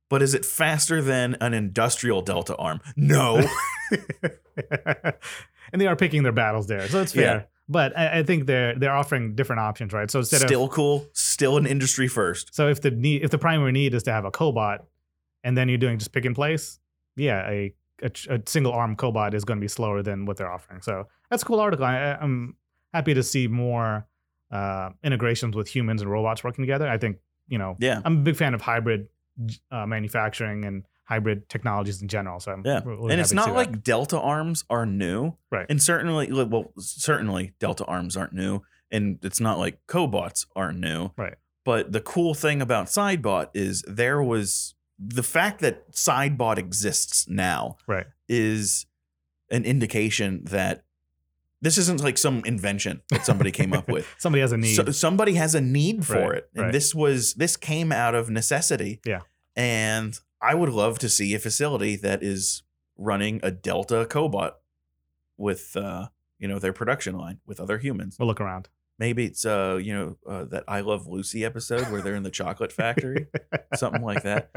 but 0.08 0.22
is 0.22 0.34
it 0.34 0.44
faster 0.44 1.02
than 1.02 1.34
an 1.40 1.52
industrial 1.52 2.22
Delta 2.22 2.54
arm? 2.56 2.80
No. 2.94 3.42
and 5.72 5.80
they 5.80 5.86
are 5.86 5.96
picking 5.96 6.22
their 6.22 6.32
battles 6.32 6.66
there 6.66 6.86
so 6.88 7.00
it's 7.02 7.12
fair 7.12 7.22
Yeah. 7.38 7.42
but 7.68 7.96
I, 7.98 8.18
I 8.18 8.22
think 8.22 8.46
they're 8.46 8.78
they're 8.78 8.94
offering 8.94 9.34
different 9.34 9.60
options 9.60 9.92
right 9.92 10.10
so 10.10 10.20
instead 10.20 10.42
of 10.42 10.48
still 10.48 10.68
cool, 10.68 11.06
still 11.12 11.56
an 11.56 11.66
industry 11.66 12.08
first. 12.08 12.54
so 12.54 12.68
if 12.68 12.80
the 12.80 12.90
need 12.90 13.22
if 13.24 13.30
the 13.30 13.38
primary 13.38 13.72
need 13.72 13.94
is 13.94 14.02
to 14.04 14.12
have 14.12 14.24
a 14.24 14.30
cobot 14.30 14.78
and 15.46 15.56
then 15.56 15.68
you're 15.70 15.78
doing 15.86 15.98
just 15.98 16.12
pick 16.12 16.24
and 16.26 16.34
place 16.34 16.78
yeah 17.16 17.48
a 17.48 17.72
a, 18.02 18.10
a 18.34 18.38
single 18.46 18.72
arm 18.72 18.94
cobot 18.96 19.32
is 19.34 19.44
going 19.44 19.58
to 19.58 19.64
be 19.64 19.68
slower 19.78 20.02
than 20.02 20.26
what 20.26 20.36
they're 20.36 20.52
offering 20.52 20.80
so 20.82 20.94
that's 21.30 21.42
a 21.42 21.46
cool 21.46 21.60
article 21.60 21.84
I, 21.86 22.16
i'm 22.20 22.56
happy 22.92 23.14
to 23.14 23.22
see 23.22 23.48
more 23.48 24.06
uh, 24.50 24.90
integrations 25.02 25.56
with 25.56 25.68
humans 25.68 26.02
and 26.02 26.10
robots 26.10 26.44
working 26.44 26.62
together 26.62 26.88
i 26.88 26.98
think 26.98 27.16
you 27.48 27.58
know 27.58 27.76
Yeah. 27.80 28.00
i'm 28.04 28.18
a 28.18 28.22
big 28.28 28.36
fan 28.36 28.52
of 28.54 28.60
hybrid 28.60 29.08
uh, 29.70 29.86
manufacturing 29.86 30.64
and 30.64 30.84
hybrid 31.04 31.48
technologies 31.48 32.02
in 32.02 32.08
general 32.08 32.38
so 32.40 32.52
i'm 32.52 32.62
Yeah. 32.64 32.80
really 32.84 33.12
and 33.12 33.20
it's 33.20 33.20
happy 33.20 33.22
to 33.22 33.28
see 33.28 33.34
not 33.36 33.46
that. 33.46 33.54
like 33.72 33.82
Delta 33.82 34.18
arms 34.20 34.64
are 34.70 34.86
new. 34.86 35.34
Right. 35.52 35.66
And 35.70 35.80
certainly 35.82 36.30
well, 36.32 36.72
certainly 36.78 37.52
Delta 37.60 37.84
arms 37.84 38.16
aren't 38.16 38.32
new. 38.32 38.62
And 38.90 39.18
it's 39.22 39.40
not 39.40 39.58
like 39.58 39.78
cobots 39.88 40.46
aren't 40.56 40.78
new. 40.78 41.10
Right. 41.16 41.34
But 41.64 41.92
the 41.92 42.00
cool 42.00 42.34
thing 42.34 42.60
about 42.62 42.86
Sidebot 42.86 43.48
is 43.54 43.82
there 43.88 44.22
was 44.22 44.74
the 44.98 45.22
fact 45.22 45.60
that 45.60 45.92
Sidebot 45.92 46.58
exists 46.58 47.28
now 47.28 47.76
right 47.86 48.06
is 48.28 48.86
an 49.50 49.64
indication 49.64 50.42
that 50.44 50.84
this 51.62 51.78
isn't 51.78 52.02
like 52.02 52.18
some 52.18 52.42
invention 52.44 53.02
that 53.10 53.24
somebody 53.24 53.50
came 53.50 53.72
up 53.72 53.88
with. 53.88 54.06
somebody 54.18 54.40
has 54.42 54.52
a 54.52 54.56
need 54.56 54.74
So, 54.74 54.84
somebody 54.90 55.34
has 55.34 55.54
a 55.54 55.60
need 55.60 56.04
for 56.06 56.14
Right, 56.14 56.38
it. 56.38 56.50
And 56.54 56.64
right. 56.64 56.72
this 56.72 56.94
was 56.94 57.34
this 57.34 57.56
came 57.56 57.92
out 57.92 58.14
of 58.14 58.28
necessity. 58.30 59.00
Yeah. 59.04 59.20
And 59.54 60.18
I 60.40 60.54
would 60.54 60.68
love 60.70 60.98
to 61.00 61.08
see 61.08 61.34
a 61.34 61.38
facility 61.38 61.96
that 61.96 62.22
is 62.22 62.62
running 62.96 63.40
a 63.42 63.50
Delta 63.50 64.06
Cobot 64.08 64.52
with 65.36 65.76
uh, 65.76 66.08
you 66.38 66.46
know, 66.48 66.58
their 66.58 66.72
production 66.72 67.16
line 67.16 67.40
with 67.46 67.60
other 67.60 67.78
humans. 67.78 68.16
we'll 68.18 68.28
look 68.28 68.40
around 68.40 68.68
Maybe 68.98 69.26
it's 69.26 69.44
uh, 69.44 69.78
you 69.82 69.94
know, 69.94 70.16
uh, 70.26 70.44
that 70.46 70.64
I 70.66 70.80
Love 70.80 71.06
Lucy 71.06 71.44
episode 71.44 71.90
where 71.90 72.00
they're 72.00 72.14
in 72.14 72.22
the 72.22 72.30
chocolate 72.30 72.72
factory. 72.72 73.26
Something 73.74 74.02
like 74.02 74.22
that. 74.22 74.50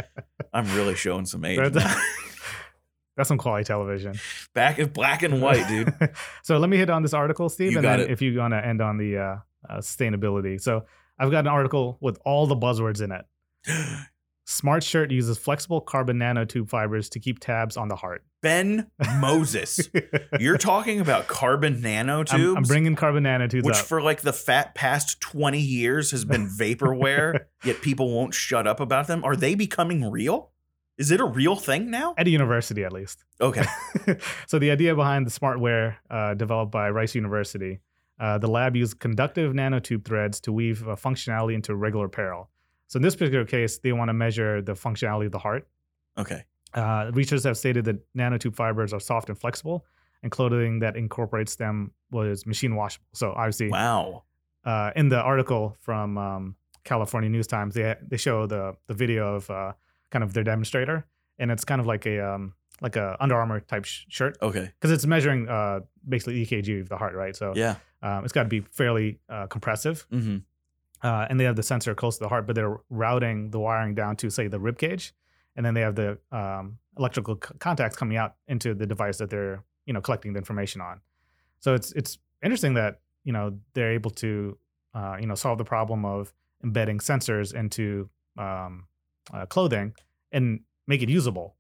I'm 0.54 0.66
really 0.76 0.96
showing 0.96 1.26
some 1.26 1.44
age. 1.46 1.58
That's- 1.60 2.02
that's 3.18 3.28
some 3.28 3.38
quality 3.38 3.66
television 3.66 4.14
Back 4.54 4.80
in 4.80 4.88
black 4.90 5.24
and 5.24 5.42
white, 5.42 5.68
dude. 5.68 5.94
so 6.44 6.58
let 6.58 6.70
me 6.70 6.78
hit 6.78 6.90
on 6.90 7.02
this 7.04 7.14
article, 7.14 7.50
Steve, 7.50 7.74
You 7.74 7.80
and 7.80 7.86
then 7.86 8.00
it. 8.00 8.12
if 8.12 8.22
you 8.22 8.38
want 8.40 8.54
to 8.54 8.66
end 8.66 8.82
on 8.82 8.98
the 8.98 9.18
uh, 9.18 9.36
uh, 9.70 9.78
sustainability. 9.80 10.60
So 10.62 10.86
I've 11.18 11.32
got 11.32 11.40
an 11.42 11.48
article 11.48 11.98
with 12.00 12.18
all 12.24 12.48
the 12.48 12.56
buzzwords 12.56 13.02
in 13.02 13.12
it. 13.12 13.26
Smart 14.50 14.84
Shirt 14.84 15.12
uses 15.12 15.38
flexible 15.38 15.80
carbon 15.80 16.18
nanotube 16.18 16.72
fibers 16.72 17.08
to 17.10 17.20
keep 17.20 17.38
tabs 17.40 17.78
on 17.78 17.88
the 17.88 17.96
heart. 17.96 18.24
Ben 18.42 18.90
Moses. 19.20 19.92
You're 20.40 20.58
talking 20.58 21.00
about 21.00 21.28
carbon 21.28 21.84
nanotubes? 21.84 22.34
I'm, 22.34 22.58
I'm 22.58 22.64
bringing 22.64 22.96
carbon 22.96 23.26
nanotubes 23.26 23.64
which 23.64 23.78
up. 23.78 23.86
for 23.86 24.02
like 24.02 24.22
the 24.22 24.34
fat 24.34 24.74
past 24.74 25.22
20 25.22 25.60
years 25.60 26.10
has 26.10 26.26
been 26.26 26.48
vaporware 26.60 27.42
yet 27.64 27.84
people 27.84 28.10
won't 28.12 28.34
shut 28.34 28.66
up 28.66 28.80
about 28.80 29.06
them 29.06 29.24
are 29.24 29.36
they 29.36 29.54
becoming 29.54 30.10
real 30.10 30.50
is 30.98 31.12
it 31.12 31.22
a 31.22 31.26
real 31.26 31.56
thing 31.56 31.92
now 31.92 32.16
at 32.18 32.26
a 32.26 32.32
university, 32.32 32.84
at 32.84 32.92
least. 32.92 33.24
okay 33.40 33.66
so 34.48 34.58
the 34.58 34.72
idea 34.72 34.96
behind 34.96 35.28
the 35.28 35.32
smartware 35.32 35.98
uh, 36.10 36.34
developed 36.34 36.72
by 36.72 36.90
Rice 36.90 37.14
University, 37.14 37.82
uh, 38.20 38.40
the 38.40 38.48
lab 38.48 38.76
used 38.76 39.00
conductive 39.00 39.54
nanotube 39.54 40.04
threads 40.04 40.40
to 40.42 40.52
weave 40.52 40.88
uh, 40.88 40.96
functionality 40.96 41.54
into 41.54 41.76
regular 41.76 42.06
apparel. 42.06 42.50
So 42.90 42.98
in 42.98 43.04
this 43.04 43.16
particular 43.16 43.46
case, 43.46 43.78
they 43.80 43.94
want 43.94 44.10
to 44.10 44.14
measure 44.26 44.62
the 44.62 44.74
functionality 44.74 45.28
of 45.28 45.32
the 45.38 45.44
heart. 45.48 45.64
okay 46.18 46.42
Uh, 46.74 47.10
researchers 47.20 47.46
have 47.50 47.58
stated 47.58 47.84
that 47.90 47.98
nanotube 48.14 48.56
fibers 48.62 48.92
are 48.94 49.00
soft 49.12 49.30
and 49.30 49.38
flexible, 49.44 49.78
and 50.22 50.30
clothing 50.38 50.80
that 50.84 50.94
incorporates 51.04 51.56
them 51.56 51.76
was 52.12 52.46
machine 52.46 52.74
washable. 52.76 53.08
So 53.22 53.26
obviously, 53.42 53.70
wow 53.70 54.24
uh, 54.72 54.92
in 55.02 55.10
the 55.10 55.22
article 55.34 55.64
from 55.86 56.18
um, 56.18 56.44
California 56.84 57.30
News 57.30 57.48
Times, 57.48 57.74
they 57.78 57.96
they 58.12 58.18
show 58.18 58.38
the 58.48 58.64
the 58.90 58.94
video 59.04 59.24
of 59.38 59.50
uh, 59.50 59.72
kind 60.14 60.24
of 60.26 60.30
their 60.36 60.44
demonstrator, 60.52 60.98
and 61.40 61.48
it's 61.54 61.66
kind 61.72 61.80
of 61.82 61.88
like 61.94 62.06
a 62.14 62.18
um, 62.32 62.54
like 62.86 62.96
a 63.00 63.08
Under 63.24 63.36
Armour 63.42 63.60
type 63.72 63.86
sh- 63.86 64.06
shirt 64.18 64.38
Okay. 64.42 64.66
because 64.76 64.92
it's 64.96 65.06
measuring 65.16 65.42
uh, 65.50 65.80
basically 66.08 66.36
EKG 66.46 66.82
of 66.82 66.88
the 66.90 66.98
heart, 66.98 67.14
right? 67.24 67.36
So 67.36 67.54
Yeah. 67.56 67.76
um, 68.02 68.24
it's 68.26 68.34
got 68.38 68.44
to 68.44 68.50
be 68.58 68.62
fairly 68.80 69.20
uh, 69.36 69.48
compressive, 69.48 69.98
Mm-hmm. 70.12 70.38
Uh, 71.04 71.28
and 71.30 71.40
they 71.40 71.44
have 71.46 71.56
the 71.56 71.64
sensor 71.64 71.96
close 71.96 72.18
to 72.18 72.24
the 72.24 72.30
heart, 72.30 72.46
but 72.48 72.56
they're 72.56 72.78
routing 72.90 73.52
the 73.52 73.60
wiring 73.60 73.96
down 73.96 74.16
to 74.18 74.30
say 74.30 74.48
the 74.48 74.60
rib 74.60 74.78
cage, 74.78 75.14
and 75.56 75.66
then 75.66 75.74
they 75.74 75.82
have 75.82 75.96
the 75.96 76.18
um, 76.32 76.78
electrical 76.98 77.36
c- 77.36 77.54
contacts 77.60 77.96
coming 77.96 78.18
out 78.18 78.36
into 78.48 78.74
the 78.74 78.86
device 78.86 79.18
that 79.18 79.30
they're 79.30 79.64
you 79.86 79.94
know 79.94 80.02
collecting 80.02 80.34
the 80.34 80.38
information 80.40 80.82
on. 80.82 81.02
So 81.60 81.74
it's 81.74 81.92
it's 81.94 82.18
interesting 82.44 82.74
that 82.76 83.00
you 83.24 83.34
know 83.34 83.58
they're 83.74 83.92
able 83.94 84.12
to 84.12 84.58
uh, 84.94 85.18
you 85.20 85.28
know 85.28 85.36
solve 85.36 85.58
the 85.58 85.66
problem 85.66 86.06
of 86.06 86.34
embedding 86.64 87.00
sensors 87.00 87.54
into 87.54 88.10
um, 88.38 88.86
uh, 89.34 89.46
clothing 89.46 89.94
and 90.32 90.62
make 90.88 91.02
it 91.02 91.10
usable. 91.10 91.56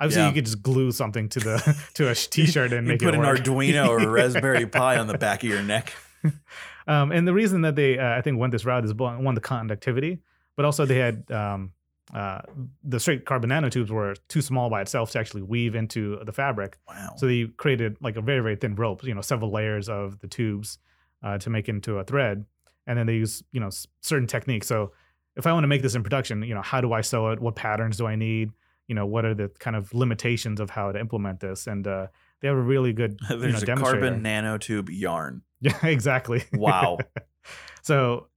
Obviously, 0.00 0.22
Yeah. 0.22 0.28
you 0.28 0.34
could 0.34 0.44
just 0.44 0.62
glue 0.62 0.92
something 0.92 1.28
to 1.30 1.40
the 1.40 1.84
to 1.94 2.08
a 2.08 2.14
sh- 2.14 2.26
t-shirt 2.36 2.72
and 2.72 2.86
you 2.86 2.92
make 2.94 3.00
put 3.00 3.14
it 3.14 3.20
an. 3.20 3.24
Arduino 3.24 3.88
or 3.88 3.98
a 3.98 4.08
Raspberry 4.08 4.66
Pi 4.66 4.96
on 4.96 5.06
the 5.08 5.18
back 5.18 5.42
of 5.42 5.48
your 5.50 5.62
neck. 5.62 5.92
Um, 6.88 7.12
and 7.12 7.28
the 7.28 7.34
reason 7.34 7.60
that 7.60 7.76
they, 7.76 7.98
uh, 7.98 8.16
I 8.16 8.22
think, 8.22 8.38
went 8.38 8.50
this 8.50 8.64
route 8.64 8.84
is 8.84 8.94
one, 8.94 9.34
the 9.34 9.40
conductivity, 9.40 10.18
but 10.56 10.64
also 10.64 10.86
they 10.86 10.98
had 10.98 11.30
um, 11.30 11.72
uh, 12.14 12.40
the 12.82 12.98
straight 12.98 13.26
carbon 13.26 13.50
nanotubes 13.50 13.90
were 13.90 14.14
too 14.28 14.40
small 14.40 14.70
by 14.70 14.80
itself 14.80 15.10
to 15.12 15.18
actually 15.18 15.42
weave 15.42 15.74
into 15.74 16.18
the 16.24 16.32
fabric. 16.32 16.78
Wow. 16.88 17.14
So 17.16 17.26
they 17.26 17.46
created 17.56 17.98
like 18.00 18.16
a 18.16 18.22
very, 18.22 18.40
very 18.40 18.56
thin 18.56 18.74
rope, 18.74 19.04
you 19.04 19.14
know, 19.14 19.20
several 19.20 19.52
layers 19.52 19.88
of 19.88 20.18
the 20.20 20.28
tubes 20.28 20.78
uh, 21.22 21.36
to 21.38 21.50
make 21.50 21.68
into 21.68 21.98
a 21.98 22.04
thread. 22.04 22.46
And 22.86 22.98
then 22.98 23.06
they 23.06 23.16
use, 23.16 23.42
you 23.52 23.60
know, 23.60 23.66
s- 23.66 23.86
certain 24.00 24.26
techniques. 24.26 24.66
So 24.66 24.92
if 25.36 25.46
I 25.46 25.52
want 25.52 25.64
to 25.64 25.68
make 25.68 25.82
this 25.82 25.94
in 25.94 26.02
production, 26.02 26.42
you 26.42 26.54
know, 26.54 26.62
how 26.62 26.80
do 26.80 26.94
I 26.94 27.02
sew 27.02 27.28
it? 27.28 27.40
What 27.40 27.54
patterns 27.54 27.98
do 27.98 28.06
I 28.06 28.16
need? 28.16 28.50
You 28.86 28.94
know, 28.94 29.04
what 29.04 29.26
are 29.26 29.34
the 29.34 29.50
kind 29.58 29.76
of 29.76 29.92
limitations 29.92 30.58
of 30.60 30.70
how 30.70 30.90
to 30.90 30.98
implement 30.98 31.40
this? 31.40 31.66
And 31.66 31.86
uh, 31.86 32.06
they 32.40 32.48
have 32.48 32.56
a 32.56 32.60
really 32.62 32.94
good, 32.94 33.18
you 33.30 33.36
know, 33.36 33.42
There's 33.42 33.62
a 33.62 33.76
carbon 33.76 34.22
nanotube 34.22 34.88
yarn. 34.90 35.42
Yeah, 35.60 35.76
exactly. 35.86 36.44
Wow. 36.52 36.98
so 37.82 38.28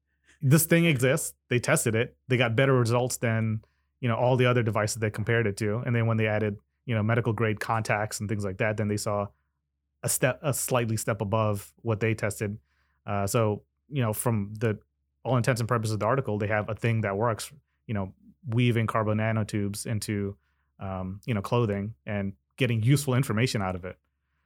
this 0.42 0.66
thing 0.66 0.86
exists. 0.86 1.34
They 1.50 1.60
tested 1.60 1.96
it. 1.96 2.16
They 2.28 2.38
got 2.38 2.56
better 2.56 2.74
results 2.74 3.18
than 3.18 3.62
you 4.00 4.08
know 4.08 4.16
all 4.16 4.36
the 4.36 4.46
other 4.46 4.64
devices 4.64 4.98
they 4.98 5.10
compared 5.10 5.48
it 5.48 5.58
to. 5.58 5.78
And 5.86 5.96
then 5.96 6.08
when 6.08 6.18
they 6.18 6.28
added 6.28 6.58
you 6.86 6.96
know 6.96 7.04
medical 7.04 7.34
grade 7.34 7.60
contacts 7.60 8.20
and 8.20 8.28
things 8.28 8.44
like 8.44 8.58
that, 8.58 8.78
then 8.78 8.88
they 8.88 8.98
saw 8.98 9.28
a 10.04 10.10
step, 10.10 10.40
a 10.42 10.54
slightly 10.54 10.98
step 10.98 11.22
above 11.22 11.72
what 11.82 12.00
they 12.00 12.14
tested. 12.14 12.58
Uh, 13.06 13.28
so 13.28 13.64
you 13.90 14.02
know 14.02 14.14
from 14.14 14.54
the 14.60 14.80
all 15.24 15.38
intents 15.38 15.62
and 15.62 15.68
purposes 15.68 15.94
of 15.94 16.00
the 16.00 16.06
article, 16.06 16.40
they 16.40 16.48
have 16.48 16.68
a 16.70 16.76
thing 16.76 17.02
that 17.02 17.16
works. 17.16 17.52
You 17.88 17.94
know, 17.94 18.14
weaving 18.48 18.88
carbon 18.88 19.18
nanotubes 19.18 19.86
into 19.86 20.38
um, 20.80 21.20
you 21.26 21.34
know 21.34 21.42
clothing 21.42 21.94
and 22.06 22.34
getting 22.58 22.82
useful 22.82 23.14
information 23.14 23.62
out 23.62 23.76
of 23.76 23.86
it. 23.86 23.98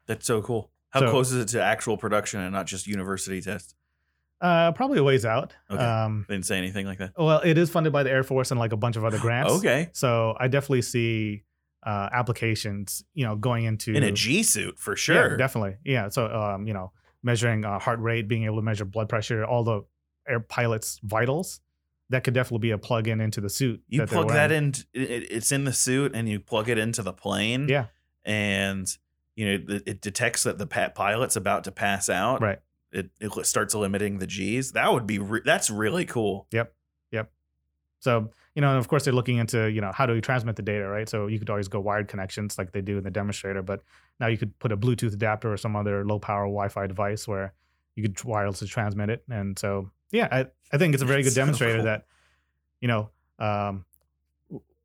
That's 0.08 0.26
so 0.26 0.42
cool. 0.42 0.72
How 0.96 1.02
So- 1.02 1.12
close 1.12 1.32
is 1.34 1.42
it 1.44 1.48
to 1.50 1.62
actual 1.62 1.98
production 1.98 2.40
and 2.40 2.54
not 2.54 2.66
just 2.68 2.88
university 2.88 3.42
tests? 3.42 3.76
Uh, 4.42 4.72
probably 4.72 4.98
a 5.00 5.04
ways 5.04 5.26
out. 5.26 5.54
Okay. 5.70 5.84
Um, 5.84 6.26
They 6.28 6.36
didn't 6.36 6.46
say 6.46 6.58
anything 6.58 6.86
like 6.86 6.98
that. 7.00 7.12
Well, 7.18 7.42
it 7.44 7.58
is 7.58 7.70
funded 7.70 7.92
by 7.94 8.04
the 8.04 8.12
Air 8.12 8.24
Force 8.24 8.52
and 8.52 8.60
like 8.60 8.72
a 8.72 8.78
bunch 8.78 8.96
of 8.96 9.04
other 9.04 9.20
grants. 9.20 9.52
Okay. 9.56 9.90
So 9.94 10.36
I 10.40 10.48
definitely 10.48 10.84
see 10.84 11.44
uh, 11.84 12.10
applications, 12.12 13.04
you 13.14 13.26
know, 13.26 13.36
going 13.36 13.66
into 13.66 13.94
In 13.94 14.04
a 14.04 14.12
G 14.12 14.42
suit 14.44 14.80
for 14.80 14.94
Yeah, 14.94 14.96
sure. 14.96 15.38
definitely. 15.38 15.76
Yeah. 15.84 16.10
So 16.10 16.28
um, 16.28 16.66
you 16.68 16.74
know, 16.74 16.92
measuring 17.24 17.64
uh, 17.66 17.78
heart 17.80 18.00
rate, 18.00 18.28
being 18.28 18.44
able 18.46 18.56
to 18.56 18.62
measure 18.62 18.86
blood 18.86 19.08
pressure, 19.10 19.44
all 19.46 19.64
the 19.64 19.82
air 20.28 20.40
pilots' 20.40 21.00
vitals. 21.04 21.60
That 22.10 22.24
could 22.24 22.34
definitely 22.36 22.68
be 22.68 22.72
a 22.72 22.78
plug-in 22.78 23.20
into 23.20 23.42
the 23.42 23.50
suit. 23.50 23.82
you 23.88 24.00
that 24.02 24.10
plug 24.10 24.30
that 24.30 24.52
in. 24.52 24.74
It, 24.94 25.32
it's 25.32 25.52
in 25.52 25.64
the 25.64 25.74
suit, 25.74 26.12
and 26.16 26.30
you 26.30 26.40
plug 26.40 26.70
it 26.70 26.78
into 26.78 27.02
the 27.02 27.14
plane. 27.14 27.68
Yeah. 27.68 27.86
And 28.24 28.88
you 29.36 29.46
know 29.46 29.76
it, 29.76 29.84
it 29.86 30.02
detects 30.02 30.44
that 30.44 30.58
the 30.58 30.68
pilot's 30.68 31.36
about 31.36 31.64
to 31.66 31.72
pass 31.72 32.10
out. 32.10 32.42
Right. 32.42 32.60
It 32.92 33.10
it 33.20 33.32
starts 33.46 33.76
limiting 33.76 34.20
the 34.20 34.28
G's. 34.28 34.72
That 34.72 34.94
would 34.94 35.06
be. 35.06 35.20
Re- 35.20 35.42
that's 35.44 35.70
really 35.70 36.06
cool. 36.06 36.48
Yep. 36.52 36.74
Yep. 37.12 37.32
So 38.00 38.30
you 38.54 38.62
know, 38.62 38.70
and 38.70 38.78
of 38.78 38.88
course, 38.88 39.04
they're 39.04 39.14
looking 39.14 39.38
into 39.38 39.70
you 39.70 39.82
know 39.82 39.92
how 39.92 40.06
do 40.06 40.14
we 40.14 40.22
transmit 40.22 40.56
the 40.56 40.62
data, 40.62 40.88
right? 40.88 41.10
So 41.10 41.28
you 41.28 41.40
could 41.40 41.50
always 41.50 41.68
go 41.68 41.80
wired 41.80 42.08
connections 42.08 42.58
like 42.58 42.72
they 42.72 42.82
do 42.82 42.98
in 42.98 43.04
the 43.04 43.12
demonstrator, 43.12 43.62
but 43.62 43.82
now 44.20 44.28
you 44.28 44.38
could 44.38 44.58
put 44.60 44.72
a 44.72 44.78
Bluetooth 44.78 45.14
adapter 45.14 45.52
or 45.52 45.58
some 45.58 45.76
other 45.76 46.06
low 46.06 46.20
power 46.20 46.44
Wi-Fi 46.44 46.88
device 46.88 47.28
where 47.28 47.54
you 47.96 48.04
could 48.04 48.16
wirelessly 48.16 48.70
transmit 48.70 49.10
it. 49.10 49.24
And 49.30 49.60
so 49.60 49.90
yeah, 50.12 50.30
I, 50.32 50.46
I 50.72 50.78
think 50.78 50.94
it's 50.94 51.04
a 51.04 51.06
very 51.06 51.22
good 51.22 51.28
That's 51.28 51.36
so 51.36 51.42
demonstrator 51.42 51.78
cool. 51.78 51.86
that 51.86 52.06
you 52.80 52.88
know 52.88 53.10
um, 53.40 53.86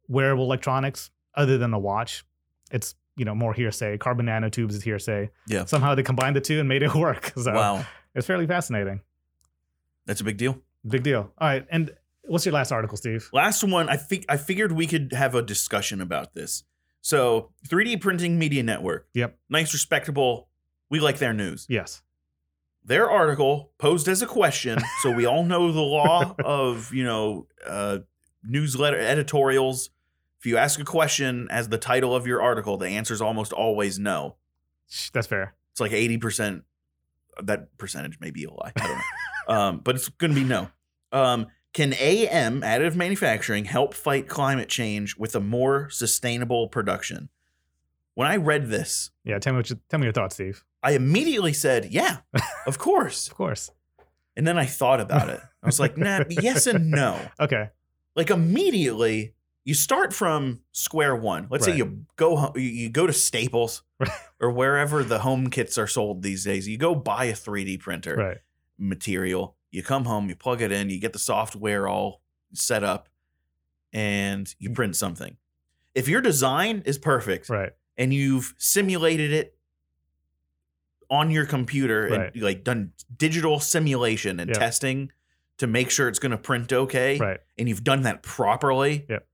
wearable 0.09 0.45
electronics 0.45 1.11
other 1.35 1.59
than 1.59 1.73
a 1.73 1.79
watch, 1.79 2.25
it's 2.73 2.97
you 3.21 3.27
know 3.27 3.35
more 3.35 3.53
hearsay. 3.53 3.99
Carbon 3.99 4.27
nanotubes 4.27 4.73
is 4.73 4.83
hearsay. 4.83 5.31
Yeah. 5.47 5.67
Somehow 5.67 5.95
they 5.95 6.03
combined 6.03 6.35
the 6.37 6.41
two 6.41 6.59
and 6.59 6.69
made 6.69 6.83
it 6.83 6.95
work. 7.07 7.33
So 7.37 7.53
Wow. 7.53 7.85
it's 8.15 8.27
fairly 8.27 8.47
fascinating. 8.47 9.03
That's 10.07 10.21
a 10.23 10.25
big 10.25 10.39
deal. 10.39 10.55
Big 10.89 11.03
deal. 11.03 11.31
All 11.39 11.49
right, 11.49 11.67
and 11.71 11.91
what's 12.23 12.47
your 12.47 12.55
last 12.55 12.73
article, 12.73 12.97
Steve? 12.97 13.29
Last 13.35 13.63
one, 13.63 13.89
I 13.91 13.97
think 13.97 14.25
I 14.29 14.37
figured 14.39 14.73
we 14.73 14.87
could 14.87 15.13
have 15.13 15.35
a 15.35 15.43
discussion 15.43 16.01
about 16.01 16.35
this. 16.35 16.65
So, 17.03 17.51
3D 17.69 18.01
Printing 18.01 18.39
Media 18.39 18.63
Network. 18.63 19.07
Yep. 19.15 19.39
Nice, 19.51 19.73
respectable. 19.75 20.49
We 20.91 20.99
like 21.01 21.19
their 21.19 21.33
news. 21.35 21.67
Yes. 21.69 22.03
Their 22.85 23.11
article 23.11 23.73
posed 23.79 24.09
as 24.09 24.23
a 24.23 24.27
question, 24.27 24.79
so 25.03 25.11
we 25.13 25.27
all 25.27 25.45
know 25.45 25.71
the 25.71 25.81
law 25.83 26.35
of 26.45 26.93
you 26.95 27.05
know 27.05 27.47
uh, 27.67 27.99
newsletter 28.43 28.99
editorials. 28.99 29.91
If 30.41 30.47
you 30.47 30.57
ask 30.57 30.81
a 30.81 30.85
question 30.85 31.49
as 31.51 31.69
the 31.69 31.79
title 31.79 32.17
of 32.17 32.27
your 32.27 32.41
article, 32.41 32.79
the 32.79 32.89
answer 32.89 33.13
is 33.13 33.21
almost 33.21 33.53
always 33.53 33.99
no. 33.99 34.37
That's 35.13 35.27
fair. 35.27 35.55
It's 35.73 35.81
like 35.81 35.93
eighty 35.93 36.17
percent. 36.19 36.65
That 37.43 37.77
percentage 37.79 38.19
may 38.21 38.31
be 38.31 38.45
a 38.45 38.51
lie. 38.51 38.73
I 38.77 38.87
don't 38.87 38.97
know, 38.99 39.03
um, 39.55 39.81
but 39.85 39.95
it's 39.97 40.09
going 40.09 40.35
to 40.35 40.41
be 40.41 40.45
no. 40.47 40.69
Um, 41.13 41.47
can 41.73 41.95
AM 41.95 42.63
additive 42.63 42.97
manufacturing 42.97 43.67
help 43.67 43.95
fight 43.95 44.29
climate 44.29 44.69
change 44.69 45.17
with 45.17 45.37
a 45.37 45.41
more 45.41 45.89
sustainable 45.91 46.69
production? 46.69 47.29
When 48.15 48.27
I 48.27 48.37
read 48.37 48.69
this, 48.69 49.11
Yeah, 49.25 49.39
tell 49.39 49.53
me 49.53 49.59
what 49.59 49.71
you, 49.71 49.79
tell 49.89 50.01
me 50.01 50.07
your 50.07 50.13
thoughts, 50.13 50.35
Steve. 50.35 50.65
I 50.83 50.93
immediately 50.93 51.53
said, 51.53 51.87
"Yeah, 51.91 52.19
of 52.67 52.79
course." 52.79 53.29
Of 53.29 53.35
course. 53.35 53.71
And 54.37 54.47
then 54.47 54.59
I 54.59 54.65
thought 54.65 55.01
about 55.01 55.29
it. 55.29 55.41
I 55.63 55.67
was 55.67 55.79
like, 55.79 55.99
"Nah, 55.99 56.25
yes 56.31 56.67
and 56.67 56.91
no." 56.91 57.21
Okay. 57.39 57.69
Like 58.17 58.31
immediately, 58.31 59.35
you 59.65 59.75
start 59.75 60.13
from 60.13 60.61
square 60.73 61.15
one. 61.15 61.47
Let's 61.51 61.65
say 61.65 61.77
you 61.77 62.07
go 62.17 62.53
you- 62.57 62.89
go 62.89 63.07
to 63.07 63.13
Staples 63.13 63.83
Right. 63.99 64.11
or 64.41 64.51
wherever 64.51 65.05
the 65.05 65.19
home 65.21 65.51
kits 65.51 65.77
are 65.77 65.87
sold 65.87 66.23
these 66.23 66.45
days. 66.45 66.67
You 66.67 66.79
go 66.79 66.95
buy 66.95 67.27
a 67.27 67.35
3D 67.35 67.79
printer. 67.81 68.17
Right. 68.17 68.39
material. 68.79 69.57
You 69.71 69.83
come 69.83 70.07
home, 70.07 70.29
you 70.31 70.35
plug 70.35 70.63
it 70.63 70.73
in, 70.73 70.89
you 70.89 70.99
get 70.99 71.13
the 71.13 71.19
software 71.19 71.87
all 71.87 72.23
set 72.55 72.83
up, 72.83 73.09
and 73.93 74.53
you 74.59 74.71
print 74.71 74.97
something. 74.97 75.37
If 75.95 76.09
your 76.09 76.21
design 76.23 76.83
is 76.87 76.97
perfect 76.97 77.51
Right. 77.51 77.73
and 77.99 78.15
you've 78.15 78.55
simulated 78.57 79.33
it 79.33 79.55
on 81.11 81.31
your 81.31 81.45
computer 81.45 82.09
Right. 82.11 82.33
and 82.35 82.43
like 82.43 82.65
done 82.65 82.93
digital 83.17 83.61
simulation 83.61 84.41
and 84.41 84.49
Yep. 84.49 84.59
testing 84.59 85.13
to 85.59 85.67
make 85.67 85.91
sure 85.91 86.09
it's 86.09 86.19
going 86.19 86.31
to 86.33 86.39
print 86.39 86.73
okay, 86.73 87.19
Right. 87.19 87.41
and 87.59 87.69
you've 87.69 87.85
done 87.85 88.03
that 88.03 88.23
properly, 88.23 89.05
Yep. 89.11 89.27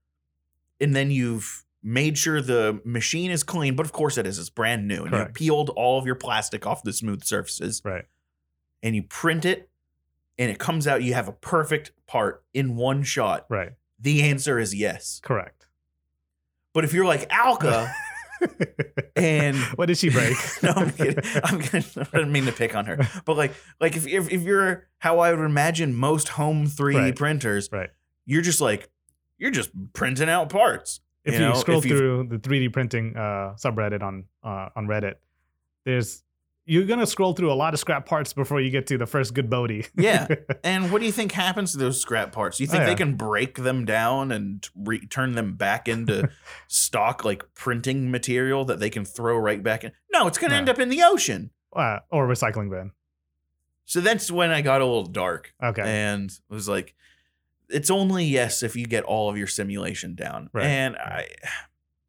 And 0.79 0.95
then 0.95 1.11
you've 1.11 1.65
made 1.83 2.17
sure 2.17 2.41
the 2.41 2.81
machine 2.83 3.31
is 3.31 3.43
clean, 3.43 3.75
but 3.75 3.85
of 3.85 3.91
course 3.93 4.17
it 4.17 4.25
is, 4.27 4.37
it's 4.39 4.49
brand 4.49 4.87
new, 4.87 5.03
and 5.05 5.15
you 5.15 5.25
peeled 5.33 5.69
all 5.71 5.97
of 5.99 6.05
your 6.05 6.15
plastic 6.15 6.65
off 6.67 6.83
the 6.83 6.91
smooth 6.93 7.23
surfaces 7.23 7.81
Right. 7.85 8.05
and 8.83 8.95
you 8.95 9.03
print 9.03 9.45
it 9.45 9.69
and 10.37 10.51
it 10.51 10.59
comes 10.59 10.85
out 10.87 11.01
you 11.03 11.13
have 11.13 11.27
a 11.27 11.31
perfect 11.33 11.91
part 12.07 12.43
in 12.53 12.75
one 12.75 13.03
shot 13.03 13.45
Right. 13.49 13.71
the 13.99 14.23
answer 14.23 14.59
is 14.59 14.75
yes 14.75 15.19
Correct. 15.23 15.67
but 16.73 16.83
if 16.83 16.93
you're 16.93 17.05
like 17.05 17.25
alka 17.31 17.91
and 19.15 19.55
what 19.75 19.87
did 19.87 19.97
she 19.97 20.09
break? 20.09 20.35
no 20.63 20.71
i'm 20.75 20.91
kidding 20.91 21.23
i'm 21.43 21.59
kidding 21.59 21.83
i 22.13 22.17
didn't 22.17 22.31
mean 22.31 22.45
to 22.45 22.51
pick 22.51 22.75
on 22.75 22.85
her 22.85 22.97
but 23.25 23.35
like 23.37 23.53
like 23.79 23.95
if, 23.95 24.05
if, 24.07 24.29
if 24.31 24.41
you're 24.43 24.87
how 24.99 25.19
i 25.19 25.33
would 25.33 25.43
imagine 25.43 25.95
most 25.95 26.29
home 26.29 26.67
3d 26.67 26.95
Right. 26.95 27.15
printers 27.15 27.69
Right. 27.71 27.89
you're 28.25 28.41
just 28.43 28.61
like 28.61 28.89
you're 29.37 29.51
just 29.51 29.69
printing 29.93 30.29
out 30.29 30.49
parts 30.49 30.99
If 31.23 31.33
You 31.35 31.39
you, 31.41 31.45
know, 31.49 31.53
scroll 31.55 31.79
if 31.79 31.85
through 31.85 32.27
the 32.29 32.37
3D 32.37 32.71
printing 32.73 33.15
uh, 33.15 33.55
subreddit 33.55 34.01
on 34.01 34.25
uh, 34.43 34.69
on 34.75 34.87
Reddit, 34.87 35.15
there's 35.85 36.23
you're 36.69 36.83
gonna 36.85 37.07
scroll 37.07 37.31
through 37.33 37.49
a 37.51 37.55
lot 37.55 37.73
of 37.73 37.79
scrap 37.79 38.05
parts 38.05 38.33
before 38.33 38.59
you 38.59 38.69
get 38.69 38.87
to 38.87 38.97
the 38.97 39.05
first 39.05 39.33
good 39.33 39.49
Bodhi. 39.49 39.85
Yeah. 39.97 40.27
and 40.65 40.91
what 40.91 40.99
do 40.99 41.05
you 41.05 41.13
think 41.13 41.31
happens 41.31 41.71
to 41.71 41.77
those 41.77 42.01
scrap 42.01 42.33
parts? 42.33 42.57
Do 42.57 42.63
you 42.63 42.67
think 42.67 42.83
Oh, 42.83 42.85
they 42.87 42.95
can 42.95 43.15
break 43.15 43.55
them 43.55 43.85
down 43.85 44.31
and 44.33 44.67
re- 44.75 45.05
turn 45.07 45.31
them 45.33 45.53
back 45.55 45.87
into 45.87 46.29
stock 46.67 47.23
like 47.23 47.43
printing 47.53 48.11
material 48.11 48.65
that 48.65 48.79
they 48.81 48.89
can 48.89 49.05
throw 49.05 49.37
right 49.37 49.63
back 49.63 49.85
in? 49.85 49.93
No, 50.11 50.27
it's 50.27 50.37
going 50.37 50.49
to 50.49 50.55
No. 50.55 50.59
end 50.59 50.69
up 50.69 50.77
in 50.79 50.89
the 50.89 51.03
ocean. 51.03 51.51
uh, 51.73 51.99
or 52.11 52.27
recycling 52.27 52.69
bin. 52.69 52.91
So 53.85 54.01
that's 54.01 54.29
when 54.29 54.51
I 54.51 54.61
got 54.61 54.81
a 54.81 54.85
little 54.85 55.05
dark 55.05 55.53
Okay. 55.63 55.83
and 55.83 56.29
was 56.49 56.67
like, 56.67 56.95
it's 57.69 57.89
only 57.89 58.25
yes 58.25 58.63
if 58.63 58.75
you 58.75 58.85
get 58.85 59.03
all 59.03 59.29
of 59.29 59.37
your 59.37 59.47
simulation 59.47 60.15
down. 60.15 60.49
Right. 60.53 60.65
And 60.65 60.95
I 60.95 61.27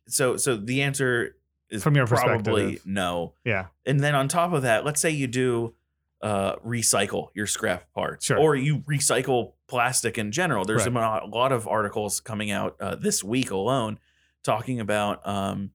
so 0.06 0.36
so 0.36 0.56
the 0.56 0.82
answer 0.82 1.36
is 1.70 1.82
From 1.82 1.94
your 1.96 2.06
probably 2.06 2.80
no. 2.86 3.34
Yeah. 3.44 3.66
And 3.84 4.00
then 4.00 4.14
on 4.14 4.28
top 4.28 4.52
of 4.52 4.62
that, 4.62 4.84
let's 4.84 5.00
say 5.00 5.10
you 5.10 5.26
do 5.26 5.74
uh, 6.22 6.56
recycle 6.56 7.28
your 7.34 7.46
scrap 7.46 7.92
parts, 7.92 8.24
Sure. 8.26 8.38
or 8.38 8.56
you 8.56 8.78
recycle 8.80 9.52
plastic 9.68 10.16
in 10.18 10.32
general. 10.32 10.64
There's 10.64 10.88
Right. 10.88 11.22
a 11.22 11.26
lot 11.26 11.52
of 11.52 11.68
articles 11.68 12.20
coming 12.20 12.50
out 12.50 12.76
uh, 12.80 12.94
this 12.96 13.22
week 13.22 13.50
alone 13.50 13.98
talking 14.42 14.80
about 14.80 15.24
um, 15.28 15.70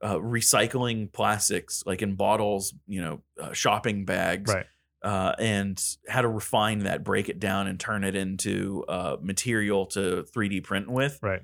uh, 0.00 0.14
recycling 0.16 1.12
plastics, 1.12 1.82
like 1.84 2.00
in 2.00 2.14
bottles, 2.14 2.72
you 2.86 3.00
know, 3.02 3.22
uh, 3.40 3.52
shopping 3.52 4.04
bags, 4.04 4.54
Right. 4.54 4.66
Uh, 5.02 5.34
and 5.38 5.82
how 6.08 6.22
to 6.22 6.28
refine 6.28 6.80
that, 6.80 7.04
break 7.04 7.28
it 7.28 7.38
down, 7.38 7.66
and 7.66 7.78
turn 7.78 8.04
it 8.04 8.14
into 8.14 8.84
uh, 8.88 9.16
material 9.20 9.86
to 9.86 10.24
3D 10.34 10.62
print 10.64 10.90
with. 10.90 11.18
Right. 11.22 11.42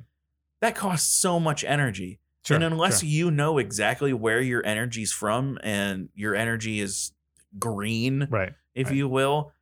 That 0.60 0.74
costs 0.74 1.12
so 1.12 1.38
much 1.38 1.64
energy. 1.64 2.20
Sure. 2.44 2.56
and 2.56 2.64
unless 2.64 3.00
sure. 3.00 3.08
you 3.08 3.30
know 3.30 3.56
exactly 3.56 4.12
where 4.12 4.40
your 4.40 4.64
energy's 4.66 5.12
from 5.12 5.58
and 5.62 6.10
your 6.14 6.34
energy 6.34 6.78
is 6.78 7.12
green, 7.58 8.28
right. 8.30 8.52
if 8.74 8.88
right. 8.88 8.96
you 8.96 9.08
will, 9.08 9.52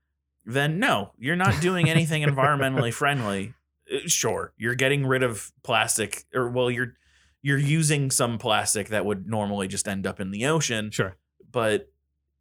then 0.44 0.80
no, 0.80 1.12
you're 1.16 1.36
not 1.36 1.60
doing 1.60 1.88
anything 1.88 2.22
environmentally 2.28 2.92
friendly. 2.92 3.54
Uh, 3.92 3.98
Sure, 4.06 4.52
you're 4.56 4.74
getting 4.74 5.06
rid 5.06 5.22
of 5.22 5.52
plastic, 5.62 6.24
or 6.34 6.50
well, 6.50 6.70
you're 6.70 6.94
you're 7.40 7.58
using 7.58 8.10
some 8.10 8.38
plastic 8.38 8.88
that 8.88 9.04
would 9.04 9.28
normally 9.28 9.68
just 9.68 9.86
end 9.86 10.06
up 10.06 10.18
in 10.18 10.30
the 10.30 10.46
ocean, 10.46 10.90
Sure. 10.90 11.16
but 11.50 11.92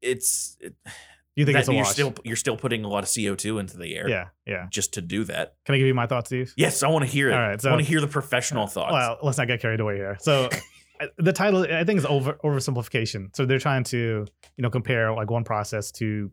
it's 0.02 0.58
it, 0.60 0.74
You 1.36 1.46
think 1.46 1.56
that 1.56 1.60
it's 1.62 1.70
a 1.70 1.74
you're 1.74 1.84
wash? 1.84 1.94
still 1.94 2.14
you're 2.26 2.36
still 2.36 2.58
putting 2.58 2.84
a 2.84 2.88
lot 2.90 3.04
of 3.04 3.12
CO 3.14 3.36
two 3.36 3.58
into 3.58 3.78
the 3.78 3.96
air, 3.96 4.10
yeah. 4.10 4.28
Yeah. 4.46 4.68
just 4.70 4.94
to 4.96 5.02
do 5.02 5.24
that. 5.26 5.56
Can 5.66 5.76
I 5.76 5.78
give 5.78 5.88
you 5.88 5.94
my 5.94 6.06
thoughts, 6.06 6.30
Steve? 6.30 6.54
Yes, 6.58 6.84
I 6.84 6.90
want 6.90 7.06
to 7.06 7.12
hear 7.12 7.30
it. 7.30 7.34
All 7.34 7.40
right, 7.40 7.66
I 7.66 7.70
want 7.70 7.82
to 7.82 7.88
hear 7.88 8.02
the 8.02 8.08
professional 8.08 8.68
thoughts. 8.68 8.92
Well, 8.92 9.18
let's 9.24 9.38
not 9.38 9.48
get 9.48 9.62
carried 9.62 9.80
away 9.80 9.96
here. 9.96 10.18
So 10.20 10.50
the 11.18 11.32
title 11.32 11.62
I 11.72 11.84
think 11.86 12.00
is 12.00 12.06
over 12.06 12.34
oversimplification. 12.44 13.36
So 13.36 13.46
they're 13.46 13.60
trying 13.60 13.86
to, 13.86 14.26
you 14.58 14.62
know, 14.62 14.70
compare 14.70 15.14
like 15.14 15.32
one 15.32 15.44
process 15.46 15.92
to 15.94 16.32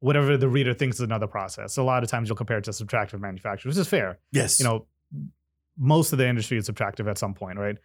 whatever 0.00 0.36
the 0.36 0.48
reader 0.48 0.74
thinks 0.74 0.96
is 0.96 1.02
another 1.02 1.26
process. 1.26 1.74
So 1.74 1.82
a 1.82 1.84
lot 1.84 2.02
of 2.02 2.08
times 2.08 2.28
you'll 2.28 2.36
compare 2.36 2.58
it 2.58 2.64
to 2.64 2.70
subtractive 2.72 3.20
manufacturing, 3.20 3.70
which 3.70 3.78
is 3.78 3.86
fair. 3.86 4.18
yes, 4.32 4.58
You 4.58 4.64
know, 4.64 4.86
most 5.78 6.12
of 6.12 6.18
the 6.18 6.26
industry 6.26 6.58
is 6.58 6.68
subtractive 6.68 7.08
at 7.08 7.18
some 7.18 7.34
point, 7.34 7.58
right? 7.58 7.76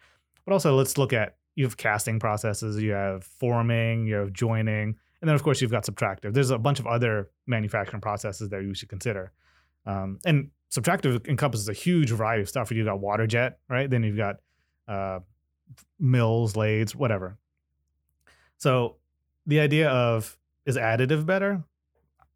But 0.44 0.52
also 0.52 0.74
let's 0.76 0.96
look 0.98 1.12
at 1.12 1.36
you 1.54 1.64
have 1.64 1.76
casting 1.76 2.18
processes, 2.18 2.80
you 2.82 2.92
have 2.92 3.24
forming, 3.24 4.06
you 4.06 4.14
have 4.16 4.32
joining, 4.32 4.96
and 5.20 5.28
then 5.28 5.34
of 5.34 5.42
course 5.42 5.60
you've 5.60 5.70
got 5.70 5.84
subtractive. 5.84 6.34
There's 6.34 6.50
a 6.50 6.58
bunch 6.58 6.78
of 6.78 6.86
other 6.86 7.30
manufacturing 7.46 8.00
processes 8.00 8.48
that 8.50 8.62
you 8.62 8.74
should 8.74 8.88
consider. 8.88 9.32
Um, 9.86 10.18
and 10.24 10.50
subtractive 10.70 11.26
encompasses 11.28 11.68
a 11.68 11.72
huge 11.72 12.10
variety 12.10 12.42
of 12.42 12.48
stuff. 12.48 12.70
You've 12.70 12.86
got 12.86 13.00
water 13.00 13.26
jet, 13.26 13.58
right? 13.68 13.88
Then 13.88 14.02
you've 14.02 14.16
got 14.16 14.36
uh, 14.88 15.20
mills, 15.98 16.56
lathes, 16.56 16.94
whatever. 16.94 17.38
So 18.58 18.96
the 19.46 19.60
idea 19.60 19.88
of 19.88 20.36
is 20.64 20.76
additive 20.76 21.24
better? 21.24 21.62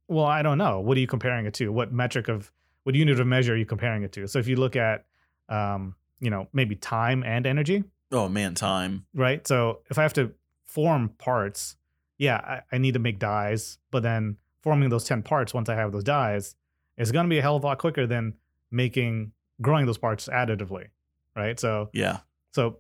Well, 0.08 0.24
I 0.24 0.42
don't 0.42 0.58
know. 0.58 0.80
What 0.80 0.96
are 0.96 1.00
you 1.00 1.06
comparing 1.06 1.46
it 1.46 1.54
to? 1.54 1.70
What 1.70 1.92
metric 1.92 2.28
of 2.28 2.50
what 2.84 2.94
unit 2.94 3.20
of 3.20 3.26
measure 3.26 3.54
are 3.54 3.56
you 3.56 3.66
comparing 3.66 4.02
it 4.02 4.12
to? 4.12 4.26
So 4.26 4.38
if 4.38 4.48
you 4.48 4.56
look 4.56 4.76
at, 4.76 5.04
um, 5.48 5.94
you 6.20 6.30
know, 6.30 6.48
maybe 6.52 6.76
time 6.76 7.22
and 7.24 7.46
energy, 7.46 7.84
oh 8.12 8.28
man, 8.28 8.54
time. 8.54 9.06
right? 9.14 9.46
So 9.46 9.80
if 9.90 9.98
I 9.98 10.02
have 10.02 10.12
to 10.14 10.32
form 10.64 11.10
parts, 11.18 11.76
yeah, 12.20 12.37
I, 12.37 12.76
I 12.76 12.78
need 12.78 12.92
to 12.94 13.00
make 13.00 13.18
dies, 13.18 13.78
but 13.90 14.02
then 14.02 14.37
forming 14.62 14.90
those 14.90 15.04
10 15.04 15.22
parts 15.22 15.54
once 15.54 15.70
I 15.70 15.74
have 15.74 15.90
those 15.90 16.04
dies 16.04 16.54
is 16.98 17.11
going 17.11 17.24
to 17.24 17.30
be 17.30 17.38
a 17.38 17.42
hell 17.42 17.56
of 17.56 17.64
a 17.64 17.68
lot 17.68 17.78
quicker 17.78 18.06
than 18.06 18.35
making 18.70 19.33
growing 19.62 19.87
those 19.87 19.96
parts 19.96 20.28
additively, 20.28 20.88
right? 21.35 21.59
So 21.59 21.88
Yeah, 21.94 22.18
so 22.52 22.76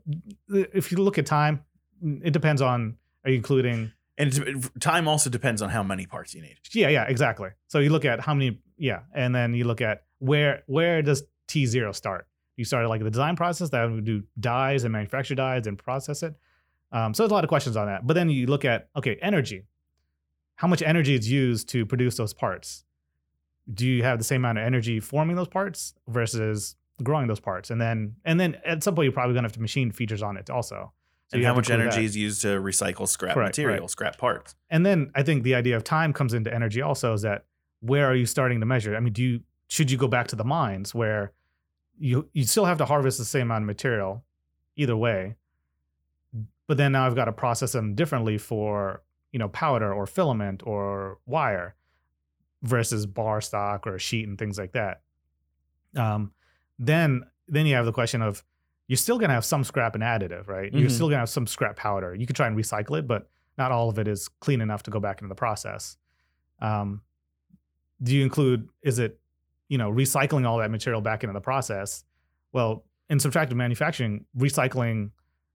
if 0.50 0.92
you 0.92 0.98
look 0.98 1.16
at 1.16 1.24
time, 1.24 1.64
mm, 2.04 2.20
it 2.22 2.32
depends 2.32 2.60
on 2.60 2.98
are 3.24 3.30
you 3.30 3.36
including 3.36 3.92
and 4.18 4.70
time 4.78 5.08
also 5.08 5.30
depends 5.30 5.62
on 5.62 5.70
how 5.70 5.82
many 5.82 6.04
parts 6.04 6.34
you 6.34 6.42
need. 6.42 6.56
yeah 6.72 6.88
yeah 6.88 7.04
exactly. 7.04 7.48
So 7.68 7.78
you 7.78 7.88
look 7.88 8.04
at 8.04 8.20
how 8.20 8.34
many 8.34 8.60
yeah, 8.76 9.00
and 9.14 9.34
then 9.34 9.54
you 9.54 9.64
look 9.64 9.80
at 9.80 10.04
where 10.18 10.64
where 10.66 11.00
does 11.00 11.22
T 11.48 11.64
zero 11.64 11.92
start? 11.92 12.26
You 12.58 12.66
start 12.66 12.84
at 12.84 12.90
like 12.90 13.02
the 13.02 13.10
design 13.10 13.36
process 13.36 13.70
that 13.70 13.90
would 13.90 14.04
do 14.04 14.22
dies 14.38 14.84
and 14.84 14.92
manufacture 14.92 15.34
dies 15.34 15.66
and 15.66 15.78
process 15.78 16.22
it. 16.22 16.34
Um, 16.92 17.14
so 17.14 17.22
there's 17.22 17.30
a 17.30 17.34
lot 17.34 17.44
of 17.44 17.48
questions 17.48 17.76
on 17.76 17.86
that. 17.86 18.06
But 18.06 18.14
then 18.14 18.28
you 18.30 18.46
look 18.46 18.64
at 18.64 18.88
okay 18.96 19.18
energy, 19.22 19.64
how 20.56 20.68
much 20.68 20.82
energy 20.82 21.14
is 21.14 21.30
used 21.30 21.68
to 21.70 21.86
produce 21.86 22.16
those 22.16 22.34
parts? 22.34 22.84
Do 23.72 23.86
you 23.86 24.02
have 24.02 24.18
the 24.18 24.24
same 24.24 24.42
amount 24.42 24.58
of 24.58 24.64
energy 24.64 25.00
forming 25.00 25.36
those 25.36 25.48
parts 25.48 25.94
versus 26.08 26.76
growing 27.02 27.28
those 27.28 27.40
parts? 27.40 27.70
And 27.70 27.80
then 27.80 28.16
and 28.24 28.40
then 28.40 28.56
at 28.64 28.82
some 28.82 28.94
point 28.94 29.06
you're 29.06 29.12
probably 29.12 29.34
gonna 29.34 29.46
have 29.46 29.52
to 29.52 29.60
machine 29.60 29.92
features 29.92 30.22
on 30.22 30.36
it 30.36 30.50
also. 30.50 30.92
So 31.28 31.36
and 31.36 31.46
how 31.46 31.54
much 31.54 31.70
energy 31.70 31.98
that. 31.98 32.04
is 32.04 32.16
used 32.16 32.42
to 32.42 32.60
recycle 32.60 33.06
scrap 33.06 33.34
Correct, 33.34 33.56
material, 33.56 33.82
right. 33.82 33.90
scrap 33.90 34.18
parts. 34.18 34.56
And 34.68 34.84
then 34.84 35.12
I 35.14 35.22
think 35.22 35.44
the 35.44 35.54
idea 35.54 35.76
of 35.76 35.84
time 35.84 36.12
comes 36.12 36.34
into 36.34 36.52
energy 36.52 36.82
also 36.82 37.12
is 37.12 37.22
that 37.22 37.44
where 37.80 38.06
are 38.06 38.16
you 38.16 38.26
starting 38.26 38.58
to 38.60 38.66
measure? 38.66 38.96
I 38.96 39.00
mean, 39.00 39.12
do 39.12 39.22
you 39.22 39.40
should 39.68 39.90
you 39.90 39.96
go 39.96 40.08
back 40.08 40.26
to 40.28 40.36
the 40.36 40.44
mines 40.44 40.92
where 40.92 41.32
you 41.98 42.28
you 42.32 42.44
still 42.44 42.64
have 42.64 42.78
to 42.78 42.84
harvest 42.84 43.18
the 43.18 43.24
same 43.24 43.42
amount 43.42 43.62
of 43.62 43.66
material 43.66 44.24
either 44.76 44.96
way, 44.96 45.36
but 46.66 46.76
then 46.76 46.92
now 46.92 47.06
I've 47.06 47.14
got 47.16 47.24
to 47.26 47.32
process 47.32 47.72
them 47.72 47.94
differently 47.94 48.38
for 48.38 49.02
you 49.32 49.38
know 49.38 49.48
powder 49.48 49.92
or 49.92 50.06
filament 50.06 50.62
or 50.66 51.18
wire 51.26 51.74
versus 52.62 53.06
bar 53.06 53.40
stock 53.40 53.86
or 53.86 53.98
sheet 53.98 54.28
and 54.28 54.38
things 54.38 54.58
like 54.58 54.72
that. 54.72 55.02
Um, 55.96 56.32
then 56.78 57.22
then 57.48 57.66
you 57.66 57.74
have 57.74 57.86
the 57.86 57.92
question 57.92 58.22
of 58.22 58.44
you're 58.86 58.96
still 58.96 59.18
gonna 59.18 59.32
have 59.34 59.44
some 59.44 59.62
scrap 59.64 59.94
and 59.94 60.02
additive, 60.02 60.48
right? 60.48 60.72
You're 60.72 60.88
Mhm. 60.88 60.92
still 60.94 61.08
gonna 61.08 61.20
have 61.20 61.28
some 61.30 61.46
scrap 61.46 61.76
powder. 61.76 62.14
You 62.14 62.26
can 62.26 62.34
try 62.34 62.46
and 62.48 62.56
recycle 62.56 62.98
it, 62.98 63.06
but 63.06 63.30
not 63.56 63.70
all 63.72 63.88
of 63.88 63.98
it 63.98 64.08
is 64.08 64.28
clean 64.28 64.60
enough 64.60 64.82
to 64.84 64.90
go 64.90 64.98
back 65.00 65.20
into 65.20 65.28
the 65.28 65.34
process. 65.36 65.96
Um, 66.60 67.02
do 68.02 68.14
you 68.16 68.22
include 68.24 68.68
is 68.82 68.98
it 68.98 69.20
you 69.68 69.78
know 69.78 69.90
recycling 69.92 70.46
all 70.46 70.58
that 70.58 70.70
material 70.70 71.00
back 71.00 71.22
into 71.22 71.32
the 71.32 71.40
process? 71.40 72.04
Well, 72.52 72.84
in 73.08 73.18
subtractive 73.18 73.54
manufacturing, 73.54 74.26
recycling 74.36 75.10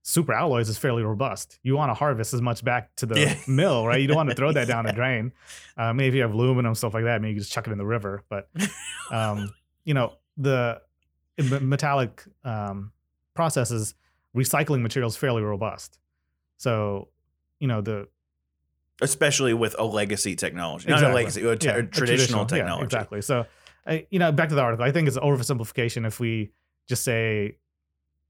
super 0.08 0.32
alloys 0.32 0.68
is 0.68 0.78
fairly 0.78 1.02
robust. 1.02 1.58
You 1.64 1.74
want 1.74 1.90
to 1.90 1.94
harvest 1.94 2.32
as 2.32 2.40
much 2.40 2.62
back 2.64 2.94
to 2.96 3.06
the 3.06 3.18
Yeah. 3.20 3.36
mill, 3.48 3.84
right? 3.84 4.00
You 4.00 4.06
don't 4.06 4.16
want 4.16 4.28
to 4.30 4.36
throw 4.36 4.52
that 4.58 4.68
down 4.68 4.86
the 4.86 4.92
drain. 4.92 5.32
Uh, 5.76 5.92
maybe 5.92 6.08
if 6.10 6.14
you 6.14 6.22
have 6.22 6.32
aluminum 6.32 6.76
stuff 6.76 6.94
like 6.94 7.02
that, 7.04 7.20
maybe 7.20 7.34
you 7.34 7.40
just 7.40 7.50
chuck 7.52 7.66
it 7.66 7.72
in 7.72 7.78
the 7.78 7.84
river. 7.84 8.22
But 8.28 8.48
um, 9.10 9.52
you 9.84 9.94
know 9.94 10.12
the 10.36 10.80
metallic 11.38 12.22
um, 12.44 12.92
processes, 13.34 13.94
recycling 14.36 14.80
material 14.80 15.08
is 15.08 15.16
fairly 15.16 15.42
robust. 15.42 15.98
So 16.56 17.08
you 17.58 17.66
know 17.66 17.80
the 17.80 18.06
especially 19.02 19.54
with 19.54 19.74
a 19.78 19.84
legacy 19.84 20.36
technology, 20.36 20.88
not 20.88 21.02
a 21.02 21.10
Exactly. 21.10 21.14
legacy, 21.16 21.46
a, 21.48 21.56
t- 21.56 21.66
yeah, 21.66 21.76
a 21.78 21.82
traditional, 21.82 22.42
yeah, 22.42 22.46
technology. 22.46 22.84
exactly. 22.84 23.22
So, 23.22 23.44
I, 23.86 24.06
you 24.10 24.18
know, 24.18 24.30
back 24.32 24.48
to 24.50 24.54
the 24.54 24.62
article. 24.62 24.86
I 24.86 24.90
think 24.92 25.06
it's 25.08 25.18
oversimplification 25.18 26.06
if 26.06 26.18
we 26.18 26.52
just 26.88 27.04
say, 27.04 27.56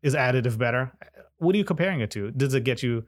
"Is 0.02 0.14
additive 0.14 0.58
better?" 0.58 0.92
What 1.38 1.54
are 1.54 1.58
you 1.58 1.64
comparing 1.64 2.00
it 2.00 2.10
to? 2.12 2.30
Does 2.30 2.54
it 2.54 2.64
get 2.64 2.82
you? 2.82 3.04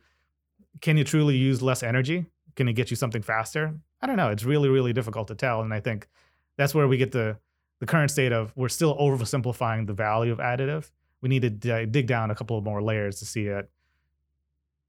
Can 0.81 0.97
you 0.97 1.05
truly 1.05 1.37
use 1.37 1.63
less 1.63 1.83
energy? 1.83 2.27
Can 2.57 2.69
it 2.69 2.75
get 2.75 2.91
you 2.91 2.97
something 2.97 3.23
faster? 3.23 3.75
I 4.01 4.07
don't 4.07 4.17
know. 4.17 4.31
It's 4.31 4.45
really, 4.45 4.69
really 4.69 4.93
difficult 4.93 5.29
to 5.29 5.35
tell, 5.35 5.63
and 5.63 5.73
I 5.73 5.81
think 5.81 6.09
that's 6.57 6.75
where 6.75 6.89
we 6.89 6.97
get 6.97 7.13
the 7.13 7.39
the 7.81 7.87
current 7.87 8.11
state 8.11 8.33
of 8.33 8.53
we're 8.57 8.69
still 8.69 8.97
oversimplifying 8.99 9.87
the 9.87 9.93
value 9.93 10.33
of 10.33 10.39
additive. 10.39 10.91
We 11.21 11.29
need 11.29 11.43
to 11.43 11.51
di- 11.51 11.87
dig 11.87 12.07
down 12.07 12.31
a 12.31 12.35
couple 12.35 12.59
of 12.59 12.65
more 12.65 12.83
layers 12.83 13.19
to 13.21 13.27
see 13.27 13.47
that 13.49 13.69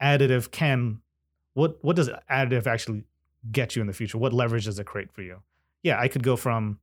additive 0.01 0.51
can 0.51 1.01
what 1.53 1.77
what 1.83 1.95
does 1.95 2.09
additive 2.29 2.67
actually 2.67 3.03
get 3.51 3.75
you 3.75 3.81
in 3.81 3.87
the 3.87 3.93
future? 3.93 4.17
What 4.17 4.33
leverage 4.33 4.65
does 4.65 4.79
it 4.79 4.85
create 4.85 5.11
for 5.11 5.21
you? 5.21 5.41
Yeah, 5.83 5.99
I 5.99 6.07
could 6.07 6.23
go 6.23 6.35
from 6.35 6.79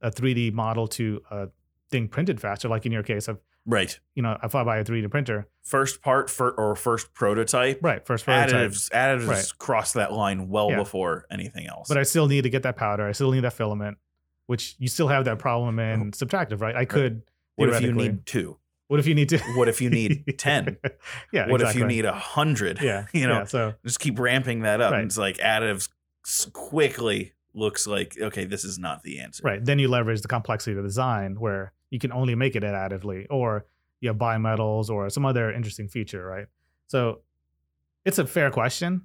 a 0.00 0.10
3D 0.10 0.52
model 0.52 0.86
to 0.88 1.22
a 1.30 1.48
thing 1.90 2.08
printed 2.08 2.40
faster, 2.40 2.68
like 2.68 2.86
in 2.86 2.92
your 2.92 3.02
case 3.02 3.28
of 3.28 3.40
Right. 3.68 3.98
you 4.14 4.22
know 4.22 4.36
if 4.42 4.54
I 4.54 4.64
buy 4.64 4.78
a 4.78 4.84
3D 4.84 5.10
printer, 5.10 5.46
First 5.62 6.00
part 6.00 6.30
for 6.30 6.52
or 6.52 6.74
first 6.74 7.12
prototype. 7.12 7.80
right? 7.82 8.04
First 8.06 8.24
prototype, 8.24 8.70
Additives, 8.70 8.90
additives 8.90 9.28
Right. 9.28 9.52
cross 9.58 9.92
that 9.92 10.12
line 10.12 10.48
well 10.48 10.70
Yeah. 10.70 10.76
before 10.76 11.26
anything 11.30 11.66
else. 11.66 11.88
but 11.88 11.98
I 11.98 12.02
still 12.04 12.26
need 12.26 12.42
to 12.42 12.50
get 12.50 12.62
that 12.62 12.76
powder. 12.76 13.06
I 13.06 13.12
still 13.12 13.30
need 13.30 13.44
that 13.44 13.52
filament, 13.52 13.98
which 14.46 14.74
you 14.78 14.88
still 14.88 15.08
have 15.08 15.26
that 15.26 15.38
problem 15.38 15.78
oh. 15.78 15.82
in 15.82 16.12
subtractive, 16.12 16.60
right? 16.62 16.74
I 16.74 16.86
could. 16.86 17.22
what 17.56 17.68
if 17.68 17.82
you 17.82 17.92
need 17.92 18.24
two? 18.24 18.58
What 18.86 18.98
if 18.98 19.06
you 19.06 19.14
need 19.14 19.28
to? 19.34 19.38
What 19.56 19.68
if 19.68 19.82
you 19.82 19.90
need 19.90 20.24
10? 20.38 20.78
yeah. 21.32 21.48
what 21.50 21.60
exactly. 21.60 21.68
if 21.68 21.74
you 21.76 21.86
need 21.86 22.06
a 22.06 22.12
hundred? 22.14 22.80
Yeah. 22.80 23.04
you 23.12 23.26
know, 23.26 23.40
yeah, 23.40 23.44
so 23.44 23.74
just 23.84 24.00
keep 24.00 24.18
ramping 24.18 24.60
that 24.60 24.80
up. 24.80 24.92
Right. 24.92 25.00
And 25.00 25.06
it's 25.08 25.18
like 25.18 25.36
additives 25.36 25.90
quickly 26.52 27.34
looks 27.54 27.86
like 27.86 28.16
okay, 28.20 28.44
this 28.44 28.64
is 28.64 28.78
not 28.78 29.02
the 29.02 29.20
answer. 29.20 29.42
Right. 29.44 29.62
Then 29.62 29.78
you 29.78 29.88
leverage 29.88 30.22
the 30.22 30.28
complexity 30.28 30.72
of 30.72 30.76
the 30.82 30.88
design 30.88 31.38
where 31.38 31.72
you 31.90 31.98
can 31.98 32.12
only 32.12 32.34
make 32.34 32.54
it 32.56 32.62
additively, 32.62 33.26
or 33.30 33.64
you 34.00 34.08
have 34.08 34.16
bimetals 34.18 34.88
or 34.90 35.08
some 35.10 35.24
other 35.24 35.50
interesting 35.52 35.88
feature, 35.88 36.24
right? 36.24 36.46
So 36.86 37.20
it's 38.04 38.18
a 38.18 38.26
fair 38.26 38.50
question. 38.50 39.02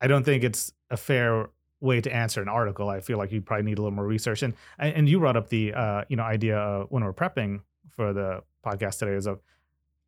I 0.00 0.06
don't 0.06 0.24
think 0.24 0.44
it's 0.44 0.72
a 0.90 0.96
fair 0.96 1.48
way 1.80 2.00
to 2.00 2.14
answer 2.14 2.42
an 2.42 2.48
article. 2.48 2.88
I 2.88 3.00
feel 3.00 3.18
like 3.18 3.32
you 3.32 3.40
probably 3.40 3.64
need 3.64 3.78
a 3.78 3.82
little 3.82 3.94
more 3.96 4.06
research. 4.06 4.42
And 4.42 4.54
and 4.78 5.08
you 5.08 5.18
brought 5.18 5.36
up 5.36 5.48
the 5.48 5.72
uh, 5.74 6.04
you 6.08 6.16
know 6.16 6.22
idea 6.24 6.58
uh, 6.58 6.84
when 6.88 7.04
we're 7.04 7.12
prepping 7.12 7.60
for 7.90 8.12
the 8.12 8.42
podcast 8.64 8.98
today 8.98 9.12
is 9.14 9.26
of 9.26 9.40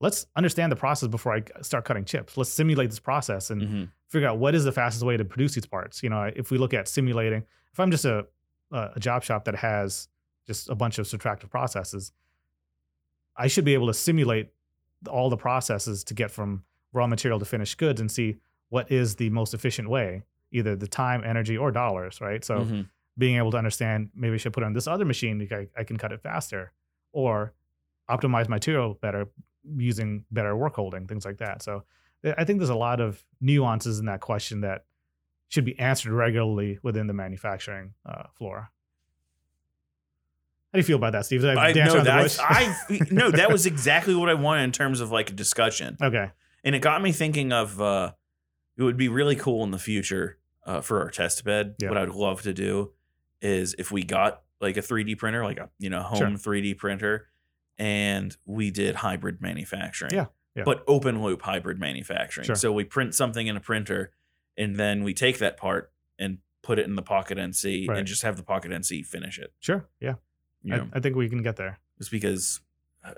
let's 0.01 0.27
understand 0.37 0.71
the 0.73 0.77
process 0.77 1.09
before 1.09 1.35
I 1.35 1.43
start 1.63 1.85
cutting 1.85 2.05
chips. 2.05 2.37
Let's 2.37 2.51
simulate 2.51 2.91
this 2.91 2.99
process 3.01 3.51
and 3.51 3.63
Mhm. 3.63 3.89
figure 4.09 4.29
out 4.29 4.39
what 4.39 4.55
is 4.55 4.65
the 4.65 4.73
fastest 4.73 5.05
way 5.05 5.17
to 5.17 5.25
produce 5.25 5.55
these 5.55 5.67
parts. 5.67 6.03
You 6.03 6.11
know, 6.11 6.31
if 6.35 6.51
we 6.51 6.59
look 6.59 6.75
at 6.75 6.89
simulating, 6.89 7.45
if 7.73 7.81
I'm 7.81 7.91
just 7.91 8.05
a 8.05 8.27
a 8.73 8.91
a 8.97 9.01
job 9.01 9.23
shop 9.23 9.45
that 9.45 9.55
has 9.57 10.09
just 10.47 10.69
a 10.71 10.75
bunch 10.75 10.99
of 10.99 11.07
subtractive 11.07 11.51
processes, 11.51 12.13
I 13.37 13.49
should 13.49 13.65
be 13.65 13.75
able 13.75 13.89
to 13.89 13.95
simulate 13.95 14.51
all 15.09 15.29
the 15.29 15.37
processes 15.37 16.05
to 16.05 16.15
get 16.15 16.31
from 16.31 16.65
raw 16.93 17.07
material 17.07 17.39
to 17.39 17.45
finished 17.45 17.77
goods 17.79 18.01
and 18.01 18.11
see 18.11 18.37
what 18.71 18.91
is 18.91 19.17
the 19.17 19.31
most 19.31 19.55
efficient 19.55 19.89
way, 19.89 20.23
either 20.53 20.75
the 20.77 20.89
time, 20.89 21.23
energy, 21.25 21.57
or 21.57 21.71
dollars, 21.71 22.21
right? 22.21 22.45
So 22.45 22.65
Mhm. 22.65 22.89
being 23.19 23.37
able 23.37 23.51
to 23.51 23.57
understand 23.59 24.11
maybe 24.15 24.35
I 24.35 24.37
should 24.39 24.53
put 24.53 24.63
it 24.63 24.67
on 24.67 24.73
this 24.73 24.87
other 24.87 25.05
machine 25.05 25.39
because 25.39 25.67
I, 25.77 25.81
I 25.81 25.85
can 25.85 25.97
cut 25.97 26.13
it 26.13 26.21
faster, 26.23 26.73
or 27.13 27.53
optimize 28.09 28.49
material 28.49 28.95
better 28.95 29.27
using 29.77 30.25
better 30.31 30.57
work 30.57 30.77
holding, 30.77 31.07
things 31.07 31.25
like 31.25 31.39
that. 31.39 31.63
So 31.63 31.85
I- 32.25 32.35
I 32.39 32.45
think 32.45 32.59
there's 32.61 32.71
a 32.71 32.75
lot 32.77 33.01
of 33.01 33.25
nuances 33.41 33.99
in 33.99 34.07
that 34.07 34.21
question 34.21 34.61
that 34.63 34.87
should 35.49 35.65
be 35.65 35.79
answered 35.79 36.13
regularly 36.13 36.79
within 36.83 37.07
the 37.07 37.13
manufacturing 37.15 37.95
uh, 38.05 38.25
floor. 38.35 38.71
How 40.77 40.81
do 40.83 40.85
you 40.85 40.85
feel 40.87 40.97
about 40.97 41.13
that, 41.13 41.25
Steve? 41.25 41.41
Did 41.41 41.57
I 41.57 41.69
I 41.69 41.73
dance 41.73 41.89
know 41.89 41.95
around 42.01 42.05
the 42.05 42.11
that. 42.11 42.23
bush? 42.23 42.39
I 42.41 43.01
no, 43.11 43.31
that 43.31 43.51
was 43.51 43.65
exactly 43.65 44.15
what 44.15 44.29
I 44.29 44.35
wanted 44.35 44.65
in 44.65 44.73
terms 44.73 45.01
of 45.01 45.11
like 45.11 45.31
a 45.31 45.33
discussion, 45.33 45.97
okay. 46.03 46.31
and 46.65 46.75
it 46.75 46.81
got 46.81 47.01
me 47.03 47.13
thinking 47.13 47.53
of. 47.53 47.81
uh 47.81 48.13
It 48.77 48.83
would 48.83 48.99
be 48.99 49.09
really 49.09 49.37
cool 49.37 49.65
in 49.65 49.71
the 49.71 49.79
future 49.79 50.39
uh, 50.67 50.83
for 50.83 51.01
our 51.01 51.11
test 51.11 51.45
bed. 51.45 51.77
Yeah. 51.79 51.89
What 51.89 51.97
I'd 51.99 52.11
love 52.11 52.43
to 52.43 52.53
do 52.53 52.93
is 53.41 53.75
if 53.79 53.91
we 53.91 54.03
got 54.03 54.43
like 54.61 54.77
a 54.77 54.83
3D 54.83 55.17
printer, 55.17 55.45
like 55.45 55.59
a 55.59 55.71
you 55.79 55.89
know 55.89 56.03
home 56.03 56.37
3D 56.37 56.77
printer, 56.77 57.29
and 57.79 58.37
we 58.45 58.71
did 58.71 58.97
hybrid 58.97 59.41
manufacturing. 59.41 60.13
Yeah, 60.13 60.27
yeah. 60.55 60.65
But 60.65 60.85
open 60.87 61.23
loop 61.23 61.43
hybrid 61.43 61.79
manufacturing. 61.81 62.47
Sure. 62.47 62.55
So 62.57 62.71
we 62.73 62.85
print 62.85 63.15
something 63.15 63.47
in 63.47 63.57
a 63.57 63.61
printer, 63.61 64.13
and 64.59 64.77
then 64.77 65.05
we 65.05 65.15
take 65.15 65.39
that 65.39 65.57
part 65.57 65.91
and 66.19 66.39
put 66.63 66.79
it 66.79 66.87
in 66.87 66.97
the 66.97 67.03
Pocket 67.03 67.39
NC 67.39 67.89
Right. 67.89 67.99
and 67.99 68.07
just 68.07 68.23
have 68.23 68.37
the 68.37 68.43
Pocket 68.43 68.73
NC 68.73 69.07
finish 69.07 69.39
it. 69.39 69.53
Sure. 69.61 69.89
Yeah. 70.01 70.15
You 70.67 70.75
I, 70.75 70.77
know? 70.79 70.89
I 70.93 71.01
think 71.01 71.17
we 71.17 71.29
can 71.29 71.43
get 71.43 71.57
there. 71.57 71.79
It's 71.99 72.09
because 72.09 72.61
uh, 73.05 73.13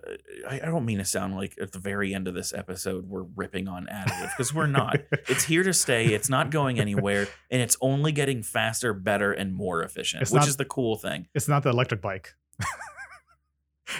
I, 0.49 0.57
I 0.63 0.67
don't 0.67 0.85
mean 0.85 0.99
to 0.99 1.05
sound 1.05 1.35
like 1.35 1.55
at 1.61 1.73
the 1.73 1.79
very 1.79 2.15
end 2.15 2.29
of 2.29 2.35
this 2.35 2.53
episode 2.53 3.09
we're 3.09 3.25
ripping 3.35 3.69
on 3.69 3.87
additive 3.87 4.31
because 4.37 4.53
we're 4.55 4.67
not. 4.67 4.99
it's 5.29 5.45
here 5.45 5.63
to 5.63 5.73
stay. 5.73 6.09
It's 6.09 6.29
not 6.29 6.51
going 6.51 6.79
anywhere, 6.79 7.27
and 7.51 7.63
it's 7.63 7.77
only 7.81 8.13
getting 8.13 8.43
faster, 8.43 8.93
better, 8.93 9.33
and 9.33 9.55
more 9.55 9.83
efficient, 9.83 10.23
It's 10.23 10.31
which 10.31 10.41
not- 10.41 10.49
is 10.49 10.57
the 10.59 10.65
cool 10.67 10.97
thing. 10.97 11.27
it's 11.35 11.49
not 11.49 11.63
the 11.63 11.71
electric 11.71 12.03
bike. 12.03 12.35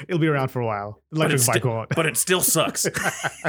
It'll 0.07 0.21
be 0.21 0.29
around 0.29 0.49
for 0.49 0.61
a 0.61 0.67
while. 0.67 1.03
The 1.11 1.17
electric 1.17 1.47
bike 1.47 1.57
sti- 1.63 1.69
won't. 1.69 1.89
But 1.97 2.05
it 2.07 2.17
still 2.19 2.43
sucks. 2.43 2.87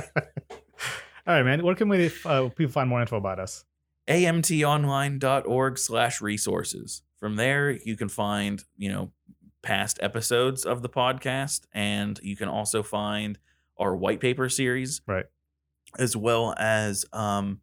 All 1.27 1.35
right, 1.35 1.43
man. 1.43 1.61
Where 1.63 1.75
can 1.75 1.89
we 1.89 2.09
uh, 2.25 2.47
people 2.49 2.71
find 2.71 2.89
more 2.89 3.01
info 3.01 3.17
about 3.17 3.39
us? 3.39 3.65
amtonline.org 4.07 5.77
slash 5.77 6.21
resources. 6.21 7.01
From 7.19 7.35
there, 7.35 7.71
you 7.71 7.95
can 7.97 8.09
find, 8.09 8.63
you 8.77 8.89
know, 8.91 9.11
past 9.61 9.99
episodes 10.01 10.65
of 10.65 10.81
the 10.81 10.89
podcast, 10.89 11.61
and 11.73 12.19
you 12.23 12.35
can 12.35 12.47
also 12.47 12.83
find 12.83 13.39
our 13.77 13.95
white 13.95 14.19
paper 14.19 14.49
series. 14.49 15.01
Right. 15.07 15.25
As 15.97 16.15
well 16.15 16.53
as, 16.57 17.05
um, 17.13 17.61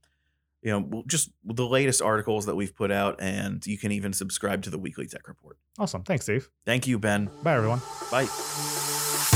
you 0.62 0.72
know, 0.72 1.04
just 1.06 1.30
the 1.44 1.66
latest 1.66 2.02
articles 2.02 2.46
that 2.46 2.56
we've 2.56 2.74
put 2.74 2.90
out, 2.90 3.20
and 3.20 3.64
you 3.66 3.78
can 3.78 3.92
even 3.92 4.12
subscribe 4.12 4.62
to 4.62 4.70
the 4.70 4.78
weekly 4.78 5.06
tech 5.06 5.28
report. 5.28 5.58
Awesome. 5.78 6.02
Thanks, 6.02 6.24
Steve. 6.24 6.48
Thank 6.64 6.86
you, 6.86 6.98
Ben. 6.98 7.30
Bye, 7.42 7.54
everyone. 7.54 7.80
Bye. 8.10 9.35